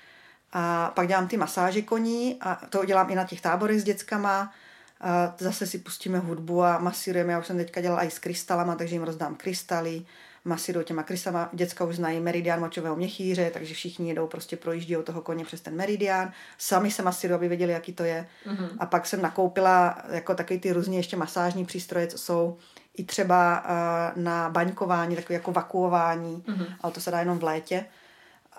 [0.54, 4.54] A pak dělám ty masáže koní a to dělám i na těch táborech s dětskama.
[5.02, 7.34] A zase si pustíme hudbu a masírujeme.
[7.34, 10.06] Já už jsem teďka dělala i s krystalama, takže jim rozdám krystaly,
[10.46, 11.50] masíruju těma krystalama.
[11.54, 15.62] Děcka už znají meridian močového měchýře, takže všichni jedou prostě projíždí od toho koně přes
[15.62, 16.32] ten meridian.
[16.58, 18.28] Sami se masírují, aby věděli, jaký to je.
[18.46, 18.70] Mm-hmm.
[18.80, 22.58] A pak jsem nakoupila jako taky ty různě ještě masážní přístroje, co jsou
[22.98, 26.68] i třeba uh, na baňkování, takové jako vakuování, mm-hmm.
[26.82, 27.86] ale to se dá jenom v létě.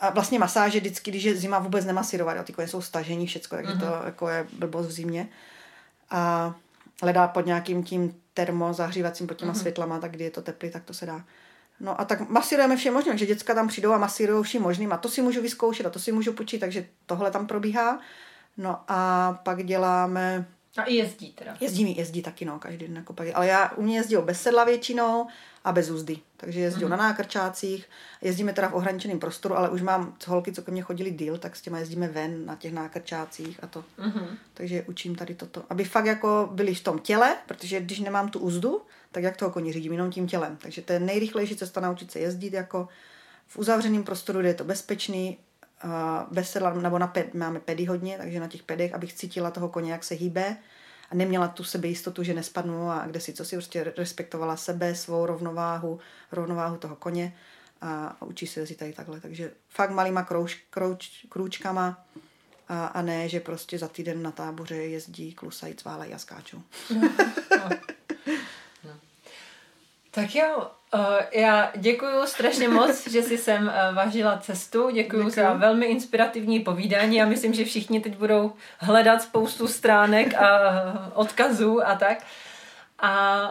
[0.01, 3.73] A vlastně masáže vždycky, když je zima, vůbec nemasírovat, ty koně jsou stažení, všecko, takže
[3.73, 4.01] mm-hmm.
[4.01, 5.29] to jako je blbost v zimě.
[6.11, 6.55] A
[7.03, 9.61] hledá pod nějakým tím termo zahřívacím pod těma mm-hmm.
[9.61, 11.25] světlama, tak kdy je to teplý, tak to se dá.
[11.81, 14.97] No a tak masírujeme vše možné, že děcka tam přijdou a masírují vším možným a
[14.97, 18.01] to si můžu vyzkoušet a to si můžu počít, takže tohle tam probíhá.
[18.57, 20.47] No a pak děláme
[20.77, 21.57] a i jezdí teda.
[21.61, 23.29] Jezdí mi, jezdí taky, no, každý den jako pak.
[23.35, 25.27] Ale já u mě jezdí bez sedla většinou
[25.65, 26.19] a bez úzdy.
[26.37, 26.91] Takže jezdí mm.
[26.91, 27.89] na nákrčácích.
[28.23, 31.57] Jezdíme teda v ohraničeném prostoru, ale už mám holky, co ke mně chodili díl, tak
[31.57, 33.85] s těma jezdíme ven na těch nákrčácích a to.
[33.99, 34.27] Mm-hmm.
[34.55, 35.63] Takže učím tady toto.
[35.71, 38.83] Aby fakt jako byli v tom těle, protože když nemám tu úzdu,
[39.13, 40.57] tak jak toho koní řídím, jenom tím tělem.
[40.57, 42.89] Takže to je nejrychlejší cesta naučit se jezdit jako
[43.47, 45.39] v uzavřeném prostoru, kde je to bezpečný,
[46.31, 49.69] bez sedla, nebo na ped, máme pedy hodně, takže na těch pedech, abych cítila toho
[49.69, 50.57] koně, jak se hýbe
[51.11, 55.27] a neměla tu sebejistotu, že nespadnu a kde si co si prostě respektovala sebe, svou
[55.27, 55.99] rovnováhu,
[56.33, 57.37] rovnováhu toho koně
[57.81, 59.21] a, učí se jezdit tady takhle.
[59.21, 62.05] Takže fakt malýma krouž, krouč, krůčkama
[62.69, 66.63] a, a ne, že prostě za týden na táboře jezdí, klusají, cválají a skáčou.
[66.95, 67.11] No.
[67.51, 67.77] No.
[70.21, 71.01] Tak jo, Uh,
[71.33, 74.91] já děkuji strašně moc, že jsi sem uh, vážila cestu.
[74.91, 80.71] Děkuji za velmi inspirativní povídání a myslím, že všichni teď budou hledat spoustu stránek a
[80.71, 82.19] uh, odkazů a tak.
[82.99, 83.43] A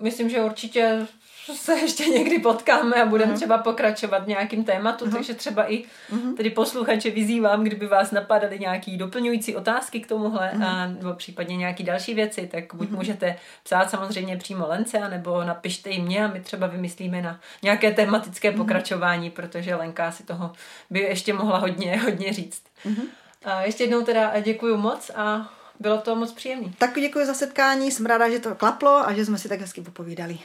[0.00, 1.06] myslím, že určitě
[1.56, 3.36] se ještě někdy potkáme a budeme uh-huh.
[3.36, 5.12] třeba pokračovat v nějakým tématu, uh-huh.
[5.12, 6.36] takže třeba i uh-huh.
[6.36, 10.66] tedy posluchače vyzývám, kdyby vás napadaly nějaký doplňující otázky k tomuhle uh-huh.
[10.66, 12.96] a, nebo případně nějaký další věci, tak buď uh-huh.
[12.96, 17.92] můžete psát samozřejmě přímo Lence, nebo napište i mě a my třeba vymyslíme na nějaké
[17.92, 18.56] tematické uh-huh.
[18.56, 20.52] pokračování, protože Lenka si toho
[20.90, 22.62] by ještě mohla hodně, hodně říct.
[22.86, 23.04] Uh-huh.
[23.44, 26.72] A ještě jednou teda děkuji moc a bylo to moc příjemné.
[26.78, 29.80] Tak děkuji za setkání, jsem ráda, že to klaplo a že jsme si tak hezky
[29.80, 30.38] popovídali.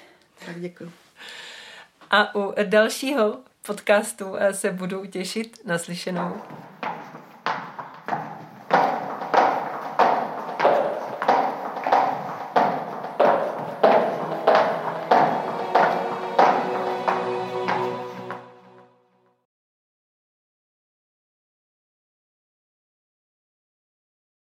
[0.45, 0.91] Tak děkuji.
[2.11, 6.41] A u dalšího podcastu se budu těšit na slyšenou.